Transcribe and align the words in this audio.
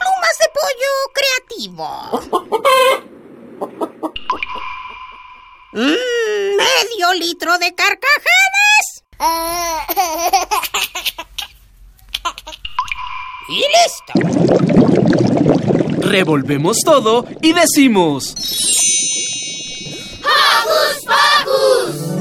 Plumas 0.00 0.36
de 0.40 0.48
pollo 0.58 0.92
creativo. 1.14 1.88
Mm, 5.72 6.56
medio 6.56 7.14
litro 7.14 7.58
de 7.58 7.74
carcajadas. 7.74 9.04
Y 13.48 13.64
listo. 13.76 14.12
Revolvemos 16.08 16.78
todo 16.84 17.24
y 17.42 17.52
decimos... 17.52 18.34
¡Hocus 20.24 21.04
Pocus! 21.06 22.19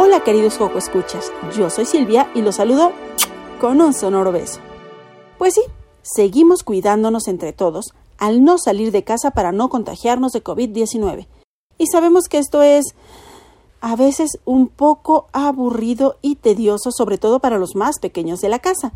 Hola 0.00 0.20
queridos 0.20 0.58
Joco 0.58 0.78
Escuchas, 0.78 1.32
yo 1.56 1.70
soy 1.70 1.84
Silvia 1.84 2.30
y 2.32 2.40
los 2.40 2.54
saludo 2.54 2.92
con 3.60 3.80
un 3.80 3.92
sonoro 3.92 4.30
beso. 4.30 4.60
Pues 5.38 5.54
sí, 5.54 5.62
seguimos 6.02 6.62
cuidándonos 6.62 7.26
entre 7.26 7.52
todos 7.52 7.94
al 8.16 8.44
no 8.44 8.58
salir 8.58 8.92
de 8.92 9.02
casa 9.02 9.32
para 9.32 9.50
no 9.50 9.68
contagiarnos 9.68 10.30
de 10.30 10.44
COVID-19. 10.44 11.26
Y 11.78 11.86
sabemos 11.88 12.28
que 12.28 12.38
esto 12.38 12.62
es 12.62 12.94
a 13.80 13.96
veces 13.96 14.38
un 14.44 14.68
poco 14.68 15.26
aburrido 15.32 16.16
y 16.22 16.36
tedioso, 16.36 16.92
sobre 16.92 17.18
todo 17.18 17.40
para 17.40 17.58
los 17.58 17.74
más 17.74 17.98
pequeños 17.98 18.40
de 18.40 18.50
la 18.50 18.60
casa. 18.60 18.92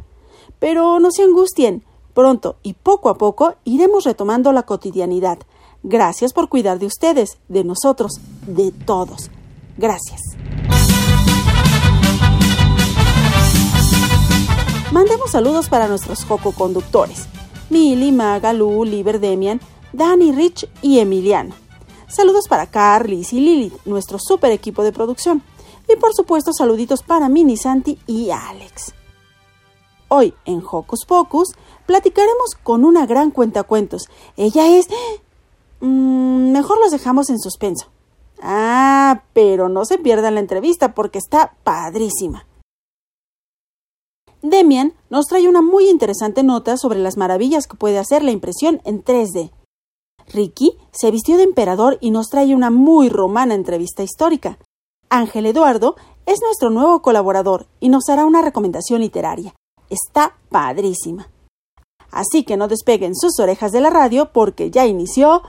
Pero 0.61 1.01
no 1.01 1.11
se 1.11 1.25
angustien, 1.25 1.83
pronto 2.15 2.55
y 2.63 2.75
poco 2.75 3.09
a 3.09 3.19
poco 3.19 3.57
iremos 3.65 4.05
retomando 4.05 4.53
la 4.53 4.63
cotidianidad. 4.63 5.41
Gracias 5.83 6.33
por 6.33 6.49
cuidar 6.49 6.79
de 6.79 6.87
ustedes, 6.87 7.39
de 7.49 7.65
nosotros, 7.65 8.21
de 8.47 8.71
todos. 8.71 9.33
Gracias. 9.77 10.32
Mandemos 14.93 15.31
saludos 15.31 15.71
para 15.71 15.89
nuestros 15.89 16.23
Joco 16.27 16.53
conductores. 16.53 17.27
Mili, 17.71 18.13
Maga, 18.13 18.53
Lu, 18.53 18.85
Liber, 18.85 19.21
Demian, 19.21 19.59
Dani, 19.95 20.33
Rich 20.33 20.69
y 20.83 20.99
Emiliano. 20.99 21.55
Saludos 22.09 22.47
para 22.47 22.67
Carlis 22.67 23.33
y 23.33 23.41
Lilith, 23.41 23.87
nuestro 23.87 24.19
super 24.19 24.53
equipo 24.53 24.83
de 24.83 24.93
producción. 24.93 25.43
Y 25.89 25.97
por 25.97 26.13
supuesto, 26.13 26.53
saluditos 26.53 27.03
para 27.03 27.31
Mini 27.31 27.57
Santi 27.57 27.99
y 28.07 28.33
Alex. 28.33 28.93
Hoy 30.09 30.35
en 30.45 30.63
Hocus 30.71 31.07
Pocus 31.07 31.55
platicaremos 31.87 32.55
con 32.63 32.85
una 32.85 33.07
gran 33.07 33.31
cuentacuentos. 33.31 34.11
Ella 34.37 34.77
es. 34.77 34.89
Mm, 35.81 36.53
mejor 36.53 36.79
los 36.81 36.91
dejamos 36.91 37.31
en 37.31 37.39
suspenso. 37.39 37.87
Ah, 38.43 39.23
pero 39.33 39.71
no 39.71 39.87
se 39.87 39.97
pierdan 39.97 40.35
la 40.35 40.41
entrevista 40.41 40.93
porque 40.93 41.17
está 41.17 41.55
padrísima. 41.65 42.45
Demian 44.43 44.93
nos 45.09 45.27
trae 45.27 45.49
una 45.49 45.63
muy 45.63 45.89
interesante 45.89 46.43
nota 46.43 46.77
sobre 46.77 46.99
las 46.99 47.17
maravillas 47.17 47.69
que 47.69 47.77
puede 47.77 47.99
hacer 47.99 48.25
la 48.25 48.33
impresión 48.33 48.81
en 48.85 49.05
3D. 49.05 49.53
Ricky 50.33 50.77
se 50.91 51.13
vistió 51.13 51.37
de 51.37 51.45
emperador 51.45 51.99
y 52.01 52.11
nos 52.11 52.29
trae 52.29 52.55
una 52.55 52.71
muy 52.71 53.09
romana 53.09 53.55
entrevista 53.55 54.03
histórica. 54.03 54.59
Ángel 55.09 55.47
Eduardo 55.47 55.95
es 56.27 56.41
nuestro 56.43 56.71
nuevo 56.71 57.03
colaborador 57.03 57.69
y 57.79 57.89
nos 57.89 58.09
hará 58.09 58.25
una 58.25 58.43
recomendación 58.43 59.01
literaria. 59.01 59.55
Está 59.89 60.37
padrísima. 60.49 61.29
Así 62.11 62.43
que 62.45 62.57
no 62.57 62.67
despeguen 62.67 63.15
sus 63.15 63.39
orejas 63.39 63.71
de 63.71 63.81
la 63.81 63.91
radio 63.91 64.33
porque 64.33 64.71
ya 64.73 64.87
inició 64.87 65.43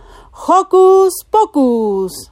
Hocus 0.47 1.25
Pocus. 1.29 2.31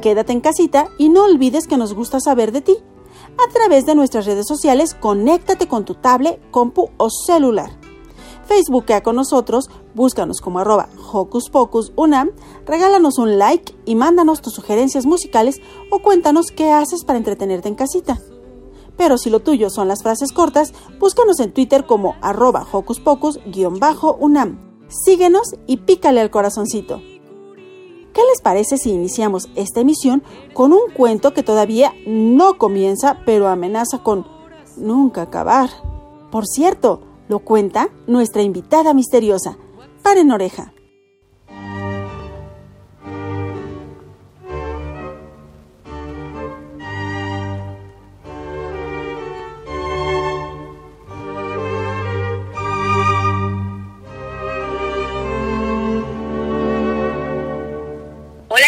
Quédate 0.00 0.32
en 0.32 0.40
casita 0.40 0.90
y 0.96 1.08
no 1.08 1.24
olvides 1.24 1.66
que 1.66 1.76
nos 1.76 1.92
gusta 1.94 2.20
saber 2.20 2.52
de 2.52 2.60
ti 2.60 2.76
a 3.38 3.52
través 3.52 3.86
de 3.86 3.94
nuestras 3.94 4.26
redes 4.26 4.46
sociales, 4.46 4.94
conéctate 4.94 5.68
con 5.68 5.84
tu 5.84 5.94
tablet, 5.94 6.40
compu 6.50 6.90
o 6.96 7.08
celular. 7.10 7.70
Facebookea 8.46 9.02
con 9.02 9.16
nosotros, 9.16 9.70
búscanos 9.94 10.40
como 10.40 10.58
arroba 10.58 10.88
Hocus 11.12 11.48
Pocus 11.50 11.92
regálanos 12.66 13.18
un 13.18 13.38
like 13.38 13.74
y 13.84 13.94
mándanos 13.94 14.42
tus 14.42 14.54
sugerencias 14.54 15.06
musicales 15.06 15.60
o 15.90 16.00
cuéntanos 16.00 16.46
qué 16.54 16.70
haces 16.70 17.04
para 17.04 17.18
entretenerte 17.18 17.68
en 17.68 17.74
casita. 17.74 18.20
Pero 18.96 19.18
si 19.18 19.30
lo 19.30 19.40
tuyo 19.40 19.70
son 19.70 19.88
las 19.88 20.02
frases 20.02 20.32
cortas, 20.32 20.72
búscanos 21.00 21.40
en 21.40 21.52
Twitter 21.52 21.86
como 21.86 22.14
arroba 22.20 22.66
Hocus 22.70 23.00
Pocus-Unam. 23.00 24.58
Síguenos 24.88 25.56
y 25.66 25.78
pícale 25.78 26.20
al 26.20 26.30
corazoncito. 26.30 27.00
¿Qué 28.14 28.20
les 28.30 28.40
parece 28.40 28.76
si 28.78 28.90
iniciamos 28.90 29.48
esta 29.56 29.80
emisión 29.80 30.22
con 30.52 30.72
un 30.72 30.88
cuento 30.94 31.34
que 31.34 31.42
todavía 31.42 31.92
no 32.06 32.58
comienza, 32.58 33.18
pero 33.26 33.48
amenaza 33.48 34.04
con 34.04 34.24
nunca 34.76 35.22
acabar? 35.22 35.68
Por 36.30 36.46
cierto, 36.46 37.00
lo 37.26 37.40
cuenta 37.40 37.88
nuestra 38.06 38.42
invitada 38.42 38.94
misteriosa. 38.94 39.58
Paren 40.04 40.30
oreja. 40.30 40.73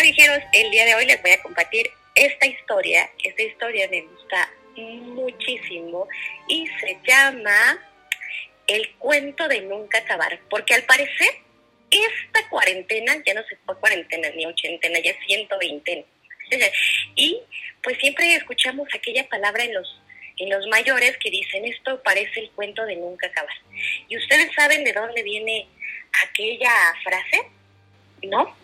El 0.09 0.71
día 0.71 0.84
de 0.84 0.94
hoy 0.94 1.05
les 1.05 1.21
voy 1.21 1.33
a 1.33 1.43
compartir 1.43 1.91
esta 2.15 2.47
historia. 2.47 3.11
Esta 3.25 3.43
historia 3.43 3.89
me 3.91 4.03
gusta 4.03 4.49
muchísimo 4.77 6.06
y 6.47 6.65
se 6.78 6.97
llama 7.05 7.77
El 8.69 8.89
cuento 8.99 9.49
de 9.49 9.62
nunca 9.62 9.99
acabar, 9.99 10.39
porque 10.49 10.75
al 10.75 10.84
parecer 10.84 11.27
esta 11.91 12.49
cuarentena 12.49 13.16
ya 13.27 13.34
no 13.34 13.43
se 13.49 13.56
fue 13.56 13.77
cuarentena 13.81 14.28
ni 14.31 14.47
ochentena, 14.47 15.00
ya 15.00 15.11
es 15.11 15.27
120. 15.27 16.06
y 17.16 17.41
pues 17.83 17.99
siempre 17.99 18.33
escuchamos 18.37 18.87
aquella 18.95 19.28
palabra 19.28 19.65
en 19.65 19.75
los 19.75 20.00
en 20.39 20.50
los 20.50 20.66
mayores 20.69 21.16
que 21.16 21.31
dicen 21.31 21.65
esto 21.65 22.00
parece 22.03 22.41
el 22.41 22.50
cuento 22.50 22.84
de 22.84 22.95
nunca 22.95 23.27
acabar. 23.27 23.56
¿Y 24.06 24.19
ustedes 24.19 24.55
saben 24.55 24.84
de 24.84 24.93
dónde 24.93 25.22
viene 25.25 25.66
aquella 26.28 26.71
frase? 27.03 27.43
¿No? 28.22 28.55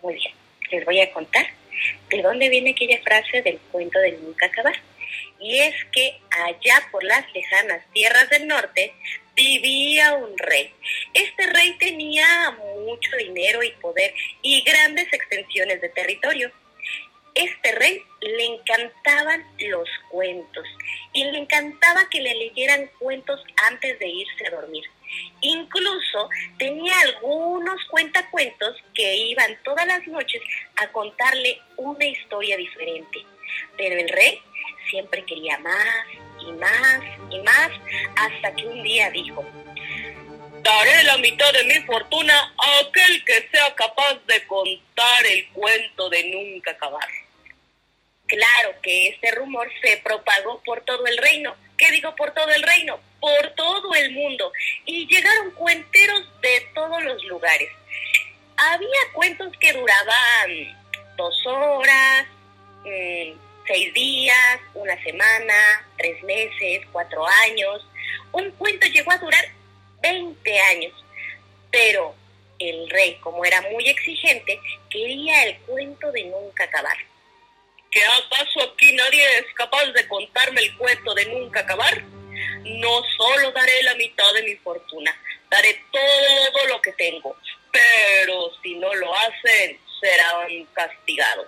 Muy 0.00 0.14
bien 0.14 0.45
les 0.70 0.84
voy 0.84 1.00
a 1.00 1.10
contar 1.12 1.46
de 2.10 2.22
dónde 2.22 2.48
viene 2.48 2.70
aquella 2.70 3.00
frase 3.02 3.42
del 3.42 3.58
cuento 3.70 3.98
del 4.00 4.22
nunca 4.22 4.46
acabar. 4.46 4.76
Y 5.38 5.58
es 5.58 5.74
que 5.92 6.18
allá 6.30 6.88
por 6.90 7.04
las 7.04 7.24
lejanas 7.32 7.82
tierras 7.92 8.28
del 8.30 8.46
norte 8.46 8.94
vivía 9.34 10.14
un 10.14 10.36
rey. 10.38 10.72
Este 11.12 11.46
rey 11.46 11.76
tenía 11.78 12.56
mucho 12.84 13.10
dinero 13.18 13.62
y 13.62 13.70
poder 13.72 14.14
y 14.42 14.62
grandes 14.62 15.12
extensiones 15.12 15.80
de 15.80 15.90
territorio. 15.90 16.50
Este 17.34 17.72
rey 17.72 18.02
le 18.22 18.44
encantaban 18.44 19.44
los 19.58 19.88
cuentos 20.10 20.66
y 21.12 21.24
le 21.24 21.38
encantaba 21.38 22.08
que 22.08 22.22
le 22.22 22.34
leyeran 22.34 22.90
cuentos 22.98 23.44
antes 23.68 23.98
de 23.98 24.08
irse 24.08 24.46
a 24.46 24.50
dormir. 24.50 24.84
Incluso 25.40 26.28
tenía 26.58 26.94
algunos 27.00 27.84
cuentacuentos 27.90 28.76
que 28.94 29.16
iban 29.16 29.58
todas 29.62 29.86
las 29.86 30.06
noches 30.06 30.42
a 30.76 30.88
contarle 30.88 31.60
una 31.76 32.04
historia 32.04 32.56
diferente. 32.56 33.24
Pero 33.76 34.00
el 34.00 34.08
rey 34.08 34.40
siempre 34.90 35.24
quería 35.24 35.58
más 35.58 36.06
y 36.40 36.52
más 36.52 37.00
y 37.30 37.38
más 37.40 37.70
hasta 38.16 38.54
que 38.54 38.66
un 38.66 38.82
día 38.82 39.10
dijo, 39.10 39.44
daré 40.62 41.02
la 41.04 41.16
mitad 41.18 41.52
de 41.52 41.64
mi 41.64 41.86
fortuna 41.86 42.34
a 42.34 42.80
aquel 42.80 43.24
que 43.24 43.48
sea 43.50 43.74
capaz 43.74 44.14
de 44.26 44.46
contar 44.46 45.26
el 45.30 45.48
cuento 45.48 46.08
de 46.08 46.24
nunca 46.24 46.72
acabar. 46.72 47.08
Claro 48.26 48.74
que 48.82 49.08
este 49.08 49.30
rumor 49.32 49.70
se 49.80 49.98
propagó 49.98 50.60
por 50.64 50.80
todo 50.84 51.06
el 51.06 51.16
reino. 51.18 51.54
¿Qué 51.76 51.90
digo 51.90 52.14
por 52.16 52.32
todo 52.32 52.48
el 52.50 52.62
reino? 52.62 52.98
Por 53.20 53.50
todo 53.54 53.94
el 53.94 54.12
mundo. 54.12 54.52
Y 54.84 55.06
llegaron 55.06 55.50
cuenteros 55.52 56.22
de 56.40 56.68
todos 56.74 57.02
los 57.02 57.22
lugares. 57.24 57.70
Había 58.56 59.12
cuentos 59.12 59.52
que 59.60 59.72
duraban 59.72 60.76
dos 61.16 61.46
horas, 61.46 62.26
mm, 62.84 63.46
Seis 63.66 63.92
días, 63.94 64.60
una 64.74 64.96
semana, 65.02 65.84
tres 65.98 66.22
meses, 66.22 66.86
cuatro 66.92 67.26
años. 67.44 67.84
Un 68.30 68.52
cuento 68.52 68.86
llegó 68.86 69.10
a 69.10 69.18
durar 69.18 69.44
20 70.02 70.60
años. 70.60 70.92
Pero 71.72 72.14
el 72.60 72.88
rey, 72.88 73.16
como 73.20 73.44
era 73.44 73.60
muy 73.62 73.88
exigente, 73.88 74.60
quería 74.88 75.44
el 75.44 75.56
cuento 75.58 76.12
de 76.12 76.24
nunca 76.26 76.64
acabar. 76.64 76.96
¿Qué 77.90 78.00
acaso 78.04 78.62
aquí 78.62 78.92
nadie 78.92 79.38
es 79.38 79.46
capaz 79.54 79.86
de 79.86 80.06
contarme 80.08 80.60
el 80.60 80.76
cuento 80.76 81.14
de 81.14 81.26
nunca 81.26 81.60
acabar? 81.60 82.02
No 82.64 83.02
solo 83.16 83.52
daré 83.52 83.82
la 83.84 83.94
mitad 83.94 84.30
de 84.34 84.42
mi 84.42 84.56
fortuna, 84.56 85.18
daré 85.50 85.82
todo 85.90 86.66
lo 86.66 86.82
que 86.82 86.92
tengo, 86.92 87.36
pero 87.72 88.50
si 88.62 88.74
no 88.74 88.92
lo 88.94 89.14
hacen, 89.14 89.78
serán 90.00 90.64
castigados. 90.74 91.46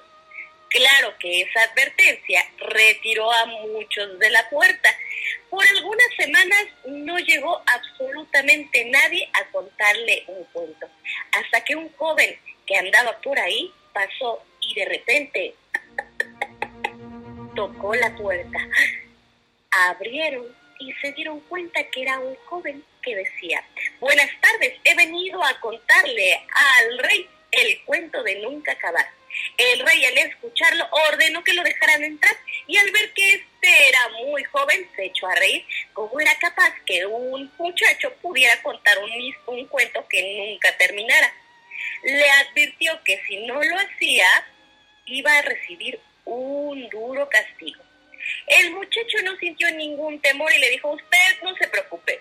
Claro 0.69 1.15
que 1.19 1.41
esa 1.43 1.63
advertencia 1.63 2.45
retiró 2.59 3.31
a 3.33 3.47
muchos 3.47 4.19
de 4.19 4.31
la 4.31 4.49
puerta. 4.51 4.97
Por 5.49 5.67
algunas 5.67 6.15
semanas 6.17 6.65
no 6.87 7.19
llegó 7.19 7.63
absolutamente 7.67 8.85
nadie 8.85 9.29
a 9.33 9.51
contarle 9.51 10.25
un 10.27 10.45
cuento, 10.45 10.89
hasta 11.33 11.65
que 11.65 11.75
un 11.75 11.91
joven 11.97 12.39
que 12.67 12.77
andaba 12.77 13.19
por 13.21 13.39
ahí 13.39 13.73
pasó 13.95 14.45
y 14.61 14.75
de 14.75 14.85
repente 14.85 15.55
tocó 17.59 17.93
la 17.97 18.15
puerta. 18.15 18.59
Abrieron 19.73 20.47
y 20.79 20.93
se 21.03 21.11
dieron 21.11 21.41
cuenta 21.41 21.83
que 21.91 22.03
era 22.03 22.17
un 22.21 22.37
joven 22.47 22.85
que 23.03 23.17
decía, 23.17 23.65
buenas 23.99 24.31
tardes, 24.41 24.75
he 24.85 24.95
venido 24.95 25.43
a 25.43 25.59
contarle 25.59 26.35
al 26.35 26.99
rey 26.99 27.29
el 27.51 27.83
cuento 27.85 28.23
de 28.23 28.37
nunca 28.37 28.71
acabar. 28.73 29.07
El 29.57 29.81
rey 29.81 30.05
al 30.05 30.19
escucharlo 30.19 30.87
ordenó 31.11 31.43
que 31.43 31.53
lo 31.53 31.65
dejaran 31.65 32.05
entrar 32.05 32.37
y 32.69 32.77
al 32.77 32.93
ver 32.93 33.13
que 33.13 33.29
este 33.29 33.89
era 33.89 34.09
muy 34.25 34.45
joven 34.45 34.89
se 34.95 35.07
echó 35.07 35.27
a 35.27 35.35
reír 35.35 35.65
como 35.93 36.21
era 36.21 36.35
capaz 36.39 36.73
que 36.87 37.05
un 37.07 37.53
muchacho 37.59 38.15
pudiera 38.23 38.63
contar 38.63 38.99
un, 39.01 39.11
un 39.47 39.67
cuento 39.67 40.07
que 40.09 40.23
nunca 40.23 40.77
terminara. 40.79 41.35
Le 42.05 42.31
advirtió 42.31 43.03
que 43.03 43.21
si 43.27 43.39
no 43.47 43.61
lo 43.61 43.77
hacía 43.77 44.27
iba 45.07 45.33
a 45.39 45.43
recibir 45.43 46.01
un 46.29 46.89
duro 46.91 47.29
castigo. 47.29 47.83
El 48.47 48.73
muchacho 48.73 49.19
no 49.25 49.37
sintió 49.37 49.71
ningún 49.73 50.21
temor 50.21 50.53
y 50.55 50.61
le 50.61 50.71
dijo, 50.71 50.91
usted 50.91 51.43
no 51.43 51.55
se 51.57 51.69
preocupe, 51.69 52.21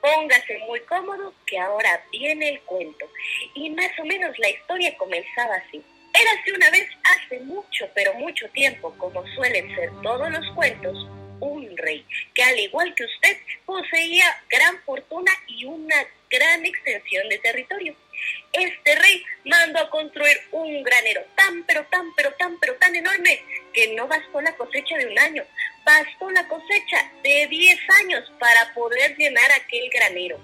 póngase 0.00 0.58
muy 0.66 0.80
cómodo 0.80 1.32
que 1.46 1.58
ahora 1.58 2.04
viene 2.10 2.50
el 2.50 2.60
cuento. 2.62 3.08
Y 3.54 3.70
más 3.70 3.90
o 4.00 4.04
menos 4.04 4.36
la 4.38 4.50
historia 4.50 4.96
comenzaba 4.96 5.54
así. 5.54 5.82
Érase 6.12 6.52
una 6.52 6.70
vez 6.70 6.88
hace 7.04 7.40
mucho, 7.40 7.88
pero 7.94 8.14
mucho 8.14 8.48
tiempo, 8.50 8.94
como 8.98 9.24
suelen 9.34 9.74
ser 9.74 9.90
todos 10.02 10.30
los 10.30 10.50
cuentos, 10.54 10.96
un 11.40 11.76
rey 11.76 12.04
que 12.34 12.42
al 12.42 12.58
igual 12.58 12.94
que 12.94 13.04
usted 13.04 13.36
poseía 13.66 14.24
gran 14.48 14.80
fortuna 14.82 15.32
y 15.46 15.64
una 15.64 15.96
gran 16.30 16.64
extensión 16.64 17.28
de 17.28 17.38
territorio. 17.38 17.96
Este 18.52 18.94
rey 18.94 19.24
mandó 19.44 19.80
a 19.80 19.90
construir 19.90 20.36
un 20.52 20.82
granero 20.82 21.22
tan, 21.34 21.64
pero 21.64 21.84
tan, 21.86 22.14
pero 22.14 22.32
tan, 22.34 22.58
pero 22.60 22.74
tan 22.76 22.94
enorme 22.94 23.42
que 23.72 23.94
no 23.94 24.06
bastó 24.06 24.40
la 24.40 24.56
cosecha 24.56 24.96
de 24.96 25.06
un 25.06 25.18
año, 25.18 25.44
bastó 25.84 26.30
la 26.30 26.46
cosecha 26.46 27.12
de 27.22 27.46
10 27.48 27.78
años 28.02 28.32
para 28.38 28.72
poder 28.74 29.16
llenar 29.16 29.50
aquel 29.52 29.90
granero. 29.90 30.38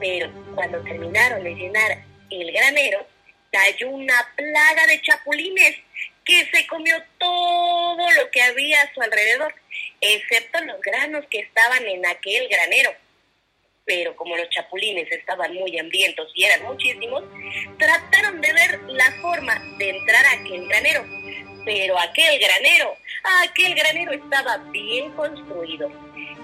Pero 0.00 0.30
cuando 0.54 0.82
terminaron 0.82 1.44
de 1.44 1.54
llenar 1.54 1.98
el 2.30 2.52
granero, 2.52 3.06
cayó 3.52 3.90
una 3.90 4.32
plaga 4.34 4.86
de 4.86 5.00
chapulines 5.02 5.76
que 6.24 6.46
se 6.52 6.66
comió 6.66 6.96
todo 7.18 8.10
lo 8.12 8.30
que 8.30 8.42
había 8.42 8.80
a 8.80 8.94
su 8.94 9.02
alrededor, 9.02 9.54
excepto 10.00 10.60
los 10.64 10.80
granos 10.80 11.24
que 11.30 11.40
estaban 11.40 11.86
en 11.86 12.06
aquel 12.06 12.48
granero. 12.48 12.92
Pero 13.84 14.14
como 14.16 14.36
los 14.36 14.48
chapulines 14.50 15.10
estaban 15.10 15.54
muy 15.54 15.78
hambrientos 15.78 16.30
y 16.34 16.44
eran 16.44 16.64
muchísimos, 16.64 17.24
trataron 17.78 18.40
de 18.40 18.52
ver 18.52 18.80
la 18.88 19.10
forma 19.20 19.54
de 19.78 19.90
entrar 19.90 20.24
a 20.24 20.32
aquel 20.32 20.68
granero. 20.68 21.04
Pero 21.64 21.98
aquel 21.98 22.38
granero, 22.38 22.94
aquel 23.44 23.74
granero 23.74 24.12
estaba 24.12 24.58
bien 24.72 25.10
construido 25.12 25.90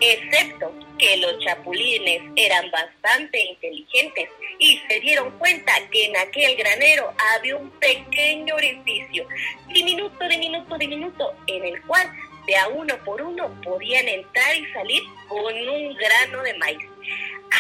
excepto 0.01 0.73
que 0.99 1.17
los 1.19 1.39
chapulines 1.41 2.23
eran 2.37 2.71
bastante 2.71 3.41
inteligentes 3.41 4.29
y 4.59 4.81
se 4.89 5.01
dieron 5.01 5.37
cuenta 5.39 5.73
que 5.91 6.07
en 6.07 6.17
aquel 6.17 6.57
granero 6.57 7.13
había 7.35 7.57
un 7.57 7.71
pequeño 7.79 8.55
orificio, 8.55 9.27
diminuto, 9.69 10.29
diminuto, 10.29 10.79
diminuto, 10.79 11.35
en 11.47 11.65
el 11.65 11.83
cual 11.83 12.11
de 12.49 12.57
a 12.57 12.67
uno 12.69 12.97
por 13.05 13.23
uno 13.23 13.49
podían 13.63 14.09
entrar 14.09 14.57
y 14.57 14.67
salir 14.73 15.03
con 15.29 15.55
un 15.55 15.95
grano 15.95 16.43
de 16.43 16.55
maíz. 16.55 16.85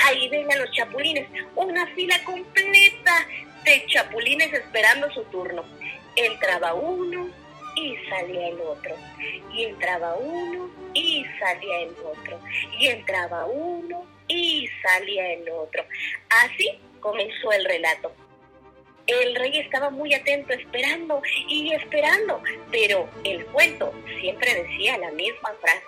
Ahí 0.04 0.28
ven 0.28 0.50
a 0.50 0.56
los 0.56 0.70
chapulines, 0.72 1.28
una 1.54 1.86
fila 1.94 2.16
completa 2.24 3.28
de 3.64 3.84
chapulines 3.86 4.52
esperando 4.52 5.08
su 5.12 5.22
turno. 5.24 5.64
Entraba 6.16 6.74
uno, 6.74 7.30
y 7.80 7.96
salía 8.08 8.48
el 8.48 8.60
otro. 8.60 8.96
Y 9.52 9.64
entraba 9.64 10.14
uno 10.16 10.70
y 10.94 11.24
salía 11.38 11.80
el 11.82 11.94
otro. 12.04 12.40
Y 12.78 12.88
entraba 12.88 13.46
uno 13.46 14.04
y 14.26 14.68
salía 14.82 15.34
el 15.34 15.48
otro. 15.50 15.84
Así 16.30 16.78
comenzó 17.00 17.52
el 17.52 17.64
relato. 17.64 18.12
El 19.08 19.34
rey 19.36 19.58
estaba 19.58 19.88
muy 19.88 20.12
atento 20.12 20.52
esperando 20.52 21.22
y 21.48 21.72
esperando, 21.72 22.42
pero 22.70 23.08
el 23.24 23.46
cuento 23.46 23.90
siempre 24.20 24.62
decía 24.62 24.98
la 24.98 25.10
misma 25.12 25.54
frase. 25.62 25.82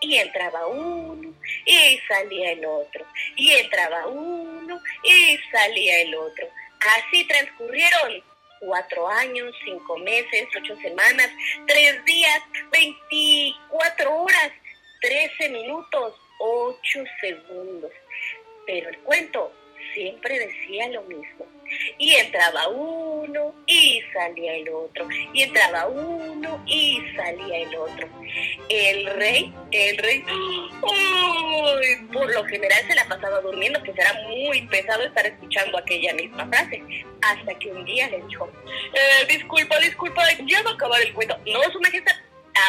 Y 0.00 0.16
entraba 0.16 0.66
uno 0.66 1.34
y 1.64 1.98
salía 2.06 2.52
el 2.52 2.66
otro. 2.66 3.06
Y 3.36 3.52
entraba 3.52 4.06
uno 4.08 4.78
y 5.02 5.38
salía 5.50 6.02
el 6.02 6.14
otro. 6.14 6.46
Así 6.98 7.24
transcurrieron 7.24 8.22
cuatro 8.60 9.08
años, 9.08 9.54
cinco 9.64 9.96
meses, 9.98 10.46
ocho 10.54 10.76
semanas, 10.76 11.30
tres 11.66 12.04
días, 12.04 12.42
veinticuatro 12.70 14.24
horas, 14.24 14.52
trece 15.00 15.48
minutos, 15.48 16.14
ocho 16.38 17.02
segundos. 17.22 17.92
Pero 18.66 18.90
el 18.90 18.98
cuento 18.98 19.52
siempre 19.94 20.38
decía 20.38 20.88
lo 20.90 21.02
mismo. 21.04 21.46
Y 21.98 22.14
entraba 22.14 22.68
uno 22.68 23.54
y 23.66 24.02
salía 24.12 24.54
el 24.56 24.68
otro. 24.68 25.06
Y 25.32 25.42
entraba 25.42 25.86
uno 25.86 26.62
y 26.66 27.02
salía 27.16 27.58
el 27.58 27.76
otro. 27.76 28.08
El 28.68 29.06
rey, 29.16 29.52
el 29.72 29.98
rey, 29.98 30.24
por 32.12 32.32
lo 32.32 32.44
general 32.44 32.78
se 32.86 32.94
la 32.94 33.04
pasaba 33.06 33.40
durmiendo, 33.40 33.80
pues 33.84 33.98
era 33.98 34.12
muy 34.28 34.62
pesado 34.62 35.04
estar 35.04 35.26
escuchando 35.26 35.78
aquella 35.78 36.14
misma 36.14 36.46
frase. 36.46 36.82
Hasta 37.22 37.54
que 37.58 37.70
un 37.70 37.84
día 37.84 38.08
le 38.08 38.22
dijo, 38.22 38.50
eh, 38.94 39.26
disculpa, 39.28 39.78
disculpa, 39.80 40.22
ya 40.46 40.62
va 40.62 40.70
a 40.70 40.74
acabar 40.74 41.00
el 41.00 41.12
cuento. 41.12 41.36
No, 41.46 41.62
su 41.72 41.80
majestad, 41.80 42.14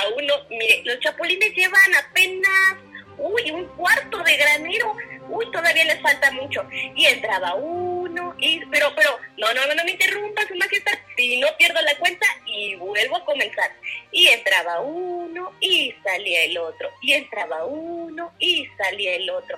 aún 0.04 0.26
no, 0.26 0.36
mire, 0.50 0.82
los 0.86 1.00
chapulines 1.00 1.54
llevan 1.54 1.96
apenas, 2.08 2.78
uy, 3.18 3.52
un 3.52 3.66
cuarto 3.76 4.18
de 4.24 4.38
granero 4.38 4.96
uy, 5.30 5.52
todavía 5.52 5.86
les 5.86 6.02
falta 6.02 6.32
mucho. 6.32 6.66
Y 6.96 7.06
entraba 7.06 7.56
uno, 7.56 8.36
y, 8.40 8.66
pero, 8.66 8.94
pero, 8.96 9.18
no, 9.38 9.54
no, 9.54 9.74
no 9.74 9.84
me 9.84 9.92
interrumpa, 9.92 10.48
su 10.48 10.56
majestad, 10.56 10.94
si 11.16 11.40
no 11.40 11.48
pierdo 11.58 11.82
la 11.82 11.96
cuenta 11.98 12.26
y 12.46 12.76
vuelvo 12.76 13.18
a 13.18 13.26
comenzar. 13.26 13.72
Y 14.12 14.28
entraba 14.28 14.82
uno 14.82 15.54
y 15.60 15.94
salía 16.04 16.44
el 16.46 16.58
otro, 16.58 16.90
y 17.02 17.14
entraba 17.14 17.66
uno 17.66 18.34
y 18.40 18.68
salía 18.78 19.16
el 19.16 19.30
otro. 19.30 19.58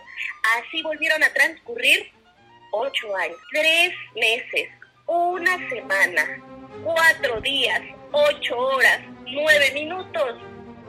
Así 0.58 0.82
volvieron 0.82 1.24
a 1.24 1.34
transcurrir 1.34 2.12
ocho 2.72 3.16
años, 3.16 3.38
tres 3.51 3.94
meses, 4.16 4.70
una 5.08 5.58
semana, 5.70 6.42
cuatro 6.84 7.42
días, 7.42 7.82
ocho 8.12 8.58
horas, 8.58 9.01
nueve 9.25 9.72
minutos, 9.74 10.36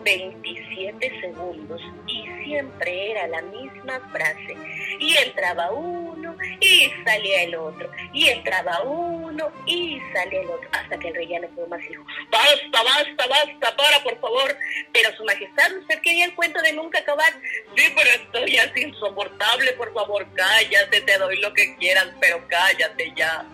27 0.03 1.21
segundos 1.21 1.81
y 2.07 2.27
siempre 2.45 3.11
era 3.11 3.27
la 3.29 3.43
misma 3.43 4.01
frase. 4.13 4.57
Y 4.99 5.17
entraba 5.17 5.71
uno 5.71 6.37
y 6.61 6.91
salía 7.05 7.43
el 7.43 7.55
otro. 7.55 7.91
Y 8.13 8.29
entraba 8.29 8.83
uno 8.83 9.51
y 9.67 9.99
salía 10.13 10.41
el 10.41 10.51
otro. 10.51 10.69
Hasta 10.73 10.99
que 10.99 11.09
el 11.09 11.15
rey 11.15 11.29
ya 11.29 11.41
no 11.41 11.49
pudo 11.49 11.67
más 11.69 11.83
y 11.85 11.89
dijo, 11.89 12.05
basta, 12.31 12.83
basta, 12.83 13.27
basta, 13.29 13.77
para, 13.77 14.03
por 14.03 14.21
favor. 14.21 14.57
Pero 14.93 15.17
su 15.17 15.25
majestad, 15.25 15.77
usted 15.79 16.01
quería 16.01 16.25
el 16.27 16.35
cuento 16.35 16.61
de 16.63 16.73
nunca 16.73 17.01
acabar. 17.01 17.33
Sí, 17.77 17.85
pero 17.95 18.11
estoy 18.15 18.57
así 18.59 18.83
insoportable, 18.83 19.73
por 19.73 19.93
favor, 19.93 20.27
cállate, 20.35 21.01
te 21.01 21.19
doy 21.19 21.41
lo 21.41 21.53
que 21.53 21.77
quieras, 21.77 22.09
pero 22.21 22.47
cállate 22.49 23.13
ya 23.17 23.47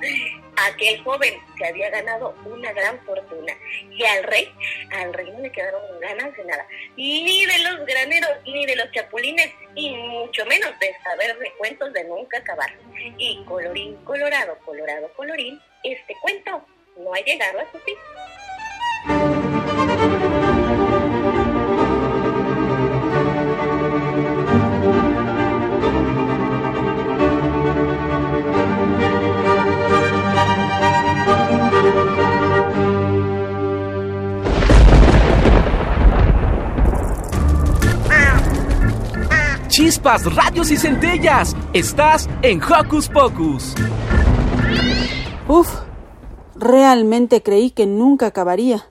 aquel 0.66 1.02
joven 1.02 1.34
se 1.56 1.66
había 1.66 1.90
ganado 1.90 2.34
una 2.44 2.72
gran 2.72 2.98
fortuna 3.04 3.52
y 3.90 4.04
al 4.04 4.24
rey, 4.24 4.52
al 4.92 5.12
rey 5.12 5.30
no 5.30 5.40
le 5.40 5.52
quedaron 5.52 5.82
ganas 6.00 6.36
de 6.36 6.44
nada, 6.44 6.66
ni 6.96 7.46
de 7.46 7.58
los 7.58 7.86
graneros, 7.86 8.30
ni 8.44 8.66
de 8.66 8.76
los 8.76 8.90
chapulines, 8.92 9.52
y 9.74 9.90
mucho 9.90 10.44
menos 10.46 10.78
de 10.80 10.94
saber 11.02 11.38
de 11.38 11.52
cuentos 11.58 11.92
de 11.92 12.04
nunca 12.04 12.38
acabar. 12.38 12.72
Y 13.16 13.44
colorín 13.44 13.96
colorado, 14.04 14.58
colorado, 14.64 15.10
colorín, 15.14 15.60
este 15.82 16.14
cuento 16.20 16.66
no 16.96 17.14
ha 17.14 17.20
llegado 17.20 17.60
a 17.60 17.70
su 17.70 17.78
fin. 17.78 17.94
Chispas, 39.98 40.32
radios 40.32 40.70
y 40.70 40.76
centellas. 40.76 41.56
Estás 41.72 42.28
en 42.42 42.62
Hocus 42.62 43.08
Pocus. 43.08 43.74
Uf, 45.48 45.68
realmente 46.54 47.42
creí 47.42 47.72
que 47.72 47.84
nunca 47.86 48.26
acabaría. 48.26 48.86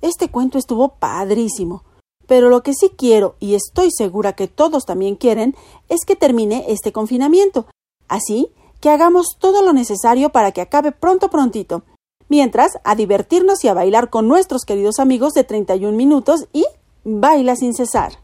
Este 0.00 0.28
cuento 0.28 0.56
estuvo 0.56 0.90
padrísimo. 0.90 1.82
Pero 2.28 2.50
lo 2.50 2.62
que 2.62 2.72
sí 2.72 2.92
quiero, 2.96 3.34
y 3.40 3.56
estoy 3.56 3.88
segura 3.90 4.34
que 4.34 4.46
todos 4.46 4.84
también 4.84 5.16
quieren, 5.16 5.56
es 5.88 6.04
que 6.06 6.14
termine 6.14 6.66
este 6.68 6.92
confinamiento. 6.92 7.66
Así 8.06 8.52
que 8.80 8.90
hagamos 8.90 9.36
todo 9.40 9.60
lo 9.60 9.72
necesario 9.72 10.30
para 10.30 10.52
que 10.52 10.60
acabe 10.60 10.92
pronto 10.92 11.30
prontito. 11.30 11.82
Mientras, 12.28 12.78
a 12.84 12.94
divertirnos 12.94 13.64
y 13.64 13.68
a 13.68 13.74
bailar 13.74 14.08
con 14.08 14.28
nuestros 14.28 14.64
queridos 14.64 15.00
amigos 15.00 15.32
de 15.32 15.42
31 15.42 15.96
minutos 15.96 16.46
y 16.52 16.64
baila 17.02 17.56
sin 17.56 17.74
cesar. 17.74 18.23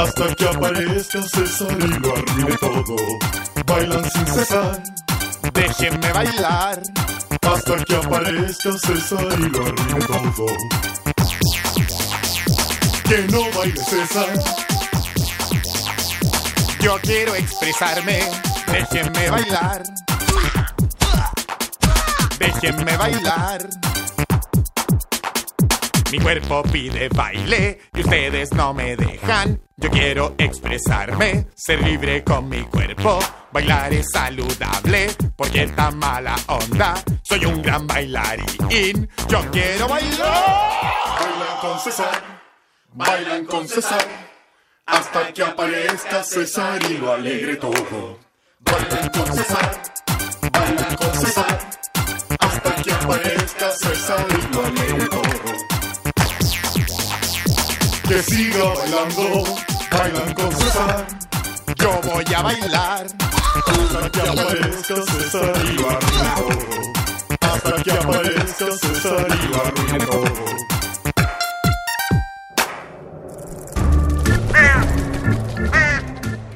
Hasta 0.00 0.34
que 0.34 0.48
aparezca 0.48 1.22
César 1.22 1.76
y 1.78 1.86
lo 2.00 2.16
arruine 2.16 2.56
todo. 2.56 2.96
Bailan 3.66 4.10
sin 4.10 4.26
cesar. 4.26 4.82
Déjenme 5.52 6.12
bailar 6.12 6.82
hasta 7.42 7.84
que 7.84 7.96
aparezca 7.96 8.72
César 8.78 9.26
y 9.38 9.48
lo 9.50 9.66
arruine 9.66 10.06
todo. 10.06 10.46
Que 13.04 13.18
no 13.30 13.58
baile 13.58 13.84
César. 13.84 14.38
Yo 16.80 16.98
quiero 17.02 17.34
expresarme, 17.34 18.20
déjenme 18.72 19.28
bailar. 19.28 19.82
Déjenme 22.38 22.96
bailar. 22.96 23.68
Mi 26.10 26.18
cuerpo 26.18 26.62
pide 26.64 27.08
baile 27.08 27.78
y 27.94 28.00
ustedes 28.00 28.52
no 28.52 28.74
me 28.74 28.96
dejan. 28.96 29.60
Yo 29.76 29.88
quiero 29.90 30.34
expresarme, 30.38 31.46
ser 31.54 31.80
libre 31.82 32.24
con 32.24 32.48
mi 32.48 32.62
cuerpo. 32.62 33.20
Bailar 33.52 33.92
es 33.92 34.06
saludable 34.12 35.08
porque 35.36 35.62
está 35.62 35.92
mala 35.92 36.34
onda. 36.48 36.94
Soy 37.22 37.44
un 37.44 37.62
gran 37.62 37.86
bailarín. 37.86 39.08
Yo 39.28 39.40
quiero 39.52 39.86
bailar. 39.86 40.92
Bailan 41.20 41.60
con 41.60 41.78
César, 41.78 42.22
bailan 42.92 43.44
con 43.44 43.68
César. 43.68 44.04
Hasta 44.86 45.32
que 45.32 45.44
aparezca 45.44 46.24
César 46.24 46.82
y 46.90 46.98
lo 46.98 47.12
alegre 47.12 47.54
todo. 47.54 48.18
Bailan 48.58 49.08
con 49.10 49.32
César, 49.32 49.82
bailan 50.52 50.96
con 50.96 51.14
César. 51.14 51.70
Hasta 52.40 52.74
que 52.82 52.92
aparezca 52.92 53.70
César 53.70 54.26
y 54.28 54.54
lo 54.54 54.66
alegre 54.66 55.08
todo. 55.08 55.49
Que 58.10 58.20
siga 58.24 58.64
bailando, 58.74 59.44
bailan 59.92 60.34
con 60.34 60.50
César. 60.56 61.06
Yo 61.76 62.00
voy 62.02 62.24
a 62.34 62.42
bailar 62.42 63.06
hasta 63.06 64.10
que 64.10 64.20
aparezca 64.20 64.96
César 64.96 65.52
y. 65.64 65.76
Hasta 67.40 67.82
que 67.84 67.92
aparezca 67.92 68.66
César 68.72 69.28
y. 69.30 69.40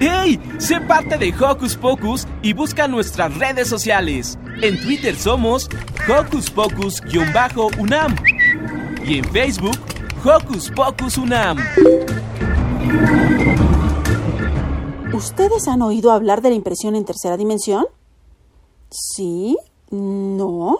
¡Hey! 0.01 0.41
Sé 0.59 0.81
parte 0.81 1.19
de 1.19 1.33
Hocus 1.39 1.77
Pocus 1.77 2.27
y 2.43 2.53
busca 2.53 2.89
nuestras 2.89 3.33
redes 3.39 3.69
sociales. 3.69 4.37
En 4.61 4.83
Twitter 4.83 5.15
somos 5.15 5.69
Hocus 6.09 6.51
Pocus-UNAM 6.51 8.17
y 9.05 9.19
en 9.19 9.25
Facebook 9.33 9.94
Hocus 10.25 10.71
Pocus 10.71 11.19
UNAM. 11.19 11.59
¿Ustedes 15.13 15.69
han 15.69 15.83
oído 15.83 16.13
hablar 16.13 16.41
de 16.41 16.49
la 16.49 16.55
impresión 16.55 16.97
en 16.97 17.05
tercera 17.05 17.37
dimensión? 17.37 17.85
¿Sí? 18.91 19.59
¿No? 19.91 20.79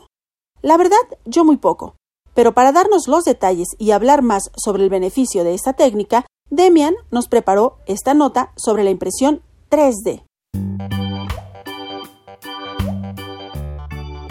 La 0.63 0.79
verdad, 0.79 0.97
yo 1.27 1.45
muy 1.45 1.59
poco. 1.59 1.95
Pero 2.33 2.55
para 2.55 2.73
darnos 2.73 3.07
los 3.07 3.25
detalles 3.25 3.69
y 3.79 3.91
hablar 3.91 4.23
más 4.23 4.45
sobre 4.57 4.83
el 4.83 4.89
beneficio 4.89 5.45
de 5.45 5.53
esta 5.53 5.75
técnica, 5.75 6.25
Demian 6.49 6.95
nos 7.11 7.29
preparó 7.29 7.77
esta 7.85 8.15
nota 8.15 8.51
sobre 8.57 8.83
la 8.83 8.91
impresión 8.91 9.43
3D. 9.71 10.25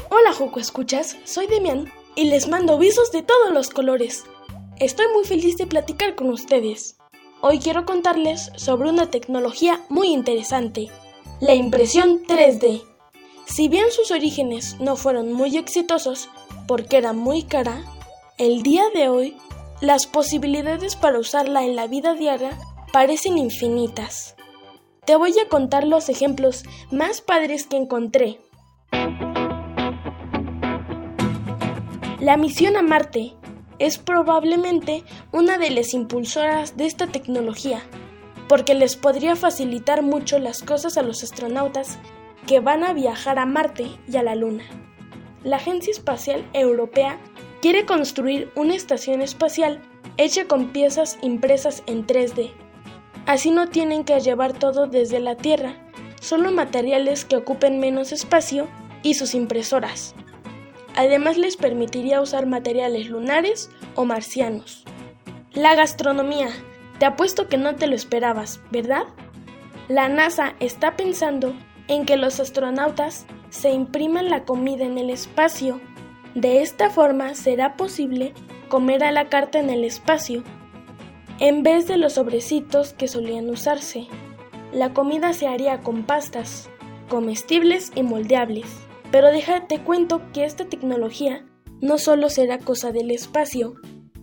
Hola 0.09 0.33
Joco 0.35 0.59
Escuchas, 0.59 1.17
soy 1.23 1.45
Demian 1.45 1.91
y 2.15 2.25
les 2.25 2.47
mando 2.47 2.79
visos 2.79 3.11
de 3.11 3.21
todos 3.21 3.51
los 3.51 3.69
colores. 3.69 4.23
Estoy 4.79 5.05
muy 5.13 5.23
feliz 5.23 5.57
de 5.57 5.67
platicar 5.67 6.15
con 6.15 6.29
ustedes. 6.29 6.97
Hoy 7.41 7.59
quiero 7.59 7.85
contarles 7.85 8.51
sobre 8.55 8.89
una 8.89 9.11
tecnología 9.11 9.79
muy 9.87 10.07
interesante, 10.07 10.89
la 11.39 11.53
impresión 11.53 12.23
3D. 12.25 12.81
Si 13.45 13.67
bien 13.67 13.91
sus 13.91 14.09
orígenes 14.09 14.79
no 14.79 14.95
fueron 14.95 15.31
muy 15.31 15.57
exitosos 15.57 16.29
porque 16.67 16.97
era 16.97 17.13
muy 17.13 17.43
cara, 17.43 17.83
el 18.39 18.63
día 18.63 18.83
de 18.95 19.09
hoy 19.09 19.37
las 19.79 20.07
posibilidades 20.07 20.95
para 20.95 21.19
usarla 21.19 21.63
en 21.63 21.75
la 21.75 21.85
vida 21.85 22.15
diaria 22.15 22.57
parecen 22.91 23.37
infinitas. 23.37 24.35
Te 25.05 25.15
voy 25.15 25.37
a 25.37 25.49
contar 25.49 25.85
los 25.85 26.09
ejemplos 26.09 26.63
más 26.89 27.21
padres 27.21 27.67
que 27.67 27.77
encontré. 27.77 28.39
La 32.19 32.37
misión 32.37 32.75
a 32.75 32.81
Marte 32.81 33.35
es 33.83 33.97
probablemente 33.97 35.03
una 35.33 35.57
de 35.57 35.69
las 35.69 35.93
impulsoras 35.93 36.77
de 36.77 36.85
esta 36.85 37.07
tecnología, 37.07 37.81
porque 38.47 38.75
les 38.75 38.95
podría 38.95 39.35
facilitar 39.35 40.03
mucho 40.03 40.39
las 40.39 40.61
cosas 40.63 40.97
a 40.97 41.01
los 41.01 41.21
astronautas 41.21 41.99
que 42.47 42.61
van 42.61 42.85
a 42.85 42.93
viajar 42.93 43.39
a 43.39 43.45
Marte 43.45 43.87
y 44.07 44.15
a 44.15 44.23
la 44.23 44.35
Luna. 44.35 44.63
La 45.43 45.57
Agencia 45.57 45.91
Espacial 45.91 46.49
Europea 46.53 47.19
quiere 47.61 47.85
construir 47.85 48.49
una 48.55 48.73
estación 48.73 49.21
espacial 49.21 49.81
hecha 50.15 50.45
con 50.47 50.69
piezas 50.71 51.17
impresas 51.21 51.83
en 51.85 52.07
3D. 52.07 52.51
Así 53.25 53.51
no 53.51 53.67
tienen 53.67 54.05
que 54.05 54.17
llevar 54.21 54.53
todo 54.53 54.87
desde 54.87 55.19
la 55.19 55.35
Tierra, 55.35 55.75
solo 56.21 56.53
materiales 56.53 57.25
que 57.25 57.35
ocupen 57.35 57.81
menos 57.81 58.13
espacio 58.13 58.69
y 59.01 59.15
sus 59.15 59.35
impresoras. 59.35 60.15
Además 60.95 61.37
les 61.37 61.57
permitiría 61.57 62.21
usar 62.21 62.45
materiales 62.45 63.09
lunares 63.09 63.69
o 63.95 64.05
marcianos. 64.05 64.83
La 65.53 65.75
gastronomía. 65.75 66.49
Te 66.99 67.05
apuesto 67.05 67.47
que 67.47 67.57
no 67.57 67.75
te 67.75 67.87
lo 67.87 67.95
esperabas, 67.95 68.61
¿verdad? 68.71 69.03
La 69.87 70.07
NASA 70.07 70.55
está 70.59 70.95
pensando 70.95 71.53
en 71.87 72.05
que 72.05 72.17
los 72.17 72.39
astronautas 72.39 73.25
se 73.49 73.71
impriman 73.71 74.29
la 74.29 74.45
comida 74.45 74.85
en 74.85 74.97
el 74.97 75.09
espacio. 75.09 75.81
De 76.35 76.61
esta 76.61 76.89
forma 76.89 77.35
será 77.35 77.75
posible 77.75 78.33
comer 78.69 79.03
a 79.03 79.11
la 79.11 79.29
carta 79.29 79.59
en 79.59 79.69
el 79.69 79.83
espacio, 79.83 80.43
en 81.39 81.61
vez 81.61 81.87
de 81.87 81.97
los 81.97 82.13
sobrecitos 82.13 82.93
que 82.93 83.07
solían 83.07 83.49
usarse. 83.49 84.07
La 84.71 84.93
comida 84.93 85.33
se 85.33 85.47
haría 85.47 85.81
con 85.81 86.03
pastas, 86.03 86.69
comestibles 87.09 87.91
y 87.95 88.03
moldeables. 88.03 88.82
Pero 89.13 89.31
déjate 89.31 89.77
cuento 89.83 90.23
que 90.33 90.43
esta 90.43 90.65
tecnología 90.65 91.45
no 91.81 91.99
solo 91.99 92.29
será 92.29 92.57
cosa 92.57 92.91
del 92.91 93.11
espacio. 93.11 93.75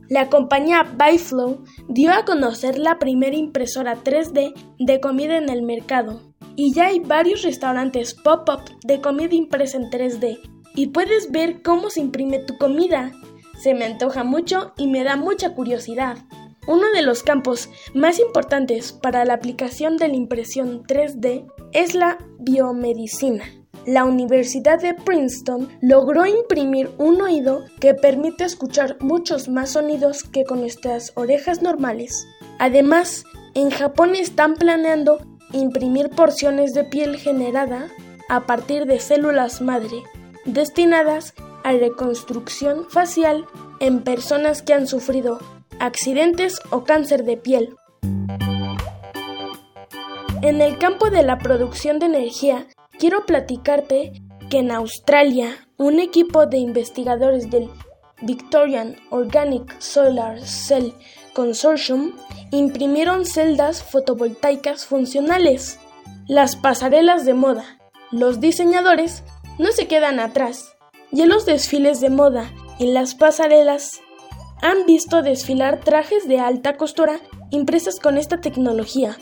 La 0.09 0.29
compañía 0.29 0.83
Byflow 0.83 1.63
dio 1.87 2.13
a 2.13 2.25
conocer 2.25 2.77
la 2.77 2.99
primera 2.99 3.37
impresora 3.37 4.03
3D 4.03 4.53
de 4.81 5.01
comida 5.01 5.37
en 5.37 5.49
el 5.49 5.63
mercado. 5.63 6.21
Y 6.57 6.75
ya 6.75 6.89
hay 6.89 6.99
varios 6.99 7.43
restaurantes 7.43 8.15
pop-up 8.15 8.63
de 8.83 9.01
comida 9.01 9.33
impresa 9.33 9.77
en 9.77 9.85
3D. 9.85 10.41
Y 10.75 10.89
puedes 10.89 11.31
ver 11.31 11.63
cómo 11.63 11.89
se 11.89 12.01
imprime 12.01 12.41
tu 12.41 12.59
comida. 12.59 13.13
Se 13.63 13.75
me 13.75 13.85
antoja 13.85 14.25
mucho 14.25 14.73
y 14.77 14.89
me 14.89 15.05
da 15.05 15.15
mucha 15.15 15.55
curiosidad. 15.55 16.19
Uno 16.67 16.91
de 16.93 17.03
los 17.03 17.23
campos 17.23 17.71
más 17.95 18.19
importantes 18.19 18.91
para 18.93 19.25
la 19.25 19.35
aplicación 19.35 19.99
de 19.99 20.09
la 20.09 20.17
impresión 20.17 20.83
3D 20.83 21.47
es 21.71 21.95
la 21.95 22.19
biomedicina. 22.41 23.60
La 23.87 24.05
Universidad 24.05 24.81
de 24.81 24.95
Princeton 24.95 25.69
logró 25.81 26.27
imprimir 26.27 26.91
un 26.99 27.21
oído 27.21 27.65
que 27.81 27.95
permite 27.95 28.45
escuchar 28.45 28.97
muchos 29.01 29.49
más 29.49 29.71
sonidos 29.71 30.25
que 30.25 30.45
con 30.45 30.61
nuestras 30.61 31.13
orejas 31.15 31.63
normales. 31.63 32.27
Además, 32.59 33.25
en 33.55 33.71
Japón 33.71 34.15
están 34.15 34.55
planeando 34.55 35.25
imprimir 35.53 36.11
porciones 36.11 36.75
de 36.75 36.85
piel 36.85 37.17
generada 37.17 37.89
a 38.29 38.47
partir 38.47 38.87
de 38.87 39.01
células 39.01 39.61
madre, 39.61 40.03
destinadas 40.45 41.35
a 41.65 41.73
reconstrucción 41.73 42.87
facial 42.89 43.47
en 43.81 44.03
personas 44.03 44.63
que 44.63 44.75
han 44.75 44.87
sufrido 44.87 45.41
accidentes 45.79 46.61
o 46.71 46.85
cáncer 46.85 47.25
de 47.25 47.37
piel. 47.37 47.75
En 50.43 50.61
el 50.61 50.79
campo 50.79 51.11
de 51.11 51.23
la 51.23 51.39
producción 51.39 51.99
de 51.99 52.07
energía, 52.07 52.67
quiero 53.01 53.25
platicarte 53.25 54.13
que 54.51 54.59
en 54.59 54.71
Australia, 54.71 55.67
un 55.79 56.01
equipo 56.01 56.47
de 56.47 56.59
investigadores 56.59 57.51
del 57.51 57.71
Victorian 58.21 58.97
Organic 59.09 59.81
Solar 59.81 60.39
Cell 60.43 60.93
Consortium 61.33 62.13
imprimieron 62.53 63.25
celdas 63.25 63.83
fotovoltaicas 63.83 64.85
funcionales. 64.85 65.81
Las 66.29 66.57
pasarelas 66.57 67.25
de 67.25 67.33
moda. 67.33 67.79
Los 68.11 68.39
diseñadores 68.39 69.23
no 69.59 69.73
se 69.73 69.87
quedan 69.89 70.21
atrás. 70.21 70.77
Y 71.11 71.23
en 71.23 71.31
los 71.31 71.47
desfiles 71.47 72.01
de 72.01 72.11
moda 72.11 72.53
y 72.79 72.93
las 72.93 73.15
pasarelas 73.15 74.03
han 74.61 74.85
visto 74.85 75.23
desfilar 75.23 75.81
trajes 75.81 76.29
de 76.29 76.39
alta 76.39 76.77
costura 76.77 77.19
impresas 77.51 77.99
con 77.99 78.19
esta 78.19 78.43
tecnología. 78.43 79.17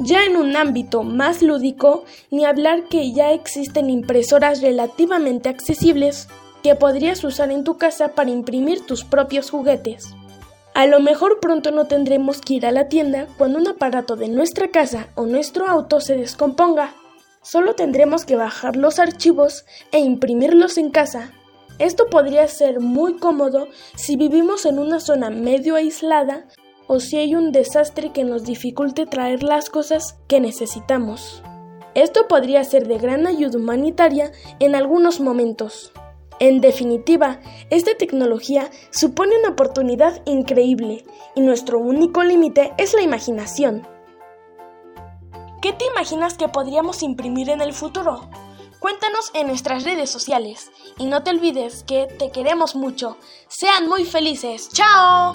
Ya 0.00 0.24
en 0.24 0.36
un 0.36 0.56
ámbito 0.56 1.02
más 1.02 1.42
lúdico, 1.42 2.04
ni 2.30 2.44
hablar 2.44 2.84
que 2.84 3.12
ya 3.12 3.32
existen 3.32 3.90
impresoras 3.90 4.62
relativamente 4.62 5.48
accesibles 5.48 6.28
que 6.62 6.76
podrías 6.76 7.24
usar 7.24 7.50
en 7.50 7.64
tu 7.64 7.78
casa 7.78 8.14
para 8.14 8.30
imprimir 8.30 8.86
tus 8.86 9.04
propios 9.04 9.50
juguetes. 9.50 10.14
A 10.74 10.86
lo 10.86 11.00
mejor 11.00 11.40
pronto 11.40 11.72
no 11.72 11.88
tendremos 11.88 12.40
que 12.40 12.54
ir 12.54 12.66
a 12.66 12.70
la 12.70 12.88
tienda 12.88 13.26
cuando 13.36 13.58
un 13.58 13.66
aparato 13.66 14.14
de 14.14 14.28
nuestra 14.28 14.68
casa 14.68 15.08
o 15.16 15.26
nuestro 15.26 15.66
auto 15.66 16.00
se 16.00 16.16
descomponga. 16.16 16.94
Solo 17.42 17.74
tendremos 17.74 18.24
que 18.24 18.36
bajar 18.36 18.76
los 18.76 19.00
archivos 19.00 19.64
e 19.90 19.98
imprimirlos 19.98 20.78
en 20.78 20.90
casa. 20.90 21.32
Esto 21.80 22.06
podría 22.08 22.46
ser 22.46 22.78
muy 22.78 23.16
cómodo 23.16 23.66
si 23.96 24.16
vivimos 24.16 24.64
en 24.64 24.78
una 24.78 25.00
zona 25.00 25.30
medio 25.30 25.74
aislada 25.74 26.46
o 26.88 26.98
si 26.98 27.18
hay 27.18 27.36
un 27.36 27.52
desastre 27.52 28.10
que 28.12 28.24
nos 28.24 28.44
dificulte 28.44 29.06
traer 29.06 29.44
las 29.44 29.70
cosas 29.70 30.18
que 30.26 30.40
necesitamos. 30.40 31.42
Esto 31.94 32.26
podría 32.26 32.64
ser 32.64 32.88
de 32.88 32.98
gran 32.98 33.26
ayuda 33.26 33.58
humanitaria 33.58 34.32
en 34.58 34.74
algunos 34.74 35.20
momentos. 35.20 35.92
En 36.40 36.60
definitiva, 36.60 37.40
esta 37.70 37.96
tecnología 37.96 38.70
supone 38.90 39.38
una 39.38 39.50
oportunidad 39.50 40.22
increíble 40.24 41.04
y 41.34 41.40
nuestro 41.40 41.78
único 41.78 42.22
límite 42.22 42.72
es 42.78 42.94
la 42.94 43.02
imaginación. 43.02 43.86
¿Qué 45.60 45.72
te 45.72 45.84
imaginas 45.86 46.34
que 46.34 46.48
podríamos 46.48 47.02
imprimir 47.02 47.50
en 47.50 47.60
el 47.60 47.72
futuro? 47.72 48.28
Cuéntanos 48.78 49.32
en 49.34 49.48
nuestras 49.48 49.82
redes 49.82 50.08
sociales 50.08 50.70
y 50.96 51.06
no 51.06 51.24
te 51.24 51.30
olvides 51.30 51.82
que 51.82 52.06
te 52.06 52.30
queremos 52.30 52.76
mucho. 52.76 53.16
Sean 53.48 53.88
muy 53.88 54.04
felices. 54.04 54.68
¡Chao! 54.72 55.34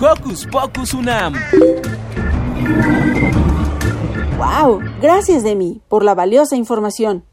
Hocus 0.00 0.46
Pocus 0.46 0.94
UNAM. 0.94 1.34
¡Wow! 4.38 4.80
Gracias, 5.02 5.42
Demi, 5.42 5.80
por 5.88 6.04
la 6.04 6.14
valiosa 6.14 6.54
información. 6.54 7.24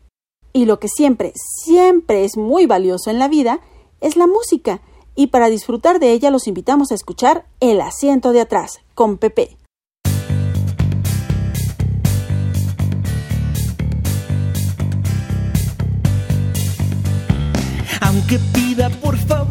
Y 0.52 0.66
lo 0.66 0.80
que 0.80 0.88
siempre, 0.88 1.32
siempre 1.64 2.26
es 2.26 2.38
muy 2.38 2.66
valioso 2.66 3.12
en 3.12 3.20
la 3.20 3.28
vida 3.28 3.60
es 4.02 4.18
la 4.18 4.26
música. 4.26 4.82
Y 5.14 5.28
para 5.28 5.50
disfrutar 5.50 6.00
de 6.00 6.12
ella 6.12 6.32
los 6.32 6.48
invitamos 6.48 6.92
a 6.92 6.96
escuchar 6.96 7.46
El 7.60 7.82
asiento 7.82 8.32
de 8.32 8.42
atrás 8.42 8.80
con 8.96 9.20
Pepe. 9.20 9.58
Aunque 18.02 18.40
pida 18.54 18.90
por 18.90 19.18
favor, 19.18 19.45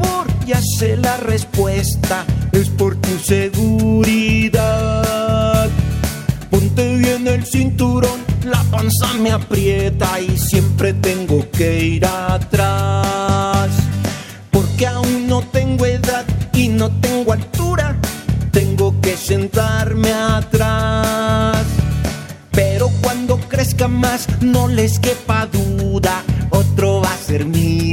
ya 0.46 0.60
sé 0.78 0.96
la 0.96 1.16
respuesta, 1.16 2.24
es 2.52 2.68
por 2.68 2.96
tu 2.96 3.18
seguridad. 3.18 4.52
Ponte 6.50 6.96
bien 6.96 7.26
el 7.26 7.44
cinturón, 7.46 8.20
la 8.44 8.62
panza 8.64 9.14
me 9.14 9.30
aprieta 9.32 10.20
y 10.20 10.36
siempre 10.36 10.92
tengo 10.92 11.48
que 11.50 11.84
ir 11.84 12.04
atrás. 12.06 13.70
Porque 14.50 14.86
aún 14.86 15.26
no 15.26 15.40
tengo 15.42 15.86
edad 15.86 16.24
y 16.52 16.68
no 16.68 16.90
tengo 17.00 17.32
altura, 17.32 17.96
tengo 18.52 19.00
que 19.00 19.16
sentarme 19.16 20.12
atrás. 20.12 21.64
Pero 22.52 22.90
cuando 23.02 23.38
crezca 23.48 23.88
más, 23.88 24.28
no 24.40 24.68
les 24.68 24.98
quepa 25.00 25.46
duda, 25.46 26.22
otro 26.50 27.00
va 27.00 27.12
a 27.12 27.16
ser 27.16 27.46
mi 27.46 27.83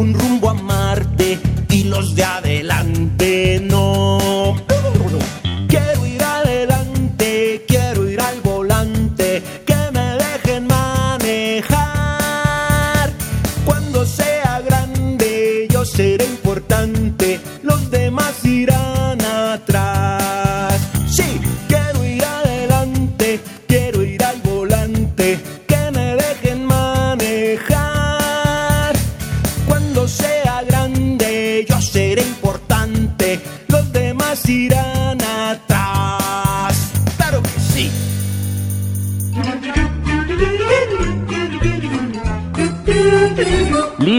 con 0.00 0.14
rumbo 0.14 0.39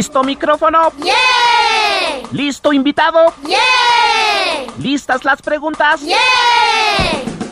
¿Listo 0.02 0.24
micrófono? 0.24 0.92
¡Yeah! 1.04 2.28
¿Listo 2.32 2.74
invitado? 2.74 3.32
¡Yeah! 3.48 4.74
¿Listas 4.80 5.24
las 5.24 5.44
preguntas? 5.44 6.02
¡Yeah! 6.02 6.18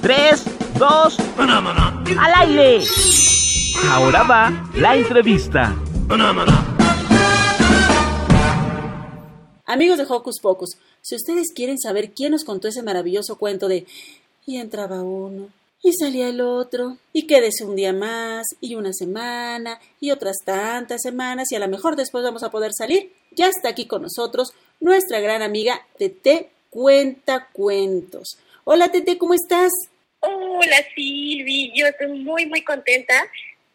3, 0.01 0.45
2, 0.79 1.17
al 2.17 2.33
aire. 2.37 2.83
Ahora 3.91 4.23
va 4.23 4.51
la 4.73 4.95
entrevista. 4.95 5.75
Amigos 9.67 9.99
de 9.99 10.05
Hocus 10.09 10.39
Pocus, 10.41 10.71
si 11.03 11.15
ustedes 11.15 11.53
quieren 11.53 11.77
saber 11.77 12.13
quién 12.15 12.31
nos 12.31 12.45
contó 12.45 12.67
ese 12.67 12.81
maravilloso 12.81 13.35
cuento 13.35 13.67
de 13.67 13.85
y 14.47 14.57
entraba 14.57 15.03
uno, 15.03 15.49
y 15.81 15.93
salía 15.93 16.29
el 16.29 16.41
otro, 16.41 16.97
y 17.13 17.25
quédese 17.25 17.63
un 17.63 17.75
día 17.75 17.93
más, 17.93 18.45
y 18.59 18.75
una 18.75 18.93
semana, 18.93 19.79
y 19.99 20.11
otras 20.11 20.37
tantas 20.45 21.01
semanas, 21.01 21.51
y 21.51 21.55
a 21.55 21.59
lo 21.59 21.67
mejor 21.67 21.95
después 21.95 22.23
vamos 22.23 22.43
a 22.43 22.51
poder 22.51 22.71
salir, 22.73 23.13
ya 23.31 23.47
está 23.47 23.69
aquí 23.69 23.87
con 23.87 24.01
nosotros 24.01 24.53
nuestra 24.79 25.19
gran 25.19 25.41
amiga 25.41 25.85
Tete 25.97 26.49
Cuenta 26.69 27.49
Cuentos. 27.53 28.37
Hola 28.65 28.91
Tete, 28.91 29.17
¿cómo 29.17 29.33
estás? 29.33 29.71
Hola 30.19 30.77
Silvi, 30.95 31.71
yo 31.73 31.87
estoy 31.87 32.07
muy 32.07 32.45
muy 32.45 32.61
contenta, 32.61 33.13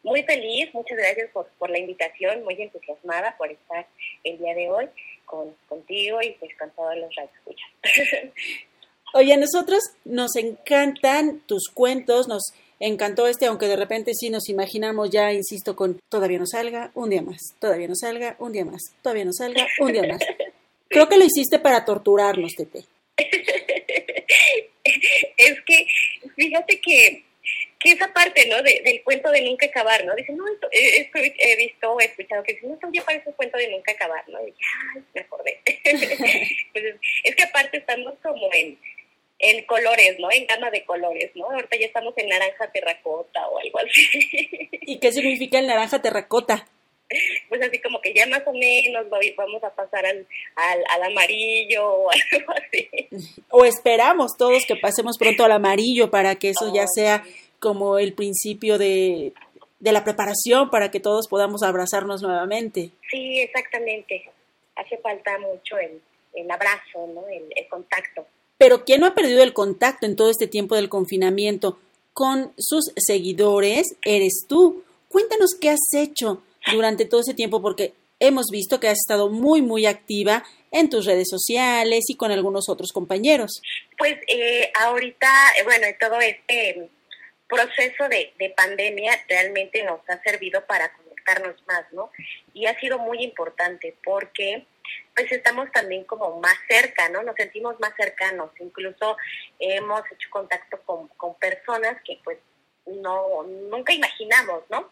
muy 0.03 0.23
feliz, 0.25 0.73
muchas 0.75 0.99
gracias 0.99 1.31
por, 1.33 1.49
por 1.59 1.71
la 1.71 1.79
invitación, 1.79 2.45
muy 2.45 2.61
entusiasmada 2.61 3.35
por 3.39 3.51
estar 3.51 3.87
el 4.25 4.39
día 4.39 4.55
de 4.55 4.69
hoy 4.69 4.89
con, 5.25 5.55
contigo 5.69 6.21
y 6.23 6.33
pues 6.33 6.55
con 6.59 6.71
todos 6.73 6.97
los 6.97 7.15
radioescuchas. 7.15 7.71
Oye, 9.17 9.33
a 9.33 9.37
nosotros 9.37 9.79
nos 10.05 10.35
encantan 10.35 11.39
tus 11.47 11.69
cuentos, 11.73 12.27
nos 12.27 12.53
encantó 12.81 13.29
este, 13.29 13.47
aunque 13.47 13.69
de 13.69 13.77
repente 13.77 14.13
sí 14.13 14.29
nos 14.29 14.49
imaginamos 14.49 15.09
ya, 15.11 15.33
insisto, 15.33 15.77
con 15.77 16.01
todavía 16.09 16.41
no 16.41 16.47
salga, 16.47 16.91
un 16.95 17.11
día 17.11 17.23
más, 17.23 17.55
todavía 17.61 17.87
no 17.87 17.95
salga, 17.95 18.35
un 18.41 18.51
día 18.51 18.65
más, 18.65 18.83
todavía 19.03 19.25
no 19.25 19.33
salga, 19.33 19.69
un 19.79 19.93
día 19.93 20.03
más. 20.03 20.19
Creo 20.89 21.09
que 21.09 21.17
lo 21.17 21.25
hiciste 21.25 21.61
para 21.61 21.85
torturarnos, 21.85 22.55
Tete. 22.57 22.81
es 25.37 25.61
que, 25.65 25.87
fíjate 26.35 26.81
que, 26.81 27.25
que 27.79 27.93
esa 27.93 28.13
parte, 28.13 28.49
¿no? 28.49 28.61
del 28.63 29.01
cuento 29.05 29.31
de 29.31 29.43
nunca 29.43 29.67
acabar, 29.67 30.05
¿no? 30.05 30.17
Dice, 30.17 30.33
no, 30.33 30.45
esto, 30.53 30.67
eh, 30.73 31.09
he 31.39 31.57
visto, 31.57 32.01
he 32.01 32.07
escuchado 32.07 32.43
que 32.43 32.55
dice, 32.55 32.67
no, 32.67 32.75
esto 32.75 32.89
ya 32.93 33.05
parece 33.05 33.29
un 33.29 33.37
cuento 33.37 33.59
de 33.59 33.71
nunca 33.71 33.93
acabar, 33.93 34.29
¿no? 34.29 34.41
Y 34.41 34.53
ay, 34.97 35.03
me 35.15 35.21
acordé. 35.21 35.61
pues, 36.73 36.85
es 37.23 37.37
que 37.37 37.45
aparte 37.45 37.77
estamos 37.77 38.15
como 38.21 38.51
en, 38.53 38.77
en 39.45 39.65
colores, 39.67 40.17
¿no? 40.19 40.29
En 40.33 40.47
gama 40.47 40.71
de 40.71 40.85
colores, 40.85 41.31
¿no? 41.35 41.51
Ahorita 41.51 41.77
ya 41.77 41.87
estamos 41.87 42.15
en 42.17 42.29
naranja 42.29 42.71
terracota 42.73 43.47
o 43.49 43.59
algo 43.59 43.79
así. 43.79 44.69
¿Y 44.81 44.99
qué 44.99 45.13
significa 45.13 45.59
el 45.59 45.67
naranja 45.67 46.01
terracota? 46.01 46.67
Pues 47.49 47.61
así 47.63 47.79
como 47.81 48.01
que 48.01 48.15
ya 48.15 48.27
más 48.27 48.43
o 48.47 48.53
menos 48.53 49.07
vamos 49.37 49.63
a 49.63 49.75
pasar 49.75 50.07
al, 50.07 50.27
al, 50.57 50.85
al 50.95 51.03
amarillo 51.13 51.87
o 51.87 52.11
algo 52.33 52.53
así. 52.53 52.89
O 53.51 53.65
esperamos 53.65 54.33
todos 54.39 54.65
que 54.67 54.77
pasemos 54.77 55.19
pronto 55.19 55.45
al 55.45 55.53
amarillo 55.53 56.11
para 56.11 56.37
que 56.37 56.51
eso 56.51 56.73
ya 56.75 56.87
sea 56.87 57.23
como 57.61 57.99
el 57.99 58.15
principio 58.15 58.79
de, 58.79 59.33
de 59.79 59.93
la 59.93 60.05
preparación 60.05 60.71
para 60.71 60.91
que 60.91 61.01
todos 61.01 61.29
podamos 61.29 61.63
abrazarnos 61.63 62.23
nuevamente. 62.23 62.91
Sí, 63.11 63.41
exactamente. 63.41 64.31
Hace 64.77 64.97
falta 64.99 65.39
mucho 65.39 65.79
el, 65.79 66.01
el 66.35 66.51
abrazo, 66.51 67.07
¿no? 67.07 67.29
El, 67.29 67.45
el 67.55 67.69
contacto. 67.69 68.27
Pero 68.59 68.85
¿quién 68.85 69.01
no 69.01 69.07
ha 69.07 69.15
perdido 69.15 69.43
el 69.43 69.53
contacto 69.53 70.07
en 70.07 70.17
todo 70.17 70.31
este 70.31 70.47
tiempo 70.47 70.77
del 70.77 70.89
confinamiento 70.89 71.79
con 72.13 72.53
sus 72.57 72.93
seguidores? 72.97 73.97
Eres 74.05 74.47
tú. 74.49 74.85
Cuéntanos 75.09 75.57
qué 75.61 75.71
has 75.71 75.93
hecho 75.95 76.43
durante 76.73 77.05
todo 77.05 77.21
ese 77.21 77.35
tiempo 77.35 77.61
porque 77.61 77.95
hemos 78.21 78.47
visto 78.51 78.81
que 78.81 78.89
has 78.89 78.99
estado 78.99 79.29
muy, 79.29 79.63
muy 79.63 79.87
activa 79.87 80.45
en 80.71 80.89
tus 80.91 81.07
redes 81.07 81.29
sociales 81.29 82.05
y 82.09 82.17
con 82.17 82.33
algunos 82.33 82.69
otros 82.69 82.93
compañeros. 82.93 83.61
Pues 83.99 84.15
eh, 84.27 84.73
ahorita, 84.81 85.29
eh, 85.59 85.65
bueno, 85.65 85.87
todo 86.01 86.21
este 86.21 86.89
proceso 87.49 88.09
de, 88.09 88.33
de 88.39 88.51
pandemia 88.51 89.13
realmente 89.29 89.85
nos 89.85 90.01
ha 90.09 90.21
servido 90.23 90.65
para 90.67 90.93
conectarnos 90.93 91.55
más, 91.67 91.85
¿no? 91.93 92.11
Y 92.53 92.67
ha 92.67 92.79
sido 92.81 92.99
muy 92.99 93.23
importante 93.23 93.95
porque 94.05 94.67
pues 95.15 95.31
estamos 95.31 95.71
también 95.73 96.05
como 96.05 96.41
más 96.41 96.57
cerca, 96.69 97.09
¿no? 97.09 97.23
Nos 97.23 97.37
sentimos 97.37 97.79
más 97.81 97.95
cercanos, 97.97 98.51
incluso 98.59 99.17
hemos 99.59 100.03
hecho 100.13 100.29
contacto 100.31 100.81
con, 100.83 101.09
con 101.09 101.35
personas 101.37 102.01
que 102.03 102.21
pues 102.25 102.39
no, 102.87 103.43
nunca 103.45 103.93
imaginamos, 103.93 104.65
¿no? 104.71 104.91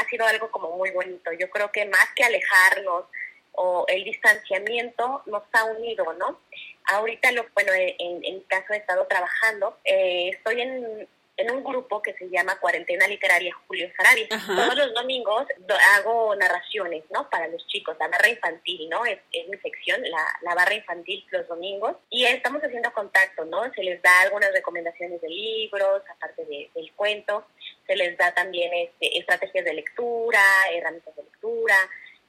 Ha 0.00 0.08
sido 0.08 0.26
algo 0.26 0.50
como 0.50 0.76
muy 0.76 0.90
bonito. 0.90 1.32
Yo 1.32 1.50
creo 1.50 1.70
que 1.70 1.84
más 1.86 2.06
que 2.14 2.24
alejarnos 2.24 3.04
o 3.52 3.84
el 3.88 4.04
distanciamiento 4.04 5.22
nos 5.26 5.42
ha 5.52 5.64
unido, 5.64 6.12
¿no? 6.14 6.40
Ahorita, 6.86 7.32
lo, 7.32 7.46
bueno, 7.54 7.72
en, 7.72 8.24
en 8.24 8.40
caso 8.42 8.72
he 8.72 8.78
estado 8.78 9.06
trabajando, 9.06 9.78
eh, 9.84 10.30
estoy 10.32 10.60
en 10.60 11.08
en 11.36 11.50
un 11.50 11.64
grupo 11.64 12.00
que 12.00 12.14
se 12.14 12.28
llama 12.28 12.58
Cuarentena 12.60 13.08
Literaria 13.08 13.52
Julio 13.66 13.90
Sarabia. 13.96 14.28
Todos 14.28 14.76
los 14.76 14.94
domingos 14.94 15.46
hago 15.96 16.34
narraciones, 16.36 17.04
¿no? 17.10 17.28
Para 17.28 17.48
los 17.48 17.66
chicos, 17.66 17.96
la 17.98 18.08
barra 18.08 18.28
infantil, 18.28 18.88
¿no? 18.88 19.04
Es, 19.04 19.18
mi 19.48 19.58
sección, 19.58 20.00
la, 20.02 20.24
la, 20.42 20.54
barra 20.54 20.74
infantil 20.74 21.26
los 21.30 21.48
domingos. 21.48 21.96
Y 22.08 22.24
estamos 22.24 22.62
haciendo 22.62 22.92
contacto, 22.92 23.44
¿no? 23.44 23.72
Se 23.74 23.82
les 23.82 24.00
da 24.02 24.12
algunas 24.22 24.52
recomendaciones 24.52 25.20
de 25.20 25.28
libros, 25.28 26.02
aparte 26.08 26.44
del 26.44 26.92
cuento. 26.94 27.46
Se 27.86 27.96
les 27.96 28.16
da 28.16 28.32
también 28.32 28.72
este, 28.72 29.18
estrategias 29.18 29.64
de 29.64 29.74
lectura, 29.74 30.42
herramientas 30.72 31.16
de 31.16 31.22
lectura. 31.24 31.76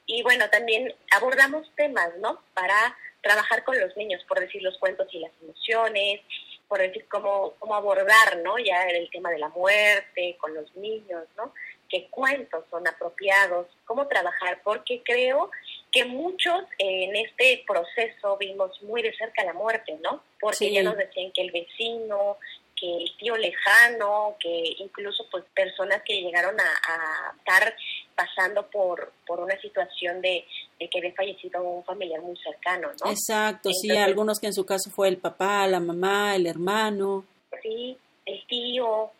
Y 0.06 0.22
bueno, 0.22 0.50
también 0.50 0.92
abordamos 1.12 1.70
temas, 1.76 2.10
¿no? 2.18 2.42
Para 2.54 2.96
trabajar 3.22 3.64
con 3.64 3.78
los 3.78 3.96
niños, 3.96 4.24
por 4.28 4.38
decir 4.40 4.62
los 4.62 4.78
cuentos 4.78 5.08
y 5.12 5.18
las 5.18 5.32
emociones, 5.42 6.20
por 6.68 6.80
decir 6.80 7.06
cómo, 7.08 7.54
cómo 7.58 7.74
abordar, 7.74 8.38
¿no? 8.42 8.58
Ya 8.58 8.86
el 8.88 9.08
tema 9.10 9.30
de 9.30 9.38
la 9.38 9.48
muerte 9.50 10.36
con 10.40 10.54
los 10.54 10.74
niños, 10.76 11.24
¿no? 11.36 11.52
qué 11.88 12.08
cuentos 12.10 12.64
son 12.70 12.86
apropiados, 12.86 13.66
cómo 13.84 14.06
trabajar, 14.08 14.60
porque 14.64 15.02
creo 15.04 15.50
que 15.92 16.04
muchos 16.04 16.64
en 16.78 17.14
este 17.16 17.64
proceso 17.66 18.36
vimos 18.38 18.82
muy 18.82 19.02
de 19.02 19.14
cerca 19.16 19.44
la 19.44 19.52
muerte, 19.52 19.96
¿no? 20.02 20.22
Porque 20.40 20.72
ya 20.72 20.82
nos 20.82 20.96
decían 20.96 21.32
que 21.32 21.42
el 21.42 21.52
vecino, 21.52 22.38
que 22.78 22.96
el 22.96 23.16
tío 23.16 23.36
lejano, 23.36 24.36
que 24.38 24.74
incluso 24.78 25.26
pues 25.30 25.44
personas 25.54 26.02
que 26.04 26.20
llegaron 26.20 26.56
a, 26.60 27.34
estar 27.38 27.74
pasando 28.16 28.66
por, 28.70 29.12
por 29.26 29.40
una 29.40 29.60
situación 29.60 30.20
de, 30.22 30.44
que 30.78 30.98
había 30.98 31.12
fallecido 31.12 31.62
un 31.62 31.84
familiar 31.84 32.20
muy 32.22 32.36
cercano, 32.38 32.88
¿no? 33.04 33.10
Exacto, 33.10 33.70
sí, 33.72 33.90
algunos 33.90 34.40
que 34.40 34.46
en 34.46 34.54
su 34.54 34.64
caso 34.64 34.90
fue 34.90 35.08
el 35.08 35.18
papá, 35.18 35.66
la 35.66 35.80
mamá, 35.80 36.34
el 36.34 36.46
hermano. 36.46 37.24
Sí, 37.62 37.96
el 38.24 38.46
tío, 38.46 39.12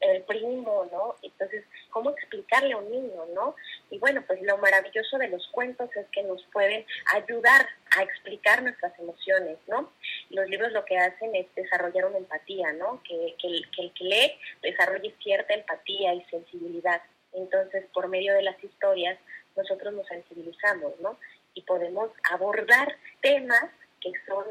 el 0.00 0.22
primo, 0.22 0.88
¿no? 0.90 1.16
Entonces, 1.22 1.64
¿cómo 1.90 2.10
explicarle 2.10 2.72
a 2.72 2.78
un 2.78 2.90
niño, 2.90 3.26
no? 3.34 3.56
Y 3.90 3.98
bueno, 3.98 4.22
pues 4.26 4.40
lo 4.42 4.56
maravilloso 4.58 5.18
de 5.18 5.28
los 5.28 5.46
cuentos 5.48 5.94
es 5.96 6.06
que 6.12 6.22
nos 6.22 6.42
pueden 6.52 6.86
ayudar 7.14 7.66
a 7.96 8.02
explicar 8.02 8.62
nuestras 8.62 8.96
emociones, 8.98 9.58
¿no? 9.66 9.92
Los 10.30 10.48
libros 10.48 10.72
lo 10.72 10.84
que 10.84 10.96
hacen 10.96 11.34
es 11.34 11.46
desarrollar 11.54 12.06
una 12.06 12.18
empatía, 12.18 12.72
¿no? 12.72 13.02
Que, 13.02 13.34
que, 13.40 13.60
que 13.74 13.82
el 13.82 13.92
que 13.92 14.04
lee 14.04 14.32
desarrolle 14.62 15.14
cierta 15.22 15.54
empatía 15.54 16.14
y 16.14 16.22
sensibilidad. 16.24 17.02
Entonces, 17.38 17.84
por 17.92 18.08
medio 18.08 18.34
de 18.34 18.42
las 18.42 18.62
historias, 18.62 19.18
nosotros 19.56 19.94
nos 19.94 20.06
sensibilizamos, 20.06 20.98
¿no? 21.00 21.18
Y 21.54 21.62
podemos 21.62 22.10
abordar 22.30 22.96
temas 23.20 23.70
que 24.00 24.12
son 24.26 24.44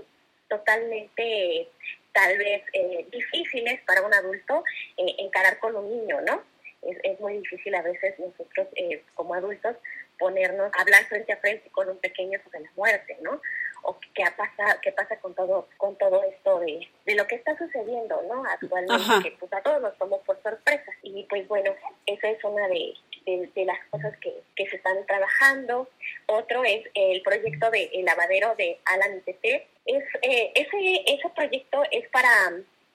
totalmente 0.49 1.69
tal 2.13 2.37
vez 2.37 2.63
eh, 2.73 3.05
difíciles 3.11 3.81
para 3.85 4.01
un 4.01 4.13
adulto 4.13 4.63
eh, 4.97 5.15
encarar 5.19 5.59
con 5.59 5.75
un 5.75 5.89
niño, 5.89 6.19
¿no? 6.21 6.41
Es, 6.81 7.19
muy 7.19 7.39
difícil 7.39 7.75
a 7.75 7.81
veces 7.81 8.17
nosotros 8.19 8.67
eh, 8.75 9.03
como 9.15 9.33
adultos 9.33 9.75
ponernos 10.17 10.71
hablar 10.77 11.03
frente 11.05 11.33
a 11.33 11.37
frente 11.37 11.69
con 11.71 11.89
un 11.89 11.97
pequeño 11.97 12.39
sobre 12.43 12.61
la 12.61 12.71
muerte, 12.75 13.17
¿no? 13.21 13.41
O 13.83 13.97
qué 14.13 14.23
pasa, 14.35 14.79
qué 14.81 14.91
pasa 14.91 15.17
con 15.19 15.33
todo, 15.33 15.67
con 15.77 15.95
todo 15.97 16.23
esto 16.23 16.59
de, 16.59 16.87
de 17.05 17.15
lo 17.15 17.25
que 17.27 17.35
está 17.35 17.57
sucediendo, 17.57 18.21
¿no? 18.23 18.43
Actualmente, 18.45 19.23
que 19.23 19.37
pues 19.37 19.53
a 19.53 19.61
todos 19.61 19.81
nos 19.81 19.97
tomó 19.97 20.19
por 20.21 20.41
sorpresa. 20.41 20.91
Y 21.03 21.23
pues 21.23 21.47
bueno, 21.47 21.73
esa 22.05 22.29
es 22.29 22.43
una 22.43 22.67
de, 22.67 22.93
de, 23.25 23.65
las 23.65 23.79
cosas 23.89 24.15
que, 24.17 24.33
que, 24.55 24.67
se 24.67 24.77
están 24.77 25.05
trabajando. 25.05 25.89
Otro 26.25 26.63
es 26.63 26.85
el 26.93 27.21
proyecto 27.21 27.69
de 27.71 27.89
El 27.93 28.05
lavadero 28.05 28.55
de 28.55 28.79
Alan 28.85 29.21
Tete. 29.21 29.67
Es, 29.85 30.03
eh, 30.21 30.51
ese, 30.55 31.03
ese 31.05 31.29
proyecto 31.35 31.83
es 31.91 32.07
para 32.09 32.29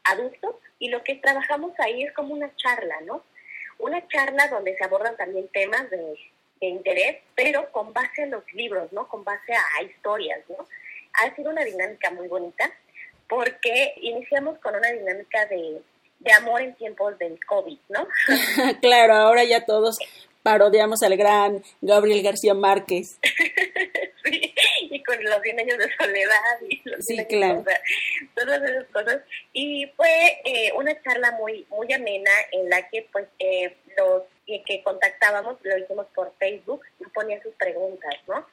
adultos 0.04 0.56
y 0.78 0.88
lo 0.88 1.02
que 1.02 1.14
trabajamos 1.16 1.72
ahí 1.78 2.02
es 2.02 2.12
como 2.12 2.34
una 2.34 2.54
charla, 2.56 3.00
¿no? 3.02 3.22
Una 3.78 4.06
charla 4.08 4.48
donde 4.48 4.76
se 4.76 4.84
abordan 4.84 5.16
también 5.16 5.48
temas 5.48 5.88
de, 5.90 6.16
de 6.62 6.68
interés, 6.68 7.16
pero 7.34 7.70
con 7.72 7.92
base 7.92 8.22
a 8.22 8.26
los 8.26 8.44
libros, 8.54 8.92
¿no? 8.92 9.08
Con 9.08 9.24
base 9.24 9.52
a, 9.52 9.82
historias, 9.82 10.38
¿no? 10.48 10.66
Ha 11.14 11.34
sido 11.34 11.50
una 11.50 11.64
dinámica 11.64 12.10
muy 12.12 12.28
bonita 12.28 12.72
porque 13.28 13.94
iniciamos 14.00 14.58
con 14.58 14.74
una 14.74 14.90
dinámica 14.92 15.44
de, 15.46 15.82
de 16.20 16.32
amor 16.32 16.62
en 16.62 16.74
tiempos 16.76 17.18
del 17.18 17.38
COVID, 17.44 17.78
¿no? 17.88 18.06
claro, 18.80 19.14
ahora 19.14 19.44
ya 19.44 19.66
todos 19.66 19.98
parodiamos 20.42 21.02
al 21.02 21.16
gran 21.16 21.62
Gabriel 21.80 22.22
García 22.22 22.54
Márquez. 22.54 23.18
sí, 24.24 24.54
y 24.82 25.02
con 25.02 25.22
los 25.24 25.42
100 25.42 25.60
años 25.60 25.78
de 25.78 25.88
soledad. 25.98 26.60
Y 26.68 26.80
los 26.88 27.04
sí, 27.04 27.24
claro. 27.26 27.64
todas 28.34 28.62
esas 28.62 28.84
cosas. 28.92 29.22
Y 29.52 29.86
fue 29.96 30.40
eh, 30.44 30.72
una 30.76 31.00
charla 31.02 31.32
muy, 31.32 31.66
muy 31.70 31.92
amena 31.92 32.30
en 32.52 32.68
la 32.68 32.88
que 32.88 33.08
pues 33.12 33.26
eh, 33.38 33.76
los 33.96 34.22
que 34.44 34.82
contactábamos, 34.82 35.58
lo 35.62 35.78
hicimos 35.78 36.06
por 36.14 36.34
Facebook, 36.38 36.82
y 37.00 37.04
ponían 37.10 37.42
sus 37.42 37.54
preguntas, 37.54 38.14
¿no? 38.26 38.46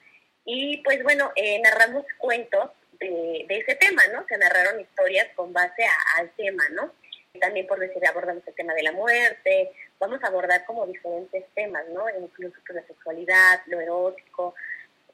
Y 0.45 0.77
pues 0.77 1.03
bueno, 1.03 1.31
eh, 1.35 1.59
narramos 1.61 2.05
cuentos 2.17 2.71
de, 2.99 3.45
de, 3.47 3.57
ese 3.57 3.75
tema, 3.75 4.01
¿no? 4.13 4.25
Se 4.27 4.37
narraron 4.37 4.79
historias 4.79 5.27
con 5.35 5.53
base 5.53 5.85
al 6.17 6.29
tema, 6.31 6.63
¿no? 6.71 6.93
También 7.39 7.67
por 7.67 7.79
decir, 7.79 8.05
abordamos 8.07 8.45
el 8.47 8.55
tema 8.55 8.73
de 8.73 8.83
la 8.83 8.91
muerte, 8.91 9.71
vamos 9.99 10.23
a 10.23 10.27
abordar 10.27 10.65
como 10.65 10.85
diferentes 10.87 11.45
temas, 11.53 11.87
¿no? 11.89 12.05
Incluso 12.09 12.55
pues, 12.65 12.81
la 12.81 12.87
sexualidad, 12.87 13.61
lo 13.67 13.79
erótico, 13.79 14.55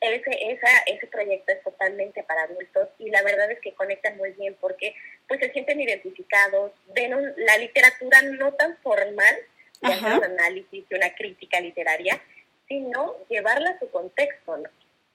ese, 0.02 0.52
esa, 0.52 0.68
ese 0.86 1.08
proyecto 1.08 1.54
es 1.54 1.64
totalmente 1.64 2.24
para 2.24 2.44
adultos 2.44 2.90
y 3.00 3.10
la 3.10 3.24
verdad 3.24 3.52
es 3.52 3.60
que 3.60 3.74
conectan 3.74 4.18
muy 4.18 4.32
bien 4.32 4.56
porque 4.60 4.94
pues 5.28 5.40
se 5.40 5.52
sienten 5.52 5.82
identificados, 5.82 6.72
ven 6.94 7.34
la 7.38 7.58
literatura 7.58 8.22
no 8.22 8.54
tan 8.54 8.78
formal, 8.78 9.36
de 9.82 10.18
un 10.18 10.24
análisis, 10.24 10.88
de 10.90 10.96
una 10.96 11.14
crítica 11.16 11.60
literaria, 11.60 12.22
sino 12.68 13.16
llevarla 13.30 13.72
a 13.72 13.80
su 13.80 13.90
contexto, 13.90 14.64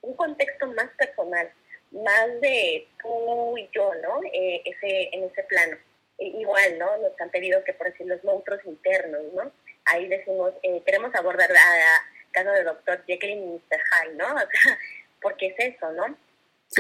un 0.03 0.15
contexto 0.15 0.67
más 0.69 0.91
personal, 0.97 1.51
más 1.91 2.41
de 2.41 2.89
tú 3.03 3.59
y 3.59 3.69
yo, 3.73 3.93
¿no? 4.03 4.21
Eh, 4.33 4.63
ese, 4.65 5.11
en 5.13 5.25
ese 5.25 5.43
plano. 5.45 5.77
E, 6.19 6.27
igual, 6.27 6.79
¿no? 6.79 6.97
Nos 6.99 7.21
han 7.21 7.31
pedido 7.31 7.63
que 7.65 7.75
por 7.75 7.91
decir 7.91 8.07
los 8.07 8.23
monstruos 8.25 8.61
internos, 8.65 9.23
¿no? 9.35 9.51
Ahí 9.87 10.07
decimos, 10.07 10.53
eh, 10.63 10.83
queremos 10.85 11.15
abordar 11.15 11.51
a 11.51 12.31
caso 12.31 12.51
de 12.53 12.65
Doctor 12.65 13.05
Jekyll 13.07 13.31
y 13.31 13.37
Mr. 13.37 13.81
Hyde, 13.91 14.15
¿no? 14.15 14.27
O 14.35 14.39
sea, 14.39 14.79
porque 15.21 15.49
es 15.49 15.75
eso, 15.75 15.91
¿no? 15.93 16.17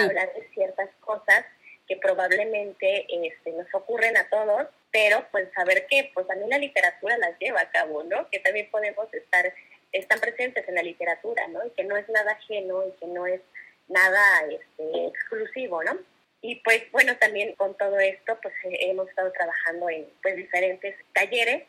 Hablar 0.02 0.32
de 0.34 0.48
ciertas 0.54 0.88
cosas 1.00 1.44
que 1.88 1.96
probablemente 1.96 3.06
este, 3.26 3.50
nos 3.52 3.66
ocurren 3.74 4.16
a 4.16 4.28
todos, 4.28 4.68
pero 4.92 5.26
pues 5.30 5.48
saber 5.54 5.86
que 5.88 6.10
pues 6.14 6.26
también 6.26 6.50
la 6.50 6.58
literatura 6.58 7.16
las 7.18 7.38
lleva 7.38 7.60
a 7.60 7.70
cabo, 7.70 8.02
¿no? 8.02 8.28
Que 8.30 8.40
también 8.40 8.70
podemos 8.70 9.12
estar, 9.14 9.52
están 9.92 10.20
presentes 10.20 10.68
en 10.68 10.74
la 10.74 10.82
literatura, 10.82 11.46
¿no? 11.48 11.64
Y 11.66 11.70
que 11.70 11.84
no 11.84 11.96
es 11.96 12.08
nada 12.08 12.32
ajeno 12.32 12.86
y 12.86 12.92
que 12.92 13.06
no 13.06 13.26
es 13.26 13.40
nada 13.88 14.22
este, 14.50 15.06
exclusivo, 15.06 15.82
¿no? 15.84 15.96
Y 16.42 16.56
pues 16.56 16.90
bueno, 16.90 17.16
también 17.18 17.54
con 17.54 17.76
todo 17.76 17.98
esto 17.98 18.38
pues 18.42 18.54
hemos 18.64 19.08
estado 19.08 19.30
trabajando 19.32 19.90
en 19.90 20.08
pues 20.22 20.36
diferentes 20.36 20.96
talleres, 21.12 21.64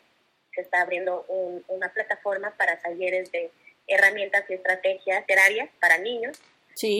se 0.54 0.62
está 0.62 0.82
abriendo 0.82 1.24
una 1.68 1.92
plataforma 1.92 2.54
para 2.56 2.78
talleres 2.80 3.30
de 3.32 3.50
herramientas 3.86 4.44
y 4.48 4.54
estrategias 4.54 5.26
terarias 5.26 5.68
para 5.80 5.98
niños, 5.98 6.40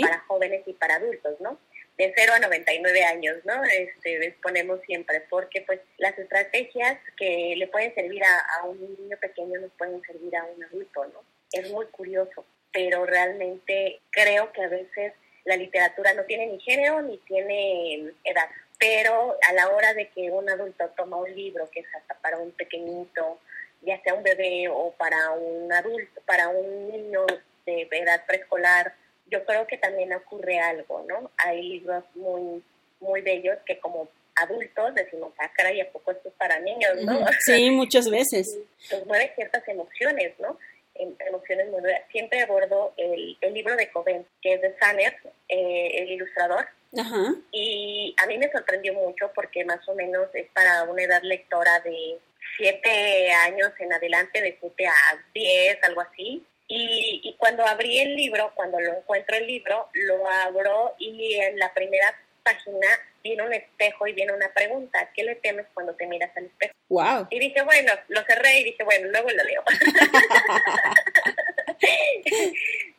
para 0.03 0.21
jóvenes 0.21 0.63
y 0.67 0.73
para 0.75 0.97
adultos, 0.97 1.41
¿no? 1.41 1.59
De 1.99 2.13
0 2.17 2.33
a 2.35 2.39
99 2.39 3.05
años, 3.05 3.37
¿no? 3.45 3.63
Este, 3.65 4.19
disponemos 4.19 4.81
siempre, 4.87 5.21
porque 5.29 5.61
pues 5.63 5.81
las 5.99 6.19
estrategias 6.19 6.99
que 7.17 7.55
le 7.57 7.67
pueden 7.69 7.95
servir 7.95 8.23
a, 8.25 8.65
un 8.65 8.81
niño 8.81 9.17
pequeño 9.21 9.61
nos 9.61 9.73
pueden 9.73 10.01
servir 10.03 10.35
a 10.37 10.45
un 10.45 10.65
adulto, 10.65 11.05
¿no? 11.07 11.23
Es 11.53 11.71
muy 11.71 11.87
curioso, 11.87 12.47
pero 12.73 13.05
realmente 13.05 14.01
creo 14.11 14.53
que 14.53 14.63
a 14.63 14.69
veces 14.69 15.13
la 15.45 15.57
literatura 15.57 16.15
no 16.15 16.25
tiene 16.25 16.47
ni 16.47 16.61
género 16.61 17.03
ni 17.03 17.19
tiene 17.19 18.13
edad, 18.25 18.49
pero 18.79 19.37
a 19.49 19.53
la 19.53 19.69
hora 19.69 19.93
de 19.93 20.09
que 20.09 20.31
un 20.31 20.49
adulto 20.49 20.89
toma 20.97 21.19
un 21.19 21.35
libro 21.35 21.71
que 21.71 21.81
es 21.81 21.87
hasta 21.95 22.15
para 22.15 22.39
un 22.39 22.53
pequeñito, 22.53 23.39
ya 23.83 24.01
sea 24.03 24.15
un 24.15 24.23
bebé 24.23 24.69
o 24.69 24.93
para 24.93 25.33
un 25.33 25.71
adulto, 25.73 26.23
para 26.25 26.49
un 26.49 26.89
niño 26.89 27.27
de 27.67 27.89
edad 27.91 28.25
preescolar, 28.27 28.95
yo 29.33 29.45
creo 29.47 29.67
que 29.67 29.79
también 29.79 30.13
ocurre 30.13 30.61
algo, 30.61 31.05
¿no? 31.09 31.31
Hay 31.39 31.63
libros 31.63 32.05
muy, 32.15 32.63
muy 33.01 33.23
bellos 33.23 33.57
que 33.65 33.79
como 33.79 34.09
adultos 34.37 34.95
decimos, 34.95 35.33
ah, 35.39 35.51
caray, 35.57 35.81
¿a 35.81 35.91
poco 35.91 36.13
esto 36.13 36.29
es 36.29 36.35
para 36.35 36.59
niños, 36.61 36.93
no? 37.03 37.19
Sí, 37.47 37.71
muchas 37.71 38.09
veces. 38.09 38.59
Nos 38.91 39.07
mueve 39.07 39.33
ciertas 39.35 39.67
emociones, 39.67 40.35
¿no? 40.39 40.59
Em, 40.95 41.15
emociones 41.27 41.71
muy 41.71 41.81
Siempre 42.11 42.41
abordo 42.43 42.93
el, 42.99 43.37
el 43.41 43.55
libro 43.55 43.75
de 43.77 43.91
Coven, 43.91 44.27
que 44.43 44.55
es 44.55 44.61
de 44.61 44.77
Sanner, 44.79 45.17
eh, 45.49 45.91
el 45.95 46.11
ilustrador, 46.11 46.67
Ajá. 46.99 47.35
y 47.51 48.15
a 48.23 48.27
mí 48.27 48.37
me 48.37 48.51
sorprendió 48.53 48.93
mucho 48.93 49.31
porque 49.35 49.65
más 49.65 49.87
o 49.89 49.95
menos 49.95 50.29
es 50.35 50.47
para 50.51 50.83
una 50.85 51.03
edad 51.03 51.23
lectora 51.23 51.81
de 51.81 52.19
siete 52.59 53.33
años 53.33 53.73
en 53.79 53.93
adelante, 53.93 54.43
de 54.43 54.59
siete 54.61 54.87
a 54.87 54.93
diez, 55.33 55.79
algo 55.83 56.03
así. 56.03 56.45
Y, 56.75 57.21
y, 57.23 57.35
cuando 57.35 57.67
abrí 57.67 57.99
el 57.99 58.17
libro, 58.17 58.51
cuando 58.55 58.81
lo 58.81 58.97
encuentro 58.97 59.37
el 59.37 59.47
libro, 59.47 59.91
lo 59.93 60.27
abro 60.27 60.95
y 60.99 61.35
en 61.35 61.59
la 61.59 61.71
primera 61.75 62.17
página 62.43 62.87
viene 63.23 63.43
un 63.43 63.53
espejo 63.53 64.07
y 64.07 64.15
viene 64.15 64.33
una 64.33 64.51
pregunta, 64.55 65.11
¿qué 65.15 65.23
le 65.23 65.35
temes 65.35 65.67
cuando 65.75 65.95
te 65.95 66.07
miras 66.07 66.35
al 66.35 66.47
espejo? 66.47 66.73
Wow. 66.89 67.27
Y 67.31 67.41
dije, 67.41 67.61
bueno, 67.63 67.93
lo 68.09 68.25
cerré 68.25 68.61
y 68.61 68.65
dije, 68.65 68.85
bueno, 68.85 69.09
luego 69.09 69.29
lo 69.29 69.45
leo. 69.45 69.63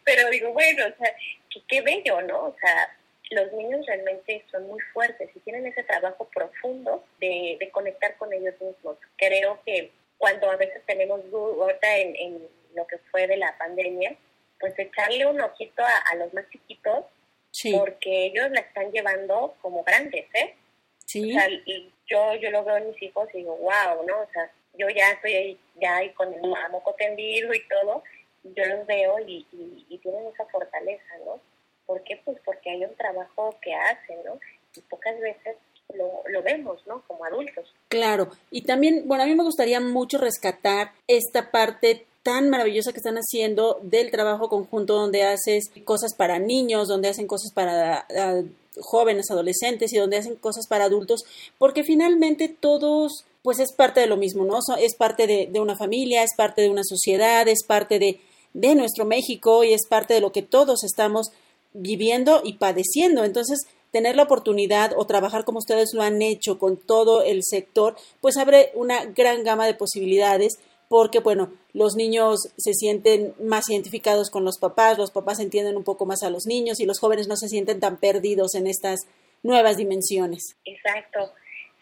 Pero 0.03 0.29
digo, 0.29 0.53
bueno, 0.53 0.86
o 0.86 0.97
sea, 0.97 1.15
qué, 1.49 1.62
qué 1.67 1.81
bello, 1.81 2.21
¿no? 2.21 2.45
O 2.45 2.55
sea, 2.59 2.95
los 3.31 3.51
niños 3.53 3.86
realmente 3.86 4.45
son 4.51 4.67
muy 4.67 4.79
fuertes 4.93 5.29
y 5.36 5.39
tienen 5.39 5.65
ese 5.65 5.83
trabajo 5.83 6.29
profundo 6.33 7.03
de, 7.19 7.57
conectar 7.71 8.15
con 8.17 8.31
ellos 8.33 8.55
mismos. 8.62 8.97
Creo 9.17 9.59
que 9.65 9.91
cuando 10.17 10.51
a 10.51 10.57
veces 10.57 10.81
tenemos 10.86 11.29
dudas 11.31 11.75
en, 11.81 12.15
en, 12.15 12.47
lo 12.75 12.86
que 12.88 12.97
fue 13.12 13.27
de 13.27 13.38
la 13.38 13.57
pandemia, 13.57 14.15
pues 14.59 14.77
echarle 14.77 15.25
un 15.25 15.41
ojito 15.41 15.83
a, 15.83 16.15
los 16.15 16.33
más 16.33 16.49
chiquitos, 16.49 17.05
porque 17.73 18.27
ellos 18.27 18.49
la 18.51 18.62
están 18.62 18.91
llevando 18.91 19.55
como 19.62 19.83
grandes, 19.83 20.25
¿eh? 20.33 20.55
Sí. 21.05 21.31
O 21.31 21.39
sea, 21.39 21.49
y 21.49 21.91
yo, 22.07 22.36
yo 22.36 22.49
lo 22.49 22.63
veo 22.63 22.77
en 22.77 22.89
mis 22.89 23.01
hijos 23.01 23.27
y 23.33 23.39
digo, 23.39 23.55
wow, 23.57 24.05
¿no? 24.07 24.21
O 24.21 24.29
sea, 24.31 24.49
yo 24.77 24.89
ya 24.89 25.12
estoy 25.12 25.33
ahí, 25.33 25.59
ya 25.75 25.97
ahí 25.97 26.09
con 26.12 26.33
el 26.33 26.41
moco 26.41 26.95
tendido 26.97 27.53
y 27.53 27.67
todo, 27.67 28.03
yo 28.43 28.65
los 28.65 28.86
veo 28.88 29.19
y, 29.19 29.45
y 29.89 29.97
tienen 29.99 30.27
esa 30.27 30.45
fortaleza, 30.45 31.17
¿no? 31.25 31.39
¿Por 31.86 32.03
qué? 32.03 32.21
Pues 32.23 32.38
porque 32.45 32.71
hay 32.71 32.86
un 32.86 32.95
trabajo 32.95 33.55
que 33.62 33.73
hacen, 33.73 34.17
¿no? 34.25 34.39
Y 34.75 34.81
pocas 34.81 35.19
veces 35.19 35.57
lo, 35.93 36.23
lo, 36.27 36.41
vemos, 36.41 36.86
¿no? 36.88 37.03
Como 37.07 37.25
adultos. 37.25 37.73
Claro, 37.89 38.31
y 38.49 38.63
también, 38.63 39.03
bueno, 39.05 39.23
a 39.23 39.27
mí 39.27 39.36
me 39.36 39.43
gustaría 39.43 39.79
mucho 39.79 40.17
rescatar 40.17 40.91
esta 41.07 41.51
parte 41.51 42.05
tan 42.23 42.49
maravillosa 42.49 42.93
que 42.93 42.99
están 42.99 43.17
haciendo 43.17 43.79
del 43.83 44.09
trabajo 44.09 44.47
conjunto 44.49 44.93
donde 44.95 45.23
haces 45.23 45.65
cosas 45.83 46.15
para 46.15 46.39
niños, 46.39 46.88
donde 46.88 47.09
hacen 47.09 47.27
cosas 47.27 47.51
para 47.53 48.07
jóvenes, 48.79 49.29
adolescentes 49.29 49.93
y 49.93 49.97
donde 49.97 50.17
hacen 50.17 50.36
cosas 50.36 50.67
para 50.67 50.86
adultos, 50.86 51.23
porque 51.59 51.83
finalmente 51.83 52.47
todos, 52.47 53.25
pues 53.43 53.59
es 53.59 53.73
parte 53.73 53.99
de 53.99 54.07
lo 54.07 54.17
mismo, 54.17 54.45
¿no? 54.45 54.57
Es 54.79 54.95
parte 54.95 55.27
de, 55.27 55.47
de 55.51 55.59
una 55.59 55.75
familia, 55.75 56.23
es 56.23 56.31
parte 56.36 56.62
de 56.62 56.69
una 56.69 56.83
sociedad, 56.83 57.47
es 57.47 57.63
parte 57.67 57.99
de, 57.99 58.19
de 58.53 58.75
nuestro 58.75 59.05
México 59.05 59.63
y 59.63 59.73
es 59.73 59.86
parte 59.88 60.13
de 60.13 60.21
lo 60.21 60.31
que 60.31 60.41
todos 60.41 60.83
estamos 60.83 61.27
viviendo 61.73 62.41
y 62.43 62.53
padeciendo. 62.53 63.25
Entonces, 63.25 63.59
tener 63.91 64.15
la 64.15 64.23
oportunidad 64.23 64.93
o 64.97 65.05
trabajar 65.05 65.43
como 65.43 65.59
ustedes 65.59 65.93
lo 65.93 66.01
han 66.01 66.21
hecho 66.21 66.57
con 66.57 66.77
todo 66.77 67.21
el 67.21 67.43
sector, 67.43 67.95
pues 68.21 68.38
abre 68.38 68.71
una 68.73 69.05
gran 69.05 69.43
gama 69.43 69.67
de 69.67 69.75
posibilidades 69.75 70.53
porque, 70.93 71.21
bueno, 71.21 71.51
los 71.73 71.95
niños 71.95 72.53
se 72.56 72.75
sienten 72.75 73.34
más 73.41 73.67
identificados 73.67 74.29
con 74.29 74.45
los 74.45 74.60
papás, 74.60 74.99
los 74.99 75.10
papás 75.10 75.39
entienden 75.39 75.75
un 75.75 75.84
poco 75.84 76.06
más 76.06 76.21
a 76.21 76.29
los 76.29 76.45
niños 76.45 76.79
y 76.79 76.86
los 76.86 76.99
jóvenes 76.99 77.27
no 77.27 77.36
se 77.36 77.49
sienten 77.49 77.79
tan 77.79 77.97
perdidos 77.99 78.53
en 78.53 78.67
estas 78.67 79.08
nuevas 79.41 79.77
dimensiones. 79.77 80.56
Exacto, 80.65 81.34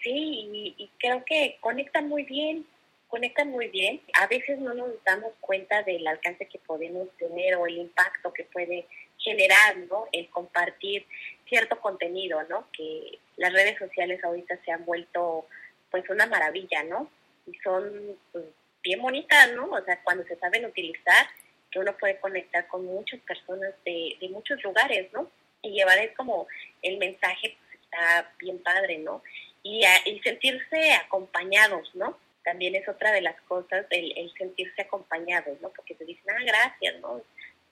sí, 0.01 0.75
y, 0.77 0.89
creo 0.97 1.25
que 1.25 1.57
conectan 1.59 2.07
muy 2.07 2.23
bien, 2.23 2.65
conectan 3.09 3.49
muy 3.49 3.67
bien. 3.67 3.99
A 4.17 4.27
veces 4.27 4.59
no 4.59 4.73
nos 4.73 4.91
damos 5.03 5.33
cuenta 5.41 5.83
del 5.83 6.07
alcance 6.07 6.45
que 6.45 6.59
podemos 6.59 7.09
tener 7.17 7.55
o 7.55 7.67
el 7.67 7.79
impacto 7.79 8.31
que 8.31 8.45
puede 8.45 8.87
generando 9.17 10.07
el 10.13 10.29
compartir 10.29 11.05
cierto 11.49 11.81
contenido, 11.81 12.41
¿no? 12.43 12.65
Que 12.71 13.19
las 13.35 13.51
redes 13.51 13.77
sociales 13.77 14.23
ahorita 14.23 14.57
se 14.63 14.71
han 14.71 14.85
vuelto 14.85 15.47
pues 15.89 16.09
una 16.09 16.27
maravilla, 16.27 16.85
¿no? 16.85 17.09
Y 17.45 17.53
son 17.55 18.15
pues, 18.31 18.45
bien 18.83 19.01
bonitas, 19.01 19.51
¿no? 19.53 19.65
O 19.65 19.83
sea, 19.83 20.01
cuando 20.03 20.23
se 20.25 20.35
saben 20.37 20.65
utilizar, 20.65 21.27
que 21.69 21.79
uno 21.79 21.95
puede 21.97 22.19
conectar 22.19 22.67
con 22.67 22.85
muchas 22.85 23.19
personas 23.21 23.73
de, 23.85 24.17
de 24.19 24.29
muchos 24.29 24.61
lugares, 24.63 25.11
¿no? 25.13 25.31
Y 25.61 25.71
llevar 25.71 25.97
es 25.99 26.15
como 26.15 26.47
el 26.81 26.97
mensaje 26.97 27.57
pues, 27.57 27.81
está 27.81 28.33
bien 28.39 28.61
padre, 28.61 28.97
¿no? 28.97 29.23
Y, 29.63 29.83
y 30.05 30.19
sentirse 30.21 30.93
acompañados, 30.93 31.93
¿no? 31.95 32.17
También 32.43 32.75
es 32.75 32.87
otra 32.87 33.11
de 33.11 33.21
las 33.21 33.39
cosas, 33.41 33.85
el, 33.91 34.17
el 34.17 34.33
sentirse 34.33 34.81
acompañados, 34.81 35.61
¿no? 35.61 35.69
Porque 35.69 35.95
te 35.95 36.05
dicen, 36.05 36.25
ah, 36.29 36.43
gracias, 36.43 36.99
¿no? 36.99 37.21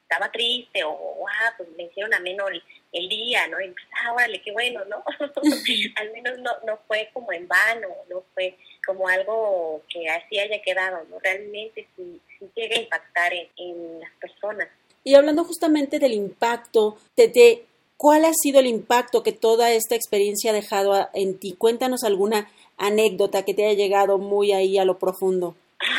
estaba 0.10 0.32
triste 0.32 0.84
o, 0.84 1.26
ah, 1.28 1.54
pues 1.56 1.70
me 1.78 1.84
hicieron 1.84 2.12
ameno 2.16 2.48
el, 2.48 2.64
el 2.94 3.08
día, 3.08 3.48
¿no? 3.48 3.62
Y 3.62 3.70
pues, 3.70 3.86
ah, 3.94 4.14
órale, 4.14 4.42
qué 4.42 4.52
bueno, 4.52 4.84
¿no? 4.86 5.04
Al 5.96 6.12
menos 6.12 6.40
no, 6.40 6.52
no 6.66 6.80
fue 6.88 7.12
como 7.14 7.32
en 7.32 7.48
vano, 7.48 7.90
no 8.10 8.24
fue 8.34 8.58
como 8.90 9.08
algo 9.08 9.84
que 9.88 10.10
así 10.10 10.40
haya 10.40 10.60
quedado, 10.64 11.06
¿no? 11.12 11.20
Realmente 11.20 11.88
sí, 11.96 12.20
sí 12.40 12.50
llega 12.56 12.76
a 12.76 12.82
impactar 12.82 13.32
en, 13.34 14.00
las 14.00 14.12
personas. 14.20 14.68
Y 15.04 15.14
hablando 15.14 15.44
justamente 15.44 16.00
del 16.00 16.14
impacto, 16.14 16.98
te, 17.14 17.68
¿Cuál 17.98 18.26
ha 18.26 18.32
sido 18.34 18.60
el 18.60 18.66
impacto 18.66 19.22
que 19.22 19.32
toda 19.32 19.72
esta 19.72 19.94
experiencia 19.94 20.50
ha 20.50 20.54
dejado 20.56 21.08
en 21.14 21.38
ti? 21.38 21.54
Cuéntanos 21.56 22.04
alguna 22.04 22.50
anécdota 22.78 23.46
que 23.46 23.54
te 23.54 23.66
haya 23.66 23.78
llegado 23.78 24.18
muy 24.18 24.54
ahí 24.54 24.80
a 24.80 24.86
lo 24.86 24.98
profundo. 24.98 25.56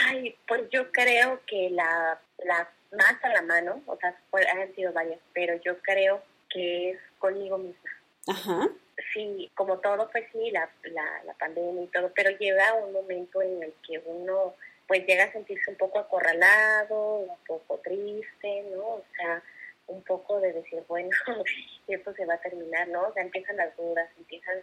Ay, 0.08 0.34
pues 0.48 0.62
yo 0.72 0.90
creo 0.90 1.40
que 1.46 1.70
la, 1.70 2.18
la 2.44 2.68
más 2.90 3.22
a 3.22 3.28
la 3.28 3.42
mano, 3.42 3.82
o 3.86 3.96
sea, 3.98 4.16
han 4.32 4.74
sido 4.74 4.92
varias, 4.92 5.20
pero 5.32 5.60
yo 5.64 5.78
creo 5.82 6.20
que 6.48 6.90
es 6.90 6.98
conmigo 7.20 7.56
misma. 7.56 7.90
Ajá. 8.26 8.68
Sí, 9.12 9.50
como 9.54 9.78
todo, 9.78 10.08
pues 10.10 10.24
sí, 10.32 10.50
la, 10.50 10.68
la, 10.84 11.22
la 11.24 11.34
pandemia 11.34 11.84
y 11.84 11.86
todo, 11.88 12.12
pero 12.14 12.30
llega 12.38 12.74
un 12.74 12.92
momento 12.92 13.40
en 13.42 13.62
el 13.62 13.72
que 13.86 13.98
uno 14.04 14.54
pues 14.86 15.06
llega 15.06 15.22
a 15.22 15.32
sentirse 15.32 15.70
un 15.70 15.76
poco 15.76 16.00
acorralado, 16.00 17.18
un 17.18 17.38
poco 17.46 17.78
triste, 17.78 18.64
¿no? 18.74 18.84
O 18.84 19.04
sea, 19.16 19.40
un 19.86 20.02
poco 20.02 20.40
de 20.40 20.52
decir, 20.52 20.82
bueno, 20.88 21.10
esto 21.88 22.12
se 22.14 22.26
va 22.26 22.34
a 22.34 22.40
terminar, 22.40 22.88
¿no? 22.88 23.06
O 23.06 23.12
sea, 23.12 23.22
empiezan 23.22 23.56
las 23.56 23.76
dudas, 23.76 24.08
empiezan 24.18 24.56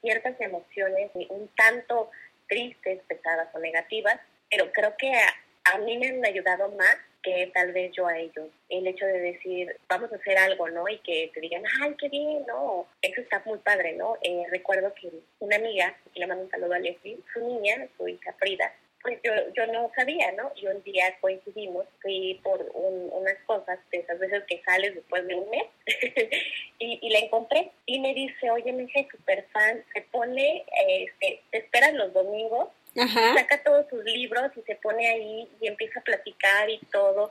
ciertas 0.00 0.40
emociones 0.40 1.10
un 1.28 1.48
tanto 1.48 2.10
tristes, 2.48 3.02
pesadas 3.06 3.54
o 3.54 3.58
negativas, 3.58 4.18
pero 4.50 4.72
creo 4.72 4.96
que 4.96 5.12
a, 5.12 5.74
a 5.74 5.78
mí 5.78 5.98
me 5.98 6.08
han 6.08 6.24
ayudado 6.24 6.70
más 6.70 6.96
que 7.26 7.50
tal 7.52 7.72
vez 7.72 7.90
yo 7.92 8.06
a 8.06 8.16
ellos. 8.16 8.48
El 8.68 8.86
hecho 8.86 9.04
de 9.04 9.18
decir, 9.18 9.76
vamos 9.88 10.12
a 10.12 10.16
hacer 10.16 10.38
algo, 10.38 10.68
¿no? 10.68 10.88
Y 10.88 10.98
que 10.98 11.30
te 11.34 11.40
digan, 11.40 11.64
ay, 11.82 11.94
qué 11.98 12.08
bien, 12.08 12.44
¿no? 12.46 12.86
Eso 13.02 13.20
está 13.20 13.42
muy 13.44 13.58
padre, 13.58 13.94
¿no? 13.94 14.16
Eh, 14.22 14.44
recuerdo 14.50 14.94
que 14.94 15.10
una 15.40 15.56
amiga, 15.56 15.96
que 16.14 16.20
le 16.20 16.26
mando 16.28 16.44
un 16.44 16.50
saludo 16.50 16.74
a 16.74 16.78
Leslie, 16.78 17.18
su 17.32 17.40
niña, 17.40 17.88
su 17.96 18.06
hija 18.06 18.32
Frida, 18.38 18.72
pues 19.02 19.18
yo, 19.24 19.32
yo 19.54 19.66
no 19.72 19.90
sabía, 19.96 20.30
¿no? 20.32 20.52
Y 20.54 20.68
un 20.68 20.82
día 20.84 21.16
coincidimos, 21.20 21.86
fui 22.00 22.40
por 22.44 22.60
unas 22.74 23.36
cosas 23.46 23.78
de 23.90 23.98
esas 23.98 24.18
veces 24.20 24.44
que 24.48 24.62
sales 24.62 24.94
después 24.94 25.26
de 25.26 25.34
un 25.34 25.50
mes 25.50 25.64
y, 26.78 26.98
y 27.02 27.10
la 27.10 27.18
encontré 27.18 27.72
y 27.86 27.98
me 27.98 28.14
dice, 28.14 28.50
oye, 28.50 28.72
mi 28.72 28.84
hija 28.84 29.00
es 29.00 29.08
súper 29.08 29.46
fan, 29.52 29.84
se 29.92 30.02
pone, 30.12 30.64
este, 30.88 31.40
te 31.50 31.58
esperan 31.58 31.98
los 31.98 32.12
domingos, 32.12 32.68
saca 33.04 33.62
todos 33.62 33.86
sus 33.88 34.04
libros 34.04 34.50
y 34.56 34.62
se 34.62 34.76
pone 34.76 35.06
ahí 35.06 35.48
y 35.60 35.68
empieza 35.68 36.00
a 36.00 36.04
platicar 36.04 36.70
y 36.70 36.78
todo. 36.90 37.30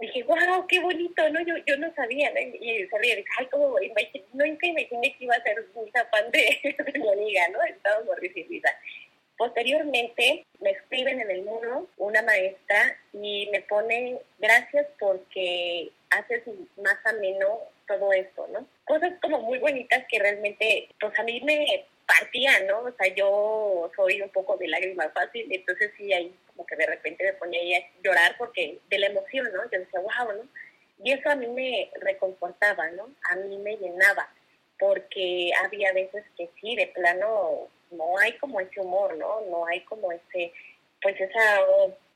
Dije, 0.00 0.24
wow, 0.24 0.66
qué 0.66 0.80
bonito, 0.80 1.28
¿no? 1.30 1.40
Yo, 1.40 1.54
yo 1.66 1.76
no 1.78 1.92
sabía, 1.94 2.30
¿no? 2.32 2.40
Y 2.40 2.84
ríe, 2.86 3.16
dije, 3.16 3.28
ay, 3.38 3.46
cómo, 3.50 3.76
no 4.32 4.44
imaginé 4.44 5.16
que 5.16 5.24
iba 5.24 5.34
a 5.34 5.42
ser 5.42 5.64
una 5.74 6.04
fan 6.06 6.30
de, 6.30 6.60
de 6.92 6.98
mi 6.98 7.08
amiga, 7.08 7.48
¿no? 7.52 7.62
Estaba 7.62 8.04
morrificada. 8.04 8.76
Posteriormente 9.36 10.46
me 10.60 10.70
escriben 10.70 11.20
en 11.20 11.30
el 11.30 11.42
muro 11.42 11.88
una 11.96 12.22
maestra 12.22 12.96
y 13.12 13.48
me 13.50 13.62
pone 13.62 14.18
gracias 14.38 14.86
porque 14.98 15.90
haces 16.10 16.42
más 16.76 16.96
ameno 17.04 17.58
todo 17.88 18.12
esto, 18.12 18.46
¿no? 18.52 18.66
Cosas 18.84 19.12
como 19.20 19.40
muy 19.40 19.58
bonitas 19.58 20.04
que 20.08 20.18
realmente, 20.18 20.88
pues 21.00 21.18
a 21.18 21.22
mí 21.24 21.40
me 21.40 21.86
partían, 22.06 22.66
¿no? 22.66 22.80
O 22.80 22.92
sea, 22.92 23.14
yo 23.14 23.90
soy 23.96 24.20
un 24.22 24.30
poco 24.30 24.56
de 24.56 24.68
lágrimas 24.68 25.12
fácil, 25.12 25.46
entonces 25.50 25.90
sí, 25.96 26.12
ahí 26.12 26.34
como 26.46 26.66
que 26.66 26.76
de 26.76 26.86
repente 26.86 27.24
me 27.24 27.32
ponía 27.34 27.78
a 27.78 28.02
llorar 28.02 28.36
porque 28.38 28.78
de 28.88 28.98
la 28.98 29.06
emoción, 29.06 29.48
¿no? 29.52 29.62
Yo 29.70 29.78
decía, 29.78 30.00
wow, 30.00 30.32
¿no? 30.32 30.48
Y 31.02 31.12
eso 31.12 31.28
a 31.28 31.34
mí 31.34 31.46
me 31.48 31.90
reconfortaba, 32.00 32.88
¿no? 32.90 33.08
A 33.30 33.36
mí 33.36 33.58
me 33.58 33.76
llenaba, 33.76 34.28
porque 34.78 35.50
había 35.64 35.92
veces 35.92 36.24
que 36.36 36.48
sí, 36.60 36.76
de 36.76 36.86
plano, 36.88 37.68
no 37.90 38.18
hay 38.18 38.32
como 38.38 38.60
ese 38.60 38.80
humor, 38.80 39.16
¿no? 39.16 39.40
No 39.42 39.66
hay 39.66 39.80
como 39.80 40.12
ese, 40.12 40.52
pues 41.02 41.20
esa 41.20 41.60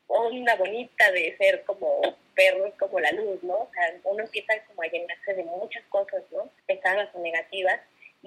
onda 0.07 0.57
bonita 0.57 1.11
de 1.13 1.37
ser 1.37 1.65
como 1.65 2.01
perros 2.35 2.73
como 2.79 3.01
la 3.01 3.11
luz, 3.13 3.43
¿no? 3.43 3.55
O 3.55 3.71
sea, 3.73 3.95
uno 4.05 4.25
empieza 4.25 4.55
como 4.69 4.83
a 4.83 4.87
llenarse 4.87 5.35
de 5.35 5.45
muchas 5.45 5.85
cosas, 5.89 6.23
¿no? 6.31 6.49
Pesadas 6.67 7.09
o 7.15 7.21
negativas. 7.21 7.81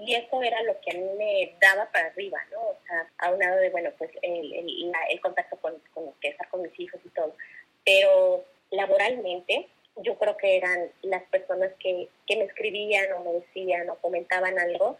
Y 0.03 0.15
eso 0.15 0.41
era 0.41 0.63
lo 0.63 0.79
que 0.81 0.91
a 0.91 0.99
mí 0.99 1.07
me 1.15 1.55
daba 1.61 1.85
para 1.91 2.07
arriba, 2.07 2.39
¿no? 2.51 2.59
O 2.59 2.77
sea, 2.87 3.07
a 3.19 3.31
un 3.31 3.39
lado 3.39 3.57
de, 3.57 3.69
bueno, 3.69 3.91
pues 3.99 4.09
el, 4.23 4.51
el, 4.51 5.21
contacto 5.21 5.57
con, 5.57 5.77
con, 5.93 6.11
que 6.13 6.29
estar 6.29 6.49
con 6.49 6.63
mis 6.63 6.79
hijos 6.79 6.99
y 7.05 7.09
todo. 7.09 7.35
Pero 7.85 8.43
laboralmente, 8.71 9.67
yo 9.97 10.17
creo 10.17 10.35
que 10.37 10.57
eran 10.57 10.89
las 11.03 11.21
personas 11.25 11.71
que, 11.79 12.09
que 12.25 12.35
me 12.35 12.45
escribían 12.45 13.13
o 13.13 13.23
me 13.23 13.33
decían 13.33 13.91
o 13.91 13.95
comentaban 13.97 14.57
algo, 14.57 14.97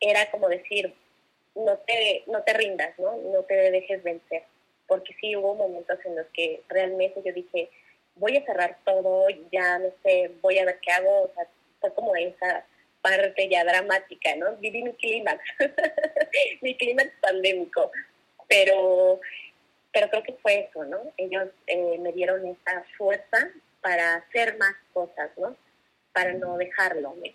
era 0.00 0.30
como 0.30 0.50
decir, 0.50 0.94
no 1.54 1.78
te, 1.78 2.24
no 2.26 2.42
te 2.42 2.52
rindas, 2.52 2.98
¿no? 2.98 3.16
No 3.16 3.42
te 3.44 3.54
dejes 3.54 4.02
vencer. 4.02 4.44
Porque 4.86 5.14
sí 5.18 5.34
hubo 5.34 5.54
momentos 5.54 5.98
en 6.04 6.16
los 6.16 6.26
que 6.34 6.62
realmente 6.68 7.22
yo 7.24 7.32
dije, 7.32 7.70
voy 8.16 8.36
a 8.36 8.44
cerrar 8.44 8.76
todo, 8.84 9.28
ya 9.50 9.78
no 9.78 9.88
sé, 10.02 10.30
voy 10.42 10.58
a 10.58 10.66
ver 10.66 10.78
qué 10.80 10.90
hago. 10.90 11.22
O 11.22 11.30
sea, 11.34 11.48
fue 11.80 11.94
como 11.94 12.14
esa 12.16 12.66
parte 13.02 13.48
ya 13.50 13.64
dramática, 13.64 14.34
¿no? 14.36 14.56
Viví 14.56 14.82
mi 14.82 14.92
clímax, 14.92 15.42
mi 16.62 16.76
clímax 16.76 17.10
pandémico. 17.20 17.90
Pero, 18.48 19.20
pero 19.92 20.10
creo 20.10 20.22
que 20.22 20.32
fue 20.42 20.68
eso, 20.68 20.84
¿no? 20.84 20.98
Ellos 21.16 21.48
eh, 21.66 21.98
me 21.98 22.12
dieron 22.12 22.44
esa 22.46 22.84
fuerza 22.98 23.50
para 23.80 24.16
hacer 24.16 24.58
más 24.58 24.74
cosas, 24.92 25.30
¿no? 25.38 25.56
Para 26.12 26.34
no 26.34 26.56
dejarlo. 26.56 27.14
¿no? 27.16 27.30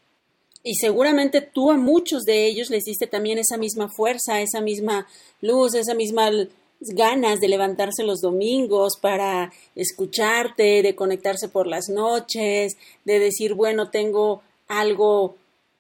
Y 0.64 0.76
seguramente 0.76 1.42
tú 1.42 1.70
a 1.70 1.78
muchos 1.78 2.24
de 2.24 2.48
ellos 2.48 2.72
les 2.72 2.86
diste 2.86 3.06
también 3.06 3.38
esa 3.38 3.56
misma 3.56 3.88
fuerza, 3.88 4.42
esa 4.42 4.62
misma 4.62 5.08
luz, 5.40 5.76
esa 5.76 5.94
misma 5.94 6.32
ganas 6.80 7.40
de 7.40 7.48
levantarse 7.48 8.04
los 8.04 8.20
domingos 8.22 8.98
para 9.00 9.52
escucharte, 9.76 10.82
de 10.82 10.96
conectarse 10.96 11.50
por 11.50 11.68
las 11.68 11.90
noches, 11.90 12.78
de 13.06 13.20
decir, 13.20 13.54
bueno, 13.54 13.92
tengo 13.92 14.42
algo 14.68 15.36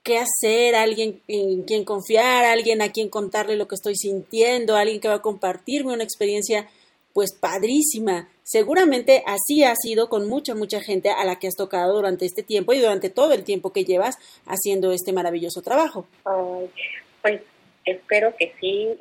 que 0.06 0.20
hacer, 0.20 0.76
alguien 0.76 1.20
en 1.28 1.64
quien 1.64 1.84
confiar, 1.84 2.46
alguien 2.46 2.84
a 2.84 2.92
quien 2.92 3.10
contarle 3.10 3.58
lo 3.58 3.68
que 3.68 3.74
estoy 3.74 3.96
sintiendo, 3.96 4.76
alguien 4.76 5.02
que 5.02 5.08
va 5.08 5.16
a 5.16 5.22
compartirme 5.24 5.94
una 5.94 6.04
experiencia 6.04 6.70
pues 7.12 7.34
padrísima. 7.34 8.30
Seguramente 8.44 9.24
así 9.26 9.64
ha 9.64 9.74
sido 9.76 10.08
con 10.08 10.30
mucha, 10.30 10.54
mucha 10.54 10.80
gente 10.80 11.10
a 11.10 11.26
la 11.26 11.40
que 11.40 11.48
has 11.48 11.56
tocado 11.56 11.96
durante 11.96 12.26
este 12.26 12.44
tiempo 12.44 12.74
y 12.74 12.80
durante 12.80 13.10
todo 13.10 13.34
el 13.34 13.44
tiempo 13.44 13.74
que 13.74 13.84
llevas 13.84 14.18
haciendo 14.46 14.92
este 14.92 15.12
maravilloso 15.12 15.64
trabajo. 15.64 16.06
pues 17.24 17.42
espero 17.84 18.36
que 18.38 18.54
sí, 18.60 18.96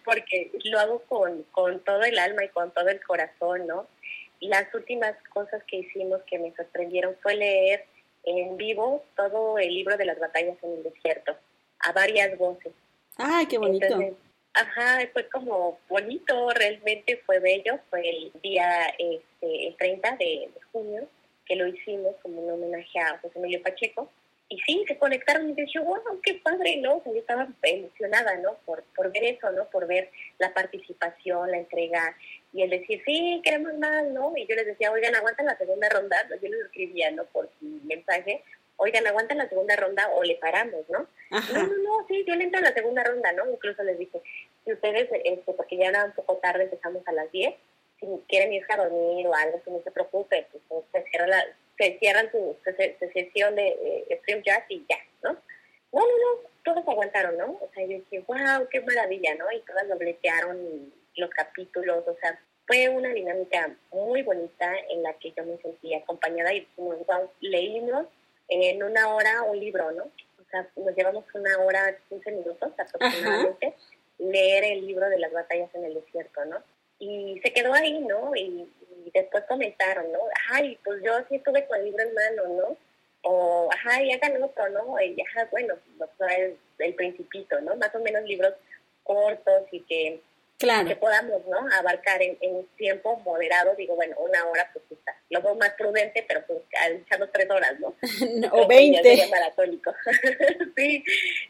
porque 0.04 0.50
lo 0.64 0.78
hago 0.78 1.00
con, 1.08 1.42
con 1.52 1.78
todo 1.80 2.02
el 2.04 2.18
alma 2.18 2.42
y 2.44 2.48
con 2.48 2.70
todo 2.70 2.88
el 2.88 3.02
corazón, 3.02 3.66
¿no? 3.66 3.86
Las 4.40 4.74
últimas 4.74 5.14
cosas 5.34 5.62
que 5.64 5.76
hicimos 5.76 6.22
que 6.22 6.38
me 6.38 6.54
sorprendieron 6.54 7.14
fue 7.22 7.34
leer 7.34 7.84
en 8.24 8.56
vivo 8.56 9.04
todo 9.16 9.58
el 9.58 9.74
libro 9.74 9.96
de 9.96 10.04
las 10.04 10.18
batallas 10.18 10.56
en 10.62 10.72
el 10.72 10.82
desierto, 10.82 11.36
a 11.80 11.92
varias 11.92 12.36
voces. 12.38 12.72
¡Ay, 13.16 13.46
qué 13.46 13.58
bonito! 13.58 13.98
Ajá, 14.52 14.98
fue 15.12 15.28
como 15.28 15.78
bonito, 15.88 16.50
realmente 16.50 17.22
fue 17.24 17.38
bello, 17.38 17.78
fue 17.88 18.08
el 18.08 18.32
día 18.42 18.88
este, 18.98 19.68
el 19.68 19.76
30 19.76 20.16
de, 20.16 20.50
junio 20.72 21.08
que 21.46 21.56
lo 21.56 21.66
hicimos 21.66 22.14
como 22.22 22.42
un 22.42 22.52
homenaje 22.52 22.98
a 23.00 23.18
José 23.18 23.38
Emilio 23.38 23.62
Pacheco. 23.62 24.10
Y 24.48 24.58
sí, 24.60 24.84
se 24.86 24.98
conectaron 24.98 25.50
y 25.50 25.54
dije, 25.54 25.78
wow, 25.78 26.00
qué 26.22 26.34
padre, 26.34 26.76
¿no? 26.78 26.96
O 26.96 27.02
sea, 27.02 27.12
yo 27.12 27.20
estaba 27.20 27.48
emocionada, 27.62 28.36
¿no? 28.38 28.54
Por, 28.64 28.82
por 28.96 29.12
ver 29.12 29.24
eso, 29.24 29.50
¿no? 29.52 29.64
Por 29.66 29.86
ver 29.86 30.10
la 30.38 30.52
participación, 30.52 31.50
la 31.50 31.58
entrega 31.58 32.16
y 32.52 32.62
el 32.62 32.70
decir, 32.70 33.02
sí, 33.06 33.40
queremos 33.44 33.74
más, 33.74 34.04
¿no? 34.08 34.32
Y 34.36 34.46
yo 34.46 34.56
les 34.56 34.66
decía, 34.66 34.90
oigan, 34.90 35.14
aguantan 35.14 35.46
la 35.46 35.56
segunda 35.56 35.88
ronda. 35.88 36.16
Yo 36.42 36.48
les 36.48 36.60
escribía, 36.62 37.10
¿no? 37.12 37.24
Por 37.26 37.48
mensaje, 37.60 38.42
oigan, 38.76 39.06
aguantan 39.06 39.38
la 39.38 39.48
segunda 39.48 39.76
ronda 39.76 40.08
o 40.14 40.24
le 40.24 40.36
paramos, 40.36 40.88
¿no? 40.88 41.06
No, 41.30 41.62
no, 41.62 41.76
no, 41.76 42.06
sí, 42.08 42.24
yo 42.26 42.34
le 42.34 42.44
entro 42.44 42.58
a 42.58 42.64
la 42.64 42.74
segunda 42.74 43.04
ronda, 43.04 43.32
¿no? 43.32 43.48
Incluso 43.50 43.82
les 43.82 43.98
dije, 43.98 44.20
si 44.64 44.72
ustedes, 44.72 45.08
este, 45.24 45.52
porque 45.52 45.76
ya 45.76 45.88
era 45.88 46.06
un 46.06 46.12
poco 46.12 46.38
tarde, 46.38 46.64
empezamos 46.64 47.06
a 47.06 47.12
las 47.12 47.30
10, 47.30 47.54
si 48.00 48.06
quieren 48.26 48.52
irse 48.52 48.72
a 48.72 48.78
dormir 48.78 49.26
o 49.26 49.34
algo, 49.34 49.60
si 49.64 49.70
no 49.70 49.82
se 49.82 49.90
preocupen, 49.90 50.46
pues 50.68 50.84
se, 50.92 51.02
cierra 51.10 51.26
la, 51.26 51.44
se 51.78 51.98
cierran 51.98 52.30
su, 52.32 52.56
sesión 53.12 53.54
de 53.54 53.68
eh, 53.68 54.18
Stream 54.22 54.42
Jazz 54.42 54.64
y 54.70 54.84
ya, 54.88 54.98
¿no? 55.22 55.34
No, 55.92 56.00
no, 56.00 56.06
no, 56.06 56.50
todos 56.64 56.88
aguantaron, 56.88 57.36
¿no? 57.36 57.58
O 57.60 57.70
sea, 57.74 57.84
yo 57.84 57.98
dije, 57.98 58.24
wow, 58.26 58.66
qué 58.70 58.80
maravilla, 58.80 59.34
¿no? 59.34 59.50
Y 59.52 59.60
todas 59.60 59.88
dobletearon 59.88 60.92
los 61.16 61.30
capítulos, 61.30 62.04
o 62.06 62.16
sea, 62.20 62.40
fue 62.70 62.88
una 62.88 63.08
dinámica 63.08 63.68
muy 63.92 64.22
bonita 64.22 64.72
en 64.90 65.02
la 65.02 65.12
que 65.14 65.32
yo 65.32 65.44
me 65.44 65.58
sentí 65.58 65.92
acompañada 65.92 66.54
y 66.54 66.60
dijimos, 66.60 66.98
wow, 67.04 67.28
leímos 67.40 68.06
en 68.46 68.80
una 68.84 69.12
hora 69.12 69.42
un 69.42 69.58
libro, 69.58 69.90
¿no? 69.90 70.04
O 70.04 70.50
sea, 70.52 70.68
nos 70.76 70.94
llevamos 70.94 71.24
una 71.34 71.58
hora, 71.58 71.96
15 72.08 72.30
minutos 72.30 72.70
aproximadamente, 72.78 73.74
leer 74.20 74.62
el 74.62 74.86
libro 74.86 75.08
de 75.08 75.18
las 75.18 75.32
batallas 75.32 75.68
en 75.74 75.84
el 75.84 75.94
desierto, 75.94 76.44
¿no? 76.44 76.58
Y 77.00 77.40
se 77.42 77.52
quedó 77.52 77.74
ahí, 77.74 77.98
¿no? 77.98 78.36
Y, 78.36 78.72
después 79.12 79.42
comentaron, 79.48 80.12
¿no? 80.12 80.20
Ay, 80.52 80.78
pues 80.84 81.02
yo 81.02 81.12
sí 81.28 81.36
estuve 81.36 81.66
con 81.66 81.76
el 81.80 81.86
libro 81.86 82.04
en 82.04 82.14
mano, 82.14 82.42
¿no? 82.50 82.76
O, 83.22 83.68
ajá, 83.72 84.00
y 84.00 84.12
hagan 84.12 84.40
otro, 84.40 84.68
¿no? 84.68 85.00
Y 85.00 85.20
ajá, 85.22 85.48
bueno, 85.50 85.74
el, 86.38 86.56
el 86.78 86.94
principito, 86.94 87.60
¿no? 87.62 87.74
Más 87.74 87.92
o 87.96 87.98
menos 87.98 88.22
libros 88.22 88.54
cortos 89.02 89.64
y 89.72 89.80
que, 89.80 90.20
que 90.60 90.96
podamos, 90.96 91.46
¿no? 91.46 91.58
Abarcar 91.78 92.22
en, 92.22 92.36
en 92.40 92.66
tiempo 92.76 93.16
moderado, 93.20 93.74
digo, 93.76 93.96
bueno, 93.96 94.16
una 94.18 94.44
hora 94.46 94.68
pues 94.72 94.84
está 94.90 95.20
lo 95.30 95.40
veo 95.42 95.54
más 95.54 95.70
prudente, 95.70 96.24
pero 96.26 96.44
pues 96.46 96.58
echando 96.90 97.28
tres 97.30 97.48
horas, 97.48 97.78
¿no? 97.78 97.94
o 98.52 98.66
veinte. 98.66 99.28
maratónico. 99.30 99.94
sí, 100.76 101.04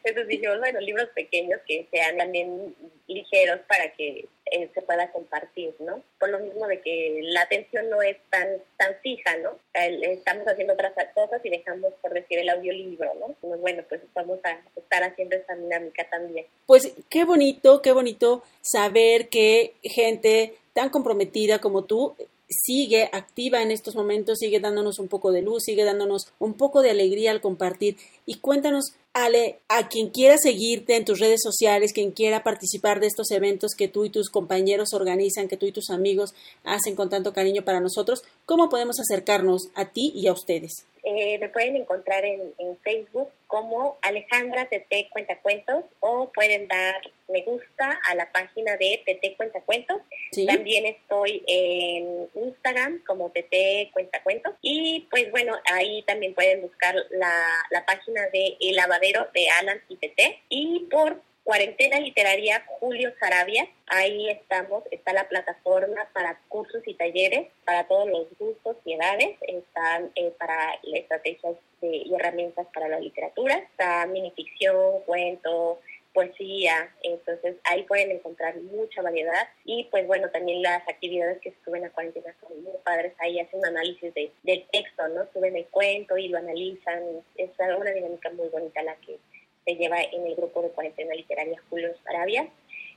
entonces 0.05 0.29
dijimos, 0.29 0.59
bueno, 0.59 0.81
libros 0.81 1.09
pequeños 1.15 1.61
que 1.67 1.89
sean 1.91 2.19
también 2.19 2.75
ligeros 3.07 3.61
para 3.67 3.91
que 3.93 4.29
eh, 4.51 4.70
se 4.74 4.82
pueda 4.82 5.11
compartir, 5.12 5.74
¿no? 5.78 6.03
Por 6.18 6.30
lo 6.30 6.38
mismo 6.40 6.66
de 6.66 6.80
que 6.80 7.20
la 7.22 7.42
atención 7.42 7.88
no 7.88 8.03
es 8.03 8.16
tan 8.30 8.48
tan 8.76 8.94
fija, 9.03 9.36
¿no? 9.38 9.59
Estamos 9.74 10.46
haciendo 10.46 10.74
otras 10.74 10.92
cosas 11.14 11.40
y 11.44 11.51
dejamos, 11.51 11.92
por 12.03 12.12
decir, 12.12 12.38
el 12.38 12.48
audiolibro, 12.48 13.12
¿no? 13.14 13.34
Pues 13.40 13.61
bueno, 13.61 13.84
pues 13.88 14.01
vamos 14.14 14.40
a 14.44 14.61
estar 14.76 15.03
haciendo 15.05 15.36
esa 15.36 15.55
dinámica 15.55 16.09
también. 16.11 16.46
Pues 16.66 16.92
qué 17.09 17.24
bonito, 17.24 17.80
qué 17.82 17.92
bonito 17.92 18.42
saber 18.61 19.28
que 19.28 19.74
gente 19.82 20.55
tan 20.72 20.90
comprometida 20.90 21.59
como 21.59 21.84
tú 21.84 22.14
sigue 22.51 23.09
activa 23.12 23.62
en 23.62 23.70
estos 23.70 23.94
momentos, 23.94 24.38
sigue 24.38 24.61
dándonos 24.61 24.98
un 24.98 25.09
poco 25.09 25.30
de 25.30 25.42
luz, 25.42 25.62
sigue 25.64 25.84
dándonos 25.84 26.32
un 26.38 26.55
poco 26.55 26.82
de 26.82 26.90
alegría 26.90 27.30
al 27.30 27.40
compartir. 27.40 27.96
Y 28.26 28.38
cuéntanos, 28.38 28.94
Ale, 29.13 29.59
a 29.69 29.89
quien 29.89 30.11
quiera 30.11 30.37
seguirte 30.39 30.97
en 30.97 31.05
tus 31.05 31.19
redes 31.19 31.41
sociales, 31.43 31.93
quien 31.93 32.13
quiera 32.13 32.45
participar 32.45 33.01
de 33.01 33.09
estos 33.09 33.31
eventos 33.33 33.75
que 33.77 33.89
tú 33.89 34.05
y 34.05 34.11
tus 34.11 34.31
compañeros 34.31 34.95
organizan, 34.95 35.49
que 35.49 35.57
tú 35.57 35.67
y 35.67 35.73
tus 35.73 35.91
amigos 35.91 36.35
hacen 36.63 36.95
con 36.95 37.11
tanto 37.11 37.33
cariño 37.33 37.63
para 37.65 37.81
nosotros, 37.81 38.23
¿cómo 38.47 38.69
podemos 38.69 39.01
acercarnos 39.01 39.71
a 39.75 39.87
ti 39.87 40.13
y 40.15 40.29
a 40.29 40.33
ustedes? 40.33 40.87
Eh, 41.03 41.39
me 41.39 41.49
pueden 41.49 41.77
encontrar 41.77 42.25
en, 42.25 42.53
Facebook 42.83 43.29
como 43.47 43.99
Alejandra 44.01 44.67
TT 44.67 45.11
Cuentacuentos 45.11 45.85
o 46.01 46.31
pueden 46.33 46.67
dar 46.69 46.95
me 47.29 47.43
gusta 47.43 48.01
a 48.09 48.15
la 48.15 48.31
página 48.33 48.77
de 48.77 49.03
TT 49.05 49.37
Cuentacuentos. 49.37 50.01
También 50.47 50.87
estoy 50.87 51.43
en 51.47 52.29
Instagram 52.35 53.03
como 53.07 53.31
TT 53.31 53.93
Cuentacuentos 53.93 54.55
y 54.63 55.07
pues 55.11 55.31
bueno, 55.31 55.57
ahí 55.73 56.03
también 56.03 56.35
pueden 56.35 56.63
buscar 56.63 56.95
la, 57.11 57.33
la 57.71 57.85
página 57.87 58.29
de 58.33 58.57
El 58.61 58.79
De 59.01 59.48
Alan 59.61 59.80
y 59.88 59.96
TT 59.96 60.42
y 60.51 60.80
por 60.90 61.22
Cuarentena 61.42 61.98
Literaria 61.98 62.62
Julio 62.78 63.12
Sarabia. 63.18 63.66
Ahí 63.86 64.28
estamos, 64.28 64.84
está 64.90 65.14
la 65.14 65.26
plataforma 65.26 66.07
para 66.12 66.38
cursos 66.48 66.82
y 66.86 66.94
talleres 66.94 67.48
para 67.64 67.88
todos 67.88 68.09
los 68.11 68.26
gustos 68.38 68.76
y 68.84 68.92
edades. 68.92 69.36
Están 69.40 70.12
eh, 70.16 70.32
para 70.38 70.78
estrategias 70.82 71.57
y 71.80 72.14
herramientas 72.14 72.66
para 72.74 72.88
la 72.88 73.01
literatura. 73.01 73.57
Está 73.57 74.07
minificción, 74.07 75.01
cuento, 75.07 75.80
poesía, 76.13 76.93
entonces 77.03 77.57
ahí 77.65 77.85
pueden 77.85 78.11
encontrar 78.11 78.57
mucha 78.61 79.03
variedad 79.03 79.49
y 79.65 79.85
pues 79.85 80.07
bueno, 80.07 80.29
también 80.31 80.63
las 80.63 80.87
actividades 80.89 81.41
que 81.41 81.55
suben 81.65 81.85
a 81.85 81.91
cuarentena 81.91 82.35
son 82.41 82.63
muy 82.63 82.73
padres, 82.85 83.13
ahí 83.19 83.39
hacen 83.39 83.61
un 83.61 83.67
análisis 83.67 84.13
de, 84.15 84.33
del 84.43 84.65
texto, 84.73 85.07
¿no? 85.09 85.23
Suben 85.33 85.57
el 85.57 85.67
cuento 85.67 86.17
y 86.17 86.29
lo 86.29 86.39
analizan, 86.39 87.03
es 87.37 87.51
una 87.59 87.91
dinámica 87.93 88.31
muy 88.31 88.49
bonita 88.49 88.83
la 88.83 88.97
que 88.97 89.19
se 89.65 89.75
lleva 89.77 90.01
en 90.01 90.27
el 90.27 90.35
grupo 90.35 90.63
de 90.63 90.71
cuarentena 90.71 91.15
literaria 91.15 91.61
Julio 91.69 91.95
Arabia. 92.07 92.49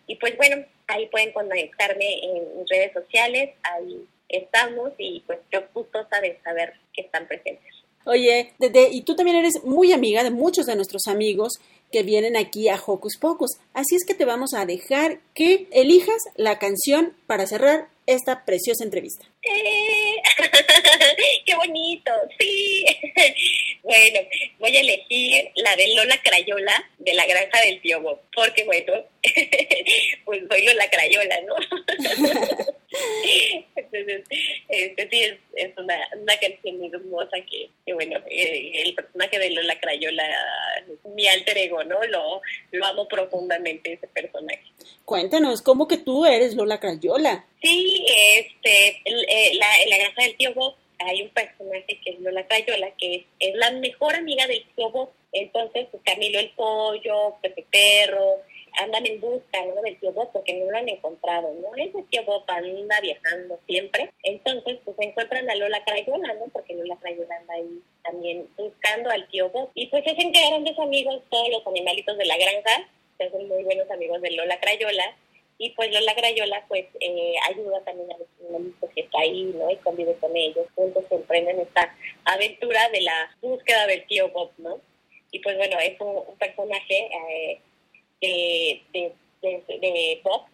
Y 0.07 0.15
pues 0.15 0.35
bueno, 0.35 0.65
ahí 0.87 1.07
pueden 1.07 1.31
conectarme 1.31 2.23
en 2.23 2.67
redes 2.67 2.93
sociales, 2.93 3.51
ahí 3.63 4.05
estamos 4.27 4.91
y 4.97 5.23
pues 5.25 5.39
yo 5.51 5.61
gustosa 5.73 6.19
de 6.21 6.39
saber 6.43 6.73
que 6.93 7.03
están 7.03 7.27
presentes. 7.27 7.73
Oye, 8.05 8.51
Dede, 8.59 8.89
y 8.91 9.03
tú 9.03 9.15
también 9.15 9.37
eres 9.37 9.63
muy 9.63 9.93
amiga 9.93 10.23
de 10.23 10.31
muchos 10.31 10.65
de 10.65 10.75
nuestros 10.75 11.07
amigos 11.07 11.59
que 11.93 12.03
vienen 12.03 12.35
aquí 12.35 12.67
a 12.67 12.81
Hocus 12.83 13.17
Pocus. 13.17 13.51
Así 13.73 13.95
es 13.95 14.03
que 14.05 14.15
te 14.15 14.25
vamos 14.25 14.53
a 14.55 14.65
dejar 14.65 15.19
que 15.35 15.67
elijas 15.71 16.17
la 16.35 16.57
canción 16.57 17.13
para 17.27 17.45
cerrar 17.45 17.87
esta 18.07 18.43
preciosa 18.43 18.83
entrevista. 18.83 19.27
Eh, 19.43 20.15
¡Qué 21.45 21.55
bonito! 21.55 22.11
Sí. 22.39 22.85
bueno, 23.83 24.19
voy 24.59 24.75
a 24.75 24.79
elegir 24.79 25.51
la 25.55 25.75
de 25.75 25.93
Lola 25.95 26.19
Crayola 26.23 26.89
de 26.99 27.13
la 27.13 27.25
granja 27.25 27.59
del 27.65 27.81
tío 27.81 28.01
Bob, 28.01 28.19
porque 28.35 28.63
bueno, 28.63 28.93
pues 30.25 30.41
soy 30.49 30.65
Lola 30.65 30.89
Crayola, 30.89 31.41
¿no? 31.41 31.55
Entonces, 33.75 34.23
este 34.69 35.09
sí 35.09 35.23
es, 35.23 35.35
es 35.55 35.77
una, 35.77 35.97
una, 36.15 36.37
canción 36.37 36.77
muy 36.77 36.91
hermosa 36.93 37.37
que, 37.49 37.69
que 37.85 37.93
bueno, 37.93 38.19
eh, 38.29 38.83
el 38.85 38.93
personaje 38.93 39.39
de 39.39 39.49
Lola 39.49 39.79
Crayola, 39.79 40.23
mi 41.15 41.27
alter 41.27 41.57
ego, 41.57 41.83
¿no? 41.83 42.03
Lo, 42.05 42.41
lo 42.71 42.85
amo 42.85 43.07
profundamente 43.07 43.93
ese 43.93 44.07
personaje. 44.07 44.63
Cuéntanos, 45.05 45.61
¿cómo 45.61 45.87
que 45.87 45.97
tú 45.97 46.25
eres 46.25 46.55
Lola 46.55 46.79
Crayola? 46.79 47.45
Sí, 47.61 48.05
este, 48.35 49.01
eh, 49.05 49.55
la, 49.55 49.67
la 49.87 49.97
granja 49.97 50.23
del 50.23 50.35
tío 50.37 50.53
Bob 50.53 50.75
hay 51.05 51.21
un 51.21 51.29
personaje 51.29 51.99
que 52.03 52.11
es 52.11 52.19
Lola 52.19 52.45
Crayola, 52.47 52.91
que 52.97 53.25
es, 53.39 53.55
la 53.55 53.71
mejor 53.71 54.15
amiga 54.15 54.47
del 54.47 54.63
tío 54.75 54.89
Bob. 54.89 55.09
Entonces, 55.31 55.87
pues, 55.91 56.03
Camilo 56.03 56.39
el 56.39 56.51
pollo, 56.51 57.35
Pepe 57.41 57.65
Perro, 57.71 58.41
andan 58.79 59.05
en 59.05 59.19
busca 59.19 59.65
¿no? 59.65 59.81
del 59.81 59.99
tío 59.99 60.11
Bob 60.11 60.31
porque 60.31 60.53
no 60.53 60.71
lo 60.71 60.77
han 60.77 60.89
encontrado, 60.89 61.53
¿no? 61.53 61.75
Ese 61.75 62.03
tío 62.09 62.23
Bob 62.23 62.43
anda 62.47 62.99
viajando 63.01 63.59
siempre. 63.67 64.11
Entonces, 64.23 64.79
pues 64.83 64.97
encuentran 64.99 65.49
a 65.49 65.55
Lola 65.55 65.83
Crayola, 65.83 66.33
¿no? 66.33 66.45
Porque 66.51 66.75
Lola 66.75 66.97
Crayola 66.97 67.35
anda 67.35 67.53
ahí 67.53 67.81
también 68.03 68.47
buscando 68.57 69.09
al 69.09 69.27
tío 69.29 69.49
Bob. 69.49 69.69
Y 69.75 69.87
pues 69.87 70.03
se 70.03 70.11
hacen 70.11 70.31
que 70.31 70.47
grandes 70.47 70.77
amigos 70.79 71.21
todos 71.29 71.49
los 71.49 71.65
animalitos 71.67 72.17
de 72.17 72.25
la 72.25 72.37
granja, 72.37 72.89
se 73.17 73.25
hacen 73.25 73.47
muy 73.47 73.63
buenos 73.63 73.89
amigos 73.91 74.21
de 74.21 74.31
Lola 74.31 74.59
Crayola. 74.59 75.15
Y 75.59 75.69
pues 75.71 75.93
Lola 75.93 76.15
Crayola 76.15 76.65
pues 76.67 76.85
eh, 76.99 77.35
ayuda 77.49 77.83
también 77.83 78.11
a 78.11 78.17
los 78.17 78.27
ahí, 79.23 79.53
¿no? 79.55 79.69
Y 79.69 79.77
convive 79.77 80.15
con 80.15 80.35
ellos. 80.35 80.67
Juntos 80.75 81.05
emprenden 81.09 81.59
esta 81.59 81.95
aventura 82.25 82.89
de 82.89 83.01
la 83.01 83.35
búsqueda 83.41 83.87
del 83.87 84.05
tío 84.07 84.29
Bob, 84.29 84.51
¿no? 84.57 84.79
Y 85.31 85.39
pues 85.39 85.57
bueno, 85.57 85.77
es 85.79 85.99
un, 85.99 86.37
personaje... 86.37 87.09
Eh, 87.11 87.59
de, 88.91 89.13
de, 89.41 90.21
Bob, 90.23 90.45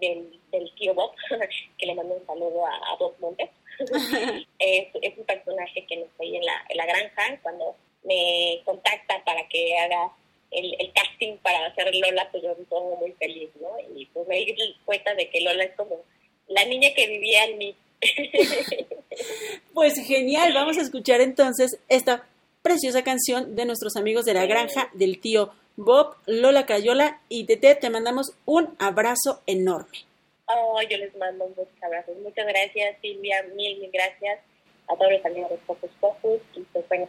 del, 0.00 0.74
tío 0.76 0.94
Bob, 0.94 1.12
que 1.78 1.86
le 1.86 1.94
mando 1.94 2.14
un 2.14 2.26
saludo 2.26 2.66
a, 2.66 2.96
Bob 2.98 3.14
Montes. 3.20 3.50
es, 4.58 4.86
es, 5.00 5.18
un 5.18 5.24
personaje 5.24 5.84
que 5.86 5.96
no 5.96 6.04
estoy 6.04 6.36
en 6.36 6.44
la, 6.44 6.64
en 6.68 6.76
la 6.76 6.86
granja. 6.86 7.40
Cuando 7.42 7.76
me 8.04 8.60
contacta 8.64 9.22
para 9.24 9.46
que 9.48 9.76
haga 9.78 10.12
el, 10.50 10.76
el, 10.78 10.92
casting 10.92 11.36
para 11.38 11.66
hacer 11.66 11.94
Lola, 11.94 12.28
pues 12.30 12.42
yo 12.42 12.54
me 12.56 12.64
pongo 12.64 12.96
muy 12.96 13.12
feliz, 13.12 13.50
¿no? 13.60 13.70
Y 13.96 14.06
pues 14.06 14.28
me 14.28 14.36
di 14.36 14.76
cuenta 14.84 15.14
de 15.14 15.28
que 15.30 15.40
Lola 15.40 15.64
es 15.64 15.74
como 15.76 16.02
la 16.48 16.64
niña 16.66 16.90
que 16.94 17.06
vivía 17.06 17.44
en 17.44 17.58
mí. 17.58 17.76
pues 19.74 19.94
genial, 20.06 20.52
vamos 20.54 20.78
a 20.78 20.82
escuchar 20.82 21.20
entonces 21.20 21.78
esta 21.88 22.26
preciosa 22.62 23.02
canción 23.04 23.56
de 23.56 23.66
nuestros 23.66 23.96
amigos 23.96 24.24
de 24.24 24.34
la 24.34 24.46
granja 24.46 24.90
del 24.94 25.20
tío 25.20 25.52
Bob, 25.76 26.16
Lola 26.26 26.66
Cayola 26.66 27.20
y 27.28 27.44
Tete, 27.44 27.74
te 27.74 27.90
mandamos 27.90 28.32
un 28.44 28.74
abrazo 28.78 29.42
enorme. 29.46 29.98
Oh, 30.46 30.80
yo 30.88 30.98
les 30.98 31.14
mando 31.16 31.48
muchos 31.48 31.82
abrazos. 31.82 32.16
Muchas 32.22 32.46
gracias, 32.46 32.96
Silvia. 33.00 33.42
Mil, 33.54 33.80
mil 33.80 33.90
gracias 33.92 34.40
a 34.88 34.96
todos 34.96 35.12
los 35.12 35.24
amigos 35.24 35.50
de 35.50 35.58
Focus 35.58 35.90
Focus. 36.00 36.40
Y 36.54 36.60
pues 36.72 36.86
bueno, 36.88 37.08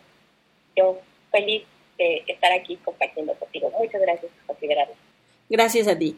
yo 0.75 0.99
feliz 1.31 1.63
de 1.97 2.23
estar 2.27 2.51
aquí 2.51 2.77
compartiendo 2.77 3.33
contigo. 3.35 3.71
Muchas 3.77 4.01
gracias 4.01 4.31
por 4.31 4.55
considerarme. 4.55 4.95
Gracias 5.49 5.87
a 5.87 5.97
ti. 5.97 6.17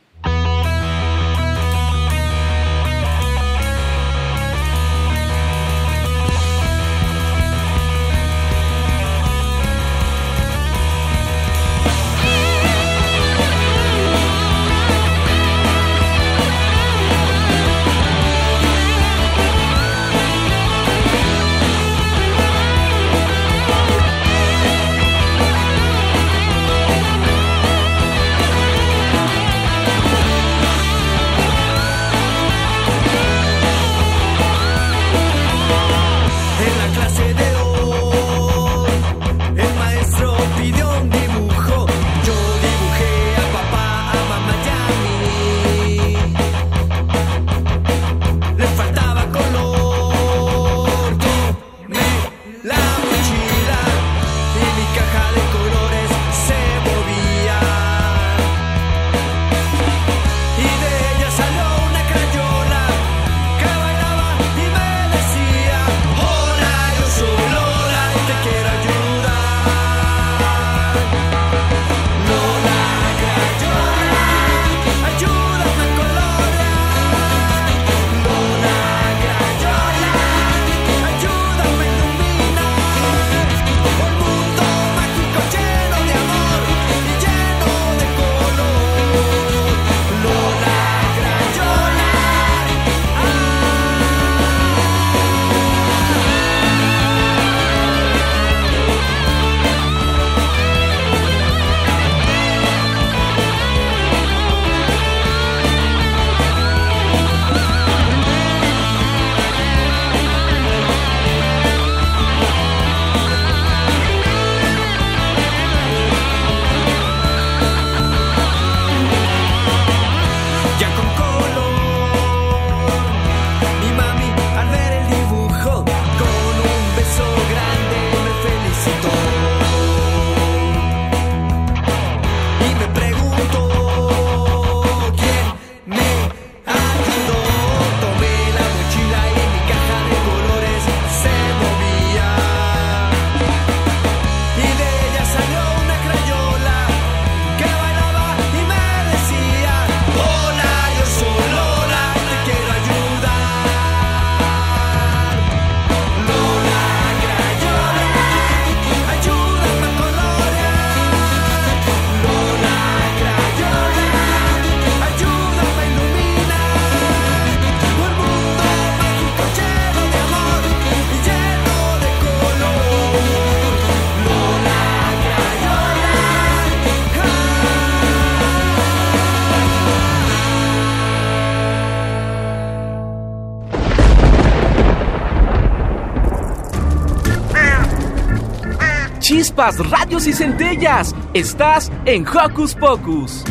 Chispas, 189.58 189.89
radios 189.89 190.28
y 190.28 190.34
centellas. 190.34 191.16
Estás 191.34 191.91
en 192.05 192.26
Hocus 192.28 192.76
Pocus. 192.76 193.43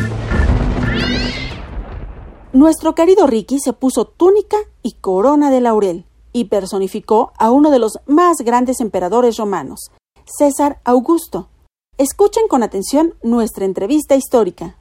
Nuestro 2.53 2.95
querido 2.95 3.27
Ricky 3.27 3.59
se 3.59 3.73
puso 3.73 4.05
túnica 4.05 4.57
y 4.81 4.93
corona 4.93 5.51
de 5.51 5.61
laurel 5.61 6.05
y 6.33 6.45
personificó 6.45 7.33
a 7.37 7.51
uno 7.51 7.71
de 7.71 7.79
los 7.79 7.99
más 8.07 8.37
grandes 8.39 8.79
emperadores 8.79 9.37
romanos, 9.37 9.91
César 10.25 10.79
Augusto. 10.85 11.49
Escuchen 11.97 12.47
con 12.47 12.63
atención 12.63 13.15
nuestra 13.21 13.65
entrevista 13.65 14.15
histórica. 14.15 14.77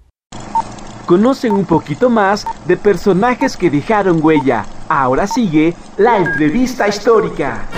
Conocen 1.06 1.52
un 1.52 1.64
poquito 1.64 2.10
más 2.10 2.46
de 2.66 2.76
personajes 2.76 3.56
que 3.56 3.70
dejaron 3.70 4.20
huella. 4.22 4.66
Ahora 4.88 5.26
sigue 5.26 5.74
la 5.96 6.18
entrevista 6.18 6.88
histórica. 6.88 7.68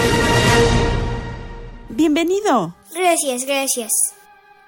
Bienvenido. 1.91 2.78
Gracias, 2.93 3.45
gracias. 3.45 3.91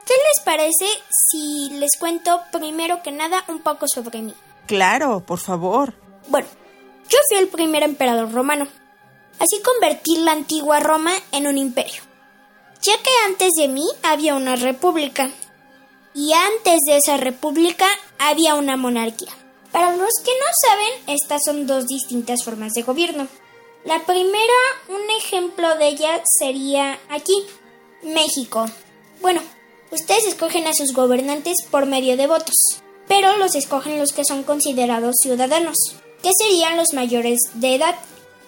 ¿Qué 0.07 0.14
les 0.14 0.45
parece 0.45 0.87
si 1.31 1.71
les 1.71 1.97
cuento 1.99 2.43
primero 2.53 3.03
que 3.03 3.12
nada 3.12 3.45
un 3.49 3.61
poco 3.61 3.87
sobre 3.87 4.23
mí? 4.23 4.35
Claro, 4.66 5.21
por 5.21 5.39
favor. 5.39 5.95
Bueno, 6.29 6.49
yo 7.09 7.18
fui 7.29 7.39
el 7.39 7.49
primer 7.49 7.83
emperador 7.83 8.33
romano. 8.33 8.66
Así 9.39 9.62
convertí 9.62 10.16
la 10.18 10.33
antigua 10.33 10.81
Roma 10.81 11.12
en 11.33 11.47
un 11.47 11.59
imperio. 11.59 12.03
Ya 12.83 12.93
que 13.03 13.11
antes 13.27 13.51
de 13.57 13.68
mí 13.68 13.87
había 14.03 14.35
una 14.35 14.57
república. 14.57 15.31
Y 16.14 16.33
antes 16.33 16.81
de 16.87 16.97
esa 16.97 17.16
república 17.16 17.87
había 18.18 18.55
una 18.55 18.77
monarquía. 18.77 19.33
Para 19.73 19.95
los 19.95 20.12
que 20.25 20.33
no 20.33 20.47
saben, 20.68 21.18
estas 21.18 21.43
son 21.45 21.66
dos 21.66 21.87
distintas 21.87 22.45
formas 22.45 22.73
de 22.73 22.83
gobierno. 22.83 23.29
La 23.85 24.05
primera, 24.05 24.59
un 24.89 25.11
ejemplo 25.18 25.77
de 25.77 25.89
ella 25.89 26.23
sería 26.39 26.99
aquí, 27.09 27.47
México. 28.03 28.66
Bueno, 29.20 29.40
ustedes 29.90 30.26
escogen 30.26 30.66
a 30.66 30.74
sus 30.74 30.92
gobernantes 30.92 31.57
por 31.70 31.86
medio 31.86 32.16
de 32.16 32.26
votos 32.26 32.80
pero 33.11 33.36
los 33.38 33.57
escogen 33.57 33.98
los 33.98 34.12
que 34.12 34.24
son 34.24 34.44
considerados 34.44 35.16
ciudadanos, 35.20 35.76
que 36.22 36.30
serían 36.32 36.76
los 36.76 36.92
mayores 36.92 37.40
de 37.55 37.74
edad. 37.74 37.96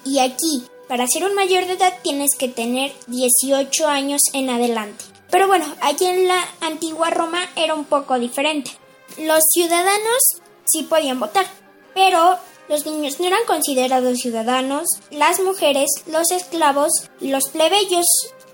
Y 0.04 0.20
aquí, 0.20 0.62
para 0.86 1.08
ser 1.08 1.24
un 1.24 1.34
mayor 1.34 1.66
de 1.66 1.72
edad 1.72 1.94
tienes 2.04 2.36
que 2.38 2.46
tener 2.46 2.92
18 3.08 3.88
años 3.88 4.20
en 4.34 4.50
adelante. 4.50 5.04
Pero 5.32 5.48
bueno, 5.48 5.66
aquí 5.80 6.04
en 6.04 6.28
la 6.28 6.48
antigua 6.60 7.10
Roma 7.10 7.40
era 7.56 7.74
un 7.74 7.86
poco 7.86 8.20
diferente. 8.20 8.70
Los 9.18 9.40
ciudadanos 9.52 10.22
sí 10.64 10.84
podían 10.84 11.18
votar, 11.18 11.46
pero 11.92 12.36
los 12.68 12.86
niños 12.86 13.18
no 13.18 13.26
eran 13.26 13.44
considerados 13.48 14.18
ciudadanos, 14.18 14.86
las 15.10 15.40
mujeres, 15.40 15.90
los 16.06 16.30
esclavos 16.30 16.92
y 17.20 17.30
los 17.30 17.48
plebeyos. 17.48 18.06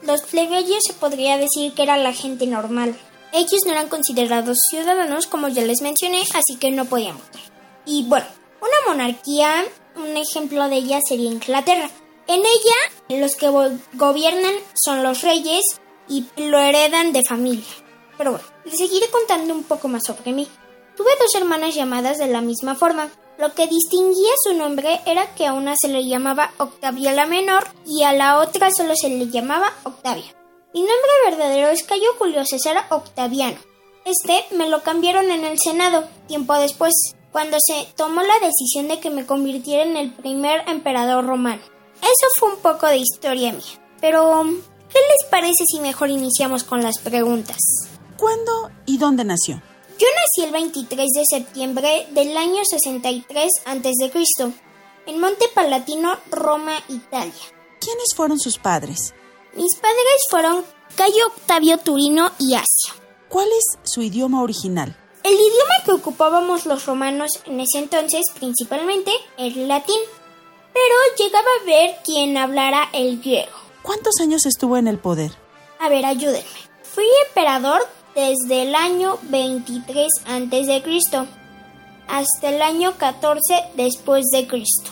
Los 0.02 0.22
plebeyos 0.22 0.82
se 0.86 0.94
podría 0.94 1.38
decir 1.38 1.72
que 1.74 1.82
era 1.82 1.96
la 1.96 2.12
gente 2.12 2.46
normal. 2.46 2.96
Ellos 3.32 3.60
no 3.66 3.72
eran 3.72 3.88
considerados 3.88 4.58
ciudadanos, 4.70 5.26
como 5.26 5.48
ya 5.48 5.62
les 5.62 5.82
mencioné, 5.82 6.22
así 6.22 6.56
que 6.58 6.70
no 6.70 6.84
podían 6.86 7.18
votar. 7.18 7.42
Y 7.84 8.04
bueno, 8.04 8.26
una 8.60 8.92
monarquía, 8.92 9.64
un 9.96 10.16
ejemplo 10.16 10.68
de 10.68 10.76
ella 10.76 11.00
sería 11.06 11.30
Inglaterra. 11.30 11.90
En 12.26 12.40
ella, 12.40 13.20
los 13.20 13.36
que 13.36 13.48
gobiernan 13.94 14.54
son 14.74 15.02
los 15.02 15.22
reyes 15.22 15.64
y 16.08 16.26
lo 16.36 16.58
heredan 16.58 17.12
de 17.12 17.22
familia. 17.26 17.64
Pero 18.16 18.32
bueno, 18.32 18.46
les 18.64 18.76
seguiré 18.76 19.08
contando 19.08 19.54
un 19.54 19.64
poco 19.64 19.88
más 19.88 20.04
sobre 20.04 20.32
mí. 20.32 20.48
Tuve 20.96 21.10
dos 21.20 21.34
hermanas 21.34 21.74
llamadas 21.74 22.18
de 22.18 22.26
la 22.26 22.40
misma 22.40 22.74
forma. 22.74 23.08
Lo 23.38 23.54
que 23.54 23.68
distinguía 23.68 24.32
su 24.42 24.52
nombre 24.52 25.00
era 25.06 25.32
que 25.36 25.46
a 25.46 25.52
una 25.52 25.76
se 25.80 25.86
le 25.86 26.04
llamaba 26.04 26.50
Octavia 26.58 27.12
la 27.12 27.24
Menor 27.24 27.68
y 27.86 28.02
a 28.02 28.12
la 28.12 28.40
otra 28.40 28.68
solo 28.76 28.94
se 28.96 29.10
le 29.10 29.28
llamaba 29.28 29.72
Octavia. 29.84 30.34
Mi 30.74 30.80
nombre 30.80 31.08
verdadero 31.24 31.68
es 31.68 31.84
Cayo 31.84 32.08
Julio 32.18 32.44
César 32.44 32.84
Octaviano. 32.90 33.56
Este 34.04 34.44
me 34.56 34.68
lo 34.68 34.82
cambiaron 34.82 35.30
en 35.30 35.44
el 35.44 35.56
Senado, 35.60 36.08
tiempo 36.26 36.54
después, 36.54 36.92
cuando 37.30 37.58
se 37.64 37.86
tomó 37.96 38.22
la 38.22 38.40
decisión 38.40 38.88
de 38.88 38.98
que 38.98 39.10
me 39.10 39.24
convirtiera 39.24 39.84
en 39.84 39.96
el 39.96 40.12
primer 40.12 40.68
emperador 40.68 41.24
romano. 41.24 41.62
Eso 42.02 42.26
fue 42.40 42.54
un 42.54 42.58
poco 42.58 42.88
de 42.88 42.98
historia 42.98 43.52
mía. 43.52 43.62
Pero, 44.00 44.42
¿qué 44.92 44.98
les 44.98 45.30
parece 45.30 45.62
si 45.64 45.78
mejor 45.78 46.10
iniciamos 46.10 46.64
con 46.64 46.82
las 46.82 46.98
preguntas? 46.98 47.58
¿Cuándo 48.16 48.70
y 48.84 48.98
dónde 48.98 49.24
nació? 49.24 49.62
Yo 49.98 50.06
nací 50.14 50.46
el 50.46 50.52
23 50.52 51.08
de 51.10 51.24
septiembre 51.28 52.06
del 52.12 52.36
año 52.36 52.62
63 52.64 53.50
a.C., 53.64 54.54
en 55.06 55.20
Monte 55.20 55.46
Palatino, 55.52 56.16
Roma, 56.30 56.74
Italia. 56.88 57.32
¿Quiénes 57.80 58.14
fueron 58.14 58.38
sus 58.38 58.58
padres? 58.58 59.12
Mis 59.54 59.74
padres 59.74 60.22
fueron 60.30 60.64
Cayo 60.94 61.26
Octavio 61.26 61.78
Turino 61.78 62.30
y 62.38 62.54
Asia. 62.54 62.94
¿Cuál 63.28 63.48
es 63.48 63.90
su 63.90 64.00
idioma 64.02 64.42
original? 64.42 64.96
El 65.24 65.34
idioma 65.34 65.74
que 65.84 65.90
ocupábamos 65.90 66.64
los 66.66 66.86
romanos 66.86 67.32
en 67.46 67.58
ese 67.58 67.78
entonces 67.78 68.22
principalmente 68.38 69.10
era 69.36 69.54
el 69.56 69.66
latín, 69.66 70.00
pero 70.72 70.94
llegaba 71.18 71.48
a 71.60 71.64
ver 71.64 71.96
quien 72.04 72.36
hablara 72.36 72.88
el 72.92 73.20
griego. 73.20 73.50
¿Cuántos 73.82 74.20
años 74.20 74.46
estuvo 74.46 74.76
en 74.76 74.86
el 74.86 75.00
poder? 75.00 75.32
A 75.80 75.88
ver, 75.88 76.06
ayúdenme. 76.06 76.68
Fui 76.84 77.06
emperador 77.26 77.80
desde 78.18 78.62
el 78.62 78.74
año 78.74 79.18
23 79.24 80.08
a.C. 80.26 80.82
hasta 82.08 82.48
el 82.48 82.62
año 82.62 82.96
14 82.96 83.40
después 83.76 84.24
de 84.32 84.46
Cristo. 84.46 84.90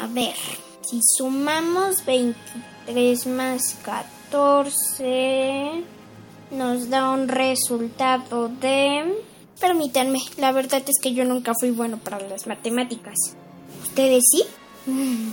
A 0.00 0.06
ver, 0.08 0.34
si 0.82 1.00
sumamos 1.16 2.04
23 2.04 2.70
3 2.86 3.26
más 3.28 3.76
14 3.84 5.84
nos 6.50 6.90
da 6.90 7.10
un 7.10 7.28
resultado 7.28 8.48
de... 8.48 9.22
Permítanme, 9.60 10.18
la 10.38 10.50
verdad 10.52 10.82
es 10.86 10.96
que 11.00 11.12
yo 11.12 11.24
nunca 11.24 11.52
fui 11.58 11.70
bueno 11.70 11.98
para 11.98 12.18
las 12.20 12.48
matemáticas. 12.48 13.14
¿Ustedes 13.82 14.24
sí? 14.30 14.44
Mm, 14.86 15.32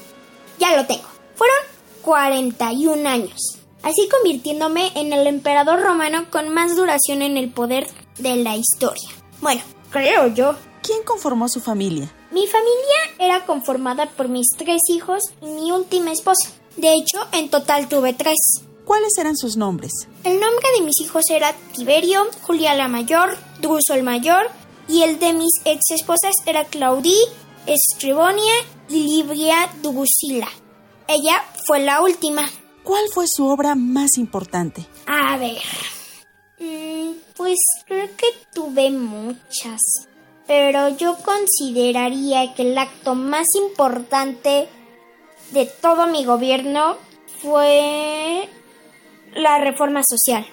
ya 0.60 0.76
lo 0.76 0.86
tengo. 0.86 1.08
Fueron 1.36 1.58
41 2.04 3.10
años. 3.10 3.58
Así 3.88 4.10
convirtiéndome 4.10 4.92
en 4.96 5.14
el 5.14 5.28
emperador 5.28 5.82
romano 5.82 6.26
con 6.30 6.54
más 6.54 6.76
duración 6.76 7.22
en 7.22 7.38
el 7.38 7.50
poder 7.54 7.88
de 8.18 8.36
la 8.36 8.58
historia. 8.58 9.08
Bueno, 9.40 9.62
creo 9.92 10.28
yo. 10.28 10.56
¿Quién 10.84 11.04
conformó 11.04 11.48
su 11.48 11.62
familia? 11.62 12.14
Mi 12.32 12.46
familia 12.48 12.98
era 13.18 13.46
conformada 13.46 14.08
por 14.10 14.28
mis 14.28 14.48
tres 14.58 14.82
hijos 14.90 15.22
y 15.42 15.46
mi 15.46 15.72
última 15.72 16.12
esposa. 16.12 16.50
De 16.76 16.96
hecho, 16.96 17.18
en 17.32 17.50
total 17.50 17.88
tuve 17.88 18.12
tres. 18.12 18.36
¿Cuáles 18.84 19.18
eran 19.18 19.38
sus 19.38 19.56
nombres? 19.56 19.94
El 20.26 20.42
nombre 20.42 20.68
de 20.78 20.84
mis 20.84 21.00
hijos 21.00 21.24
era 21.30 21.56
Tiberio, 21.74 22.28
Julia 22.42 22.76
la 22.76 22.90
Mayor, 22.90 23.38
Druso 23.62 23.94
el 23.94 24.04
Mayor, 24.04 24.50
y 24.90 25.04
el 25.04 25.18
de 25.18 25.32
mis 25.32 25.54
ex 25.64 25.92
esposas 25.92 26.34
era 26.46 26.66
Claudí, 26.66 27.16
Estribonia 27.66 28.54
y 28.90 29.04
Libria 29.04 29.70
Dugusila. 29.82 30.50
Ella 31.08 31.42
fue 31.66 31.80
la 31.80 32.02
última. 32.02 32.50
¿Cuál 32.88 33.04
fue 33.14 33.26
su 33.28 33.46
obra 33.46 33.76
más 33.76 34.18
importante? 34.18 34.86
A 35.08 35.36
ver. 35.36 35.58
Mm, 36.58 37.18
pues 37.36 37.58
creo 37.86 38.08
que 38.16 38.28
tuve 38.54 38.90
muchas. 38.92 39.82
Pero 40.48 40.88
yo 40.96 41.18
consideraría 41.18 42.54
que 42.54 42.62
el 42.62 42.78
acto 42.78 43.14
más 43.14 43.46
importante 43.62 44.70
de 45.52 45.66
todo 45.66 46.08
mi 46.08 46.24
gobierno 46.24 46.96
fue 47.42 48.48
la 49.36 49.60
reforma 49.60 50.02
social, 50.10 50.48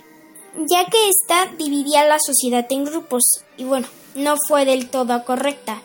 ya 0.56 0.86
que 0.86 1.08
esta 1.08 1.54
dividía 1.56 2.04
la 2.04 2.18
sociedad 2.18 2.66
en 2.68 2.84
grupos 2.84 3.44
y 3.56 3.62
bueno, 3.62 3.86
no 4.16 4.34
fue 4.48 4.64
del 4.64 4.90
todo 4.90 5.24
correcta. 5.24 5.80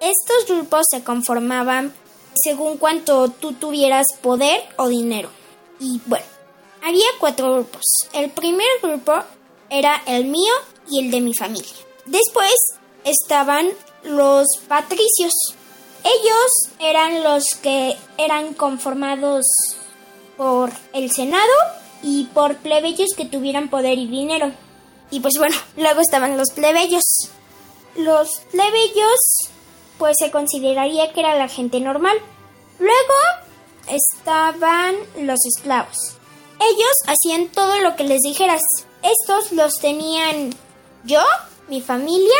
Estos 0.00 0.46
grupos 0.46 0.86
se 0.92 1.02
conformaban 1.02 1.92
según 2.40 2.76
cuánto 2.76 3.30
tú 3.30 3.54
tuvieras 3.54 4.06
poder 4.22 4.62
o 4.76 4.86
dinero. 4.86 5.30
Y 5.80 6.00
bueno, 6.06 6.26
había 6.82 7.06
cuatro 7.18 7.52
grupos. 7.54 7.82
El 8.12 8.30
primer 8.30 8.68
grupo 8.82 9.14
era 9.70 10.02
el 10.06 10.24
mío 10.24 10.52
y 10.90 11.04
el 11.04 11.10
de 11.10 11.20
mi 11.20 11.34
familia. 11.34 11.72
Después 12.06 12.54
estaban 13.04 13.68
los 14.04 14.46
patricios, 14.68 15.32
ellos 16.04 16.76
eran 16.80 17.22
los 17.22 17.44
que 17.62 17.96
eran 18.16 18.54
conformados 18.54 19.44
por 20.36 20.70
el 20.92 21.10
Senado 21.10 21.52
y 22.02 22.24
por 22.26 22.56
plebeyos 22.58 23.10
que 23.16 23.24
tuvieran 23.24 23.68
poder 23.68 23.98
y 23.98 24.06
dinero. 24.06 24.52
Y 25.10 25.20
pues 25.20 25.34
bueno, 25.38 25.56
luego 25.76 26.00
estaban 26.00 26.36
los 26.36 26.52
plebeyos. 26.52 27.02
Los 27.96 28.40
plebeyos 28.52 29.18
pues 29.98 30.16
se 30.18 30.30
consideraría 30.30 31.12
que 31.12 31.20
era 31.20 31.34
la 31.34 31.48
gente 31.48 31.80
normal. 31.80 32.16
Luego 32.78 33.47
estaban 33.90 34.94
los 35.20 35.38
esclavos. 35.46 36.16
Ellos 36.60 36.92
hacían 37.06 37.48
todo 37.48 37.80
lo 37.80 37.96
que 37.96 38.04
les 38.04 38.20
dijeras. 38.20 38.62
Estos 39.02 39.52
los 39.52 39.74
tenían 39.74 40.54
yo, 41.04 41.22
mi 41.68 41.80
familia 41.80 42.38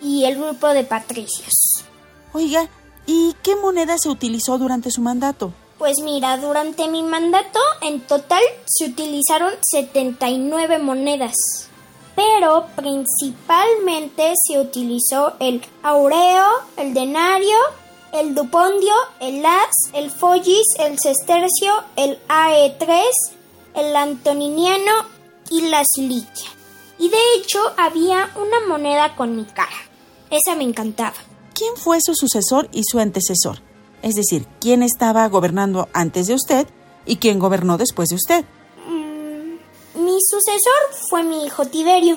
y 0.00 0.24
el 0.24 0.36
grupo 0.36 0.68
de 0.68 0.84
patricios. 0.84 1.84
Oiga, 2.32 2.68
¿Y 3.06 3.34
qué 3.42 3.54
moneda 3.56 3.96
se 3.98 4.08
utilizó 4.08 4.56
durante 4.58 4.90
su 4.90 5.02
mandato? 5.02 5.52
Pues 5.78 5.96
mira, 6.02 6.38
durante 6.38 6.88
mi 6.88 7.02
mandato 7.02 7.58
en 7.82 8.00
total 8.00 8.42
se 8.64 8.86
utilizaron 8.86 9.52
79 9.60 10.78
monedas, 10.78 11.34
pero 12.16 12.66
principalmente 12.76 14.32
se 14.46 14.58
utilizó 14.58 15.34
el 15.40 15.62
aureo, 15.82 16.46
el 16.78 16.94
denario, 16.94 17.56
el 18.14 18.34
dupondio, 18.34 18.94
el 19.18 19.44
as, 19.44 19.74
el 19.92 20.10
follis, 20.10 20.66
el 20.78 20.98
sestercio, 21.00 21.72
el 21.96 22.18
AE3, 22.28 23.02
el 23.74 23.96
antoniniano 23.96 24.92
y 25.50 25.62
la 25.62 25.82
siliquia. 25.84 26.48
Y 26.96 27.08
de 27.08 27.18
hecho 27.36 27.58
había 27.76 28.30
una 28.36 28.66
moneda 28.68 29.16
con 29.16 29.34
mi 29.34 29.44
cara. 29.44 29.68
Esa 30.30 30.54
me 30.54 30.62
encantaba. 30.62 31.16
¿Quién 31.54 31.76
fue 31.76 31.98
su 32.00 32.14
sucesor 32.14 32.68
y 32.72 32.84
su 32.84 33.00
antecesor? 33.00 33.58
Es 34.02 34.14
decir, 34.14 34.46
¿quién 34.60 34.84
estaba 34.84 35.28
gobernando 35.28 35.88
antes 35.92 36.28
de 36.28 36.34
usted 36.34 36.68
y 37.06 37.16
quién 37.16 37.40
gobernó 37.40 37.78
después 37.78 38.10
de 38.10 38.14
usted? 38.14 38.44
Mm, 38.86 40.04
mi 40.04 40.18
sucesor 40.20 41.08
fue 41.08 41.24
mi 41.24 41.44
hijo 41.44 41.64
Tiberio 41.64 42.16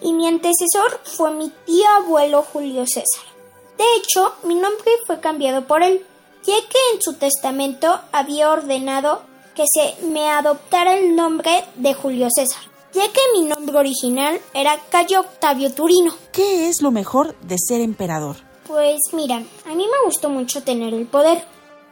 y 0.00 0.12
mi 0.12 0.28
antecesor 0.28 1.00
fue 1.04 1.32
mi 1.32 1.50
tío 1.66 1.88
abuelo 1.88 2.42
Julio 2.42 2.86
César. 2.86 3.31
De 3.78 3.84
hecho, 3.96 4.34
mi 4.44 4.54
nombre 4.54 4.90
fue 5.06 5.20
cambiado 5.20 5.66
por 5.66 5.82
él, 5.82 6.04
ya 6.44 6.54
que 6.68 6.78
en 6.94 7.02
su 7.02 7.14
testamento 7.14 8.00
había 8.12 8.50
ordenado 8.50 9.22
que 9.54 9.64
se 9.72 10.06
me 10.06 10.28
adoptara 10.28 10.96
el 10.96 11.14
nombre 11.14 11.64
de 11.76 11.94
Julio 11.94 12.28
César, 12.34 12.62
ya 12.92 13.08
que 13.12 13.20
mi 13.34 13.46
nombre 13.46 13.78
original 13.78 14.40
era 14.54 14.78
Cayo 14.90 15.20
Octavio 15.20 15.72
Turino. 15.72 16.14
¿Qué 16.32 16.68
es 16.68 16.82
lo 16.82 16.90
mejor 16.90 17.36
de 17.40 17.56
ser 17.58 17.80
emperador? 17.80 18.36
Pues 18.66 18.98
mira, 19.12 19.36
a 19.36 19.74
mí 19.74 19.86
me 19.86 20.06
gustó 20.06 20.28
mucho 20.28 20.62
tener 20.62 20.94
el 20.94 21.06
poder, 21.06 21.44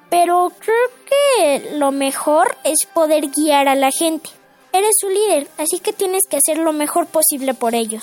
pero 0.08 0.52
creo 0.58 0.88
que 1.06 1.76
lo 1.76 1.92
mejor 1.92 2.56
es 2.64 2.78
poder 2.92 3.28
guiar 3.28 3.68
a 3.68 3.74
la 3.74 3.90
gente. 3.90 4.30
Eres 4.72 4.94
su 4.98 5.08
líder, 5.08 5.48
así 5.58 5.80
que 5.80 5.92
tienes 5.92 6.22
que 6.28 6.36
hacer 6.36 6.58
lo 6.58 6.72
mejor 6.72 7.06
posible 7.06 7.54
por 7.54 7.74
ellos. 7.74 8.02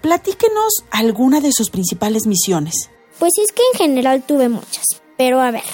Platíquenos 0.00 0.84
alguna 0.90 1.40
de 1.40 1.52
sus 1.52 1.70
principales 1.70 2.26
misiones. 2.26 2.90
Pues 3.18 3.32
es 3.42 3.52
que 3.52 3.62
en 3.72 3.78
general 3.78 4.22
tuve 4.22 4.48
muchas, 4.48 4.84
pero 5.16 5.40
a 5.40 5.50
ver. 5.50 5.64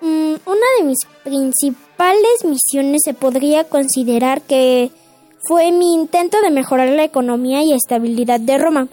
Mm, 0.00 0.34
una 0.46 0.66
de 0.78 0.84
mis 0.84 0.98
principales 1.24 2.44
misiones 2.44 3.02
se 3.04 3.14
podría 3.14 3.64
considerar 3.64 4.42
que 4.42 4.90
fue 5.46 5.72
mi 5.72 5.94
intento 5.94 6.40
de 6.40 6.50
mejorar 6.50 6.88
la 6.88 7.04
economía 7.04 7.62
y 7.62 7.72
estabilidad 7.72 8.40
de 8.40 8.58
Roma, 8.58 8.88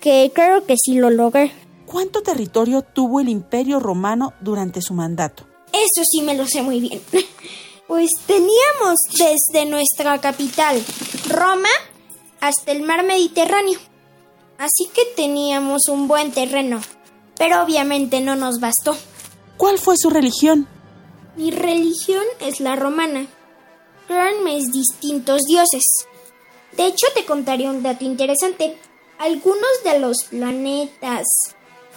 que 0.00 0.30
creo 0.34 0.66
que 0.66 0.76
sí 0.76 0.94
lo 0.94 1.10
logré. 1.10 1.52
¿Cuánto 1.86 2.22
territorio 2.22 2.82
tuvo 2.82 3.20
el 3.20 3.28
Imperio 3.28 3.80
Romano 3.80 4.32
durante 4.40 4.82
su 4.82 4.92
mandato? 4.92 5.44
Eso 5.72 6.02
sí 6.10 6.22
me 6.22 6.34
lo 6.34 6.46
sé 6.46 6.62
muy 6.62 6.80
bien. 6.80 7.00
Pues 7.86 8.10
teníamos 8.26 8.96
desde 9.16 9.64
nuestra 9.64 10.18
capital, 10.18 10.84
Roma, 11.28 11.68
hasta 12.40 12.72
el 12.72 12.82
mar 12.82 13.04
Mediterráneo. 13.04 13.78
Así 14.58 14.88
que 14.92 15.02
teníamos 15.14 15.86
un 15.86 16.08
buen 16.08 16.32
terreno, 16.32 16.80
pero 17.38 17.62
obviamente 17.62 18.20
no 18.20 18.36
nos 18.36 18.60
bastó. 18.60 18.96
¿Cuál 19.56 19.78
fue 19.78 19.96
su 19.96 20.10
religión? 20.10 20.66
Mi 21.36 21.50
religión 21.50 22.24
es 22.40 22.60
la 22.60 22.76
romana. 22.76 23.26
Crean 24.06 24.44
mis 24.44 24.72
distintos 24.72 25.42
dioses. 25.42 25.82
De 26.76 26.86
hecho, 26.86 27.06
te 27.14 27.24
contaré 27.24 27.68
un 27.68 27.82
dato 27.82 28.04
interesante. 28.04 28.78
Algunos 29.18 29.82
de 29.84 29.98
los 29.98 30.24
planetas 30.24 31.26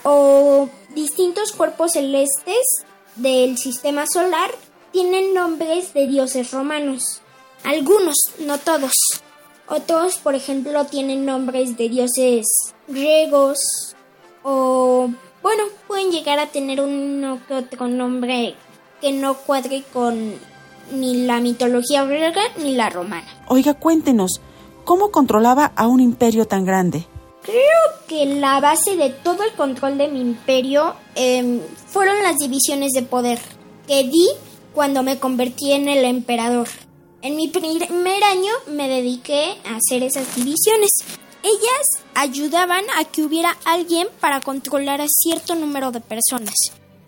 o 0.03 0.69
distintos 0.95 1.51
cuerpos 1.51 1.93
celestes 1.93 2.85
del 3.15 3.57
sistema 3.57 4.05
solar 4.11 4.51
tienen 4.91 5.33
nombres 5.33 5.93
de 5.93 6.07
dioses 6.07 6.51
romanos. 6.51 7.21
Algunos, 7.63 8.15
no 8.39 8.57
todos. 8.57 8.93
Otros, 9.67 10.17
por 10.17 10.33
ejemplo, 10.33 10.85
tienen 10.85 11.25
nombres 11.25 11.77
de 11.77 11.89
dioses 11.89 12.47
griegos 12.87 13.59
o, 14.43 15.09
bueno, 15.41 15.63
pueden 15.87 16.11
llegar 16.11 16.39
a 16.39 16.47
tener 16.47 16.81
uno 16.81 17.39
que 17.47 17.53
otro 17.53 17.87
nombre 17.87 18.55
que 19.01 19.11
no 19.11 19.35
cuadre 19.35 19.83
con 19.93 20.33
ni 20.91 21.25
la 21.25 21.39
mitología 21.39 22.03
griega 22.03 22.41
ni 22.57 22.75
la 22.75 22.89
romana. 22.89 23.27
Oiga, 23.47 23.73
cuéntenos, 23.73 24.41
¿cómo 24.83 25.11
controlaba 25.11 25.71
a 25.75 25.87
un 25.87 26.01
imperio 26.01 26.45
tan 26.45 26.65
grande? 26.65 27.05
Creo 27.43 28.05
que 28.07 28.25
la 28.25 28.59
base 28.59 28.95
de 28.95 29.09
todo 29.09 29.43
el 29.43 29.53
control 29.53 29.97
de 29.97 30.09
mi 30.09 30.19
imperio 30.19 30.95
em, 31.15 31.61
fueron 31.87 32.21
las 32.21 32.37
divisiones 32.37 32.91
de 32.91 33.03
poder 33.03 33.39
que 33.87 34.03
di 34.03 34.27
cuando 34.73 35.03
me 35.03 35.19
convertí 35.19 35.71
en 35.71 35.87
el 35.87 36.05
emperador. 36.05 36.67
En 37.21 37.35
mi 37.35 37.47
primer 37.47 38.23
año 38.23 38.51
me 38.67 38.87
dediqué 38.87 39.57
a 39.65 39.77
hacer 39.77 40.03
esas 40.03 40.35
divisiones. 40.35 40.91
Ellas 41.43 42.03
ayudaban 42.19 42.83
a 42.97 43.05
que 43.05 43.23
hubiera 43.23 43.57
alguien 43.63 44.07
para 44.19 44.41
controlar 44.41 44.99
a 44.99 45.07
cierto 45.07 45.55
número 45.55 45.91
de 45.91 46.01
personas. 46.01 46.53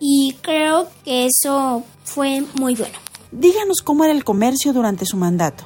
Y 0.00 0.34
creo 0.40 0.88
que 1.04 1.26
eso 1.26 1.84
fue 2.02 2.42
muy 2.54 2.74
bueno. 2.74 2.98
Díganos 3.30 3.82
cómo 3.82 4.04
era 4.04 4.14
el 4.14 4.24
comercio 4.24 4.72
durante 4.72 5.04
su 5.04 5.16
mandato. 5.18 5.64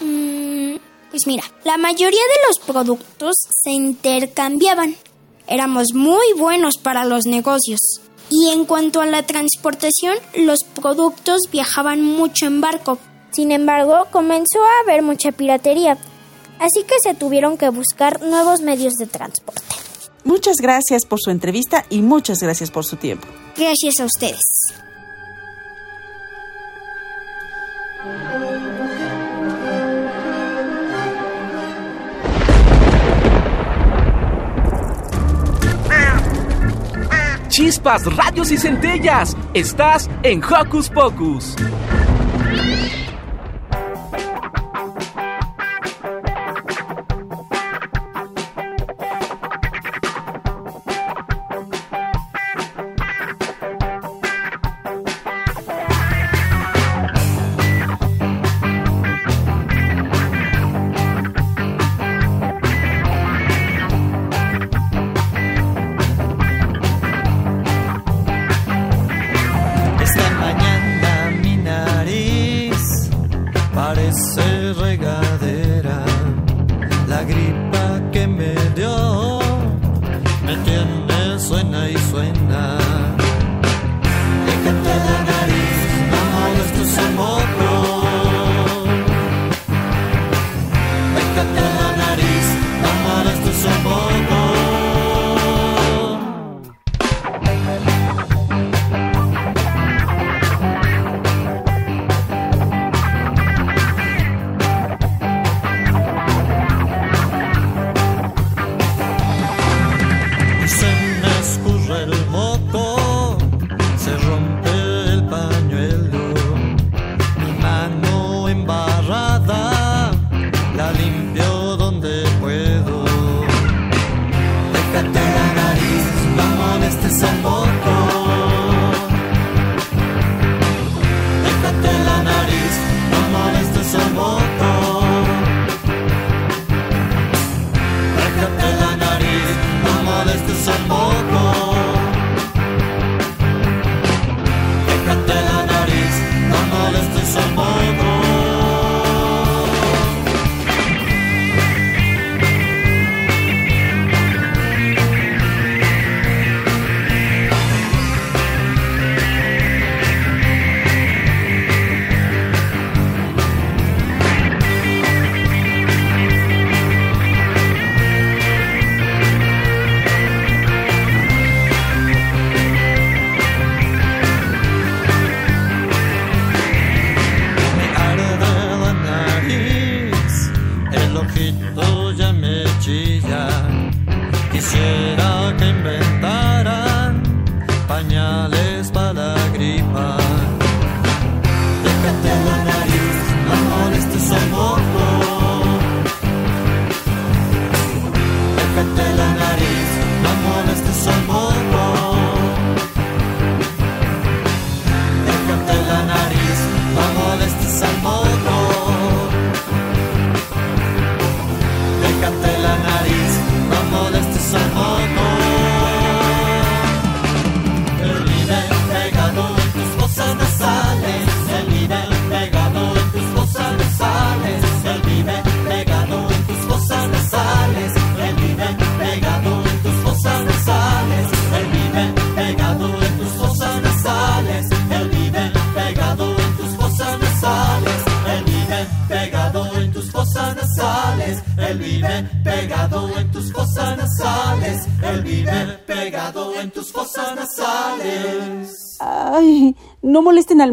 Mm, 0.00 0.76
pues 1.10 1.26
mira, 1.26 1.44
la 1.64 1.76
mayoría 1.76 2.20
de 2.20 2.46
los 2.48 2.58
productos 2.66 3.34
se 3.62 3.70
intercambiaban. 3.70 4.96
Éramos 5.46 5.88
muy 5.94 6.32
buenos 6.36 6.78
para 6.78 7.04
los 7.04 7.26
negocios. 7.26 7.80
Y 8.30 8.50
en 8.50 8.64
cuanto 8.64 9.00
a 9.00 9.06
la 9.06 9.24
transportación, 9.24 10.16
los 10.34 10.60
productos 10.64 11.42
viajaban 11.52 12.02
mucho 12.02 12.46
en 12.46 12.60
barco. 12.60 12.98
Sin 13.30 13.52
embargo, 13.52 14.06
comenzó 14.10 14.60
a 14.62 14.82
haber 14.82 15.02
mucha 15.02 15.32
piratería, 15.32 15.98
así 16.60 16.84
que 16.84 16.94
se 17.02 17.14
tuvieron 17.14 17.56
que 17.56 17.68
buscar 17.68 18.22
nuevos 18.22 18.60
medios 18.60 18.94
de 18.94 19.06
transporte. 19.06 19.62
Muchas 20.24 20.56
gracias 20.58 21.06
por 21.06 21.20
su 21.20 21.30
entrevista 21.30 21.84
y 21.88 22.02
muchas 22.02 22.40
gracias 22.40 22.70
por 22.70 22.84
su 22.84 22.96
tiempo. 22.96 23.26
Gracias 23.56 24.00
a 24.00 24.04
ustedes. 24.04 24.42
Chispas, 37.48 38.04
radios 38.14 38.52
y 38.52 38.56
centellas. 38.56 39.36
Estás 39.52 40.08
en 40.22 40.40
Hocus 40.44 40.88
Pocus. 40.90 41.56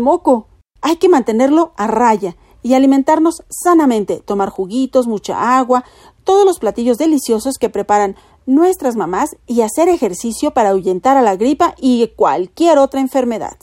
Moco. 0.06 0.48
Hay 0.82 0.96
que 0.96 1.10
mantenerlo 1.10 1.74
a 1.76 1.88
raya 1.88 2.38
y 2.62 2.76
alimentarnos 2.76 3.44
sanamente, 3.50 4.22
tomar 4.24 4.50
juguitos, 4.50 5.08
mucha 5.08 5.58
agua, 5.58 5.84
todos 6.24 6.46
los 6.46 6.60
platillos 6.60 6.98
deliciosos 6.98 7.58
que 7.60 7.70
preparan 7.70 8.16
nuestras 8.46 8.96
mamás 8.96 9.36
y 9.48 9.62
hacer 9.62 9.90
ejercicio 9.90 10.52
para 10.52 10.70
ahuyentar 10.70 11.18
a 11.18 11.22
la 11.22 11.36
gripa 11.36 11.76
y 11.78 12.08
cualquier 12.16 12.78
otra 12.78 13.02
enfermedad. 13.02 13.58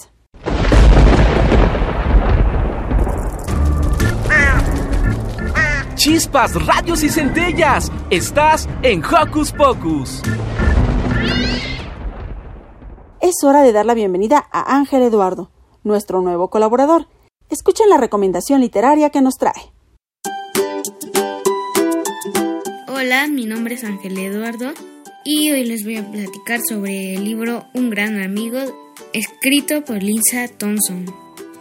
Chispas, 5.94 6.66
radios 6.66 7.04
y 7.04 7.08
centellas. 7.08 7.92
Estás 8.10 8.68
en 8.82 9.04
Hocus 9.04 9.52
Pocus. 9.52 10.22
Es 13.20 13.44
hora 13.44 13.62
de 13.62 13.72
dar 13.72 13.86
la 13.86 13.94
bienvenida 13.94 14.44
a 14.50 14.74
Ángel 14.74 15.02
Eduardo, 15.02 15.52
nuestro 15.84 16.20
nuevo 16.20 16.48
colaborador. 16.48 17.06
Escuchen 17.50 17.88
la 17.88 17.98
recomendación 17.98 18.60
literaria 18.60 19.10
que 19.10 19.20
nos 19.20 19.34
trae. 19.36 19.72
Hola, 22.88 23.26
mi 23.28 23.46
nombre 23.46 23.74
es 23.74 23.84
Ángel 23.84 24.16
Eduardo 24.18 24.72
y 25.24 25.50
hoy 25.50 25.64
les 25.64 25.84
voy 25.84 25.96
a 25.96 26.10
platicar 26.10 26.60
sobre 26.68 27.14
el 27.14 27.24
libro 27.24 27.64
Un 27.74 27.90
gran 27.90 28.22
amigo 28.22 28.58
escrito 29.12 29.84
por 29.84 30.02
Lisa 30.02 30.48
Thompson. 30.56 31.06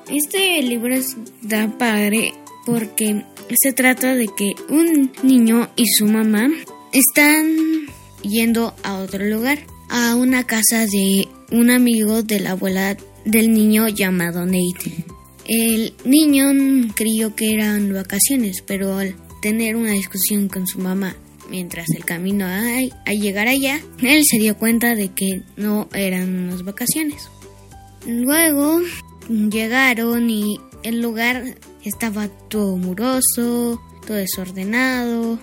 Este 0.07 0.61
libro 0.61 0.95
da 1.41 1.67
padre 1.77 2.33
porque 2.65 3.25
se 3.61 3.73
trata 3.73 4.15
de 4.15 4.27
que 4.27 4.53
un 4.69 5.11
niño 5.23 5.69
y 5.75 5.87
su 5.87 6.05
mamá 6.05 6.49
están 6.91 7.47
yendo 8.21 8.73
a 8.83 8.99
otro 8.99 9.25
lugar, 9.25 9.59
a 9.89 10.15
una 10.15 10.45
casa 10.45 10.85
de 10.85 11.27
un 11.51 11.69
amigo 11.69 12.23
de 12.23 12.39
la 12.39 12.51
abuela 12.51 12.95
del 13.25 13.51
niño 13.53 13.87
llamado 13.89 14.45
Nate. 14.45 15.05
El 15.45 15.93
niño 16.05 16.93
creyó 16.95 17.35
que 17.35 17.53
eran 17.53 17.93
vacaciones, 17.93 18.63
pero 18.65 18.97
al 18.97 19.15
tener 19.41 19.75
una 19.75 19.91
discusión 19.91 20.47
con 20.47 20.67
su 20.67 20.79
mamá 20.79 21.15
mientras 21.49 21.87
el 21.95 22.05
camino 22.05 22.45
a, 22.45 23.11
llegar 23.11 23.47
allá, 23.47 23.81
él 24.01 24.23
se 24.25 24.39
dio 24.39 24.57
cuenta 24.57 24.95
de 24.95 25.09
que 25.09 25.43
no 25.57 25.89
eran 25.93 26.47
unas 26.47 26.63
vacaciones. 26.63 27.29
Luego 28.07 28.79
llegaron 29.29 30.29
y 30.29 30.59
el 30.83 31.01
lugar 31.01 31.57
estaba 31.83 32.27
todo 32.27 32.77
muroso, 32.77 33.81
todo 34.07 34.17
desordenado 34.17 35.39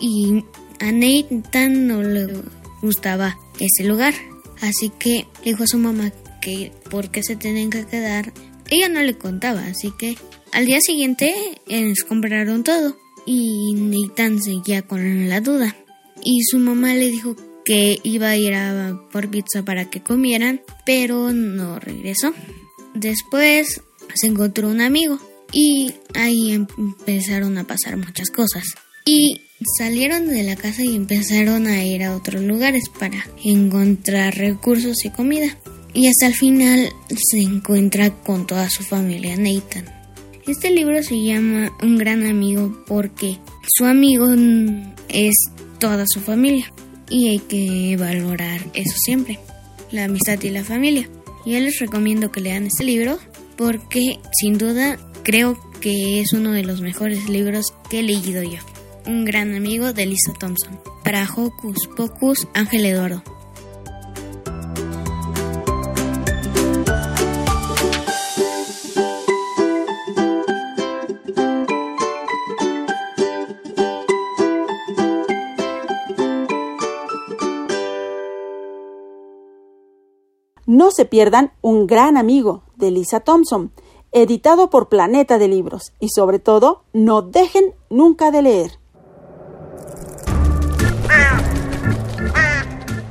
y 0.00 0.44
a 0.80 0.90
Nathan 0.90 1.86
no 1.86 2.02
le 2.02 2.42
gustaba 2.82 3.38
ese 3.60 3.88
lugar. 3.88 4.14
Así 4.60 4.90
que 4.98 5.26
dijo 5.44 5.64
a 5.64 5.66
su 5.66 5.78
mamá 5.78 6.12
que 6.42 6.72
por 6.90 7.10
qué 7.10 7.22
se 7.22 7.36
tenían 7.36 7.70
que 7.70 7.86
quedar. 7.86 8.34
Ella 8.68 8.90
no 8.90 9.00
le 9.00 9.16
contaba, 9.16 9.64
así 9.64 9.92
que 9.98 10.16
al 10.52 10.66
día 10.66 10.80
siguiente 10.82 11.34
ellos 11.66 12.04
compraron 12.06 12.64
todo 12.64 12.98
y 13.24 13.72
Nathan 13.74 14.42
seguía 14.42 14.82
con 14.82 15.28
la 15.30 15.40
duda. 15.40 15.74
Y 16.22 16.42
su 16.44 16.58
mamá 16.58 16.94
le 16.94 17.08
dijo 17.10 17.36
que 17.64 17.98
iba 18.02 18.28
a 18.28 18.36
ir 18.36 18.54
a 18.54 19.00
por 19.10 19.30
pizza 19.30 19.64
para 19.64 19.88
que 19.88 20.02
comieran, 20.02 20.60
pero 20.84 21.32
no 21.32 21.78
regresó. 21.78 22.34
Después 22.94 23.80
se 24.14 24.26
encontró 24.26 24.68
un 24.68 24.80
amigo 24.80 25.18
y 25.52 25.92
ahí 26.14 26.52
empezaron 26.52 27.58
a 27.58 27.64
pasar 27.64 27.96
muchas 27.96 28.30
cosas. 28.30 28.64
Y 29.04 29.40
salieron 29.78 30.28
de 30.28 30.42
la 30.42 30.56
casa 30.56 30.82
y 30.82 30.94
empezaron 30.94 31.66
a 31.66 31.84
ir 31.84 32.04
a 32.04 32.16
otros 32.16 32.42
lugares 32.42 32.84
para 32.98 33.24
encontrar 33.44 34.36
recursos 34.36 35.04
y 35.04 35.10
comida. 35.10 35.56
Y 35.94 36.08
hasta 36.08 36.26
el 36.26 36.34
final 36.34 36.88
se 37.16 37.40
encuentra 37.40 38.10
con 38.10 38.46
toda 38.46 38.70
su 38.70 38.82
familia 38.82 39.36
Nathan. 39.36 39.84
Este 40.46 40.70
libro 40.70 41.02
se 41.02 41.22
llama 41.22 41.70
Un 41.82 41.98
gran 41.98 42.26
amigo 42.26 42.82
porque 42.86 43.38
su 43.76 43.84
amigo 43.84 44.28
es 45.08 45.34
toda 45.78 46.04
su 46.06 46.20
familia 46.20 46.72
y 47.08 47.28
hay 47.28 47.38
que 47.38 47.96
valorar 47.98 48.60
eso 48.74 48.96
siempre, 49.04 49.38
la 49.90 50.04
amistad 50.04 50.42
y 50.42 50.50
la 50.50 50.64
familia. 50.64 51.08
Yo 51.44 51.60
les 51.60 51.78
recomiendo 51.78 52.32
que 52.32 52.40
lean 52.40 52.66
este 52.66 52.84
libro 52.84 53.18
porque 53.56 54.18
sin 54.40 54.58
duda 54.58 54.98
creo 55.22 55.58
que 55.80 56.20
es 56.20 56.32
uno 56.32 56.52
de 56.52 56.64
los 56.64 56.80
mejores 56.80 57.28
libros 57.28 57.74
que 57.90 58.00
he 58.00 58.02
leído 58.02 58.42
yo. 58.42 58.58
Un 59.06 59.24
gran 59.24 59.54
amigo 59.54 59.92
de 59.92 60.06
Lisa 60.06 60.32
Thompson. 60.38 60.80
Para 61.04 61.28
Hocus 61.32 61.88
Pocus, 61.96 62.48
Ángel 62.54 62.86
Eduardo. 62.86 63.22
No 80.72 80.90
se 80.90 81.04
pierdan 81.04 81.52
Un 81.60 81.86
gran 81.86 82.16
amigo 82.16 82.62
de 82.76 82.90
Lisa 82.90 83.20
Thompson, 83.20 83.72
editado 84.10 84.70
por 84.70 84.88
Planeta 84.88 85.36
de 85.36 85.46
Libros, 85.46 85.92
y 86.00 86.08
sobre 86.08 86.38
todo, 86.38 86.84
no 86.94 87.20
dejen 87.20 87.74
nunca 87.90 88.30
de 88.30 88.40
leer. 88.40 88.70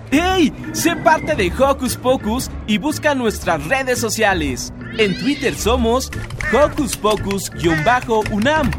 ¡Hey! 0.09 0.51
Sé 0.73 0.95
parte 0.95 1.35
de 1.35 1.53
Hocus 1.53 1.97
Pocus 1.97 2.49
y 2.65 2.79
busca 2.79 3.13
nuestras 3.13 3.63
redes 3.67 3.99
sociales. 3.99 4.73
En 4.97 5.15
Twitter 5.19 5.53
somos 5.53 6.09
Hocus 6.51 6.97
Pocus-UNAM 6.97 8.71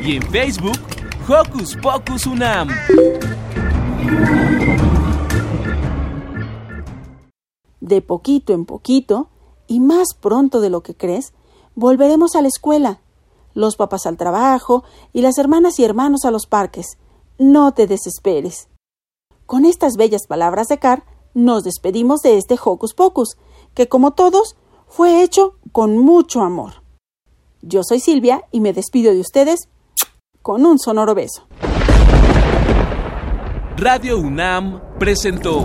y 0.00 0.14
en 0.14 0.22
Facebook 0.22 0.78
Hocus 1.28 1.76
Pocus 1.82 2.26
UNAM. 2.26 2.68
De 7.80 8.02
poquito 8.02 8.52
en 8.52 8.64
poquito, 8.64 9.28
y 9.66 9.80
más 9.80 10.14
pronto 10.18 10.60
de 10.60 10.70
lo 10.70 10.82
que 10.82 10.94
crees, 10.94 11.32
volveremos 11.74 12.34
a 12.34 12.42
la 12.42 12.48
escuela, 12.48 13.00
los 13.54 13.76
papás 13.76 14.06
al 14.06 14.16
trabajo 14.16 14.84
y 15.12 15.20
las 15.20 15.38
hermanas 15.38 15.78
y 15.78 15.84
hermanos 15.84 16.24
a 16.24 16.30
los 16.30 16.46
parques. 16.46 16.98
No 17.38 17.72
te 17.72 17.86
desesperes. 17.86 18.68
Con 19.46 19.64
estas 19.64 19.96
bellas 19.96 20.26
palabras 20.26 20.68
de 20.68 20.78
Car, 20.78 21.04
nos 21.34 21.64
despedimos 21.64 22.20
de 22.20 22.36
este 22.36 22.58
Hocus 22.62 22.94
Pocus, 22.94 23.36
que 23.74 23.88
como 23.88 24.12
todos, 24.12 24.56
fue 24.88 25.22
hecho 25.22 25.54
con 25.72 25.98
mucho 25.98 26.40
amor. 26.40 26.82
Yo 27.62 27.82
soy 27.84 28.00
Silvia 28.00 28.44
y 28.50 28.60
me 28.60 28.72
despido 28.72 29.12
de 29.12 29.20
ustedes 29.20 29.68
con 30.42 30.64
un 30.64 30.78
sonoro 30.78 31.14
beso. 31.14 31.46
Radio 33.76 34.18
UNAM 34.18 34.80
presentó 34.98 35.64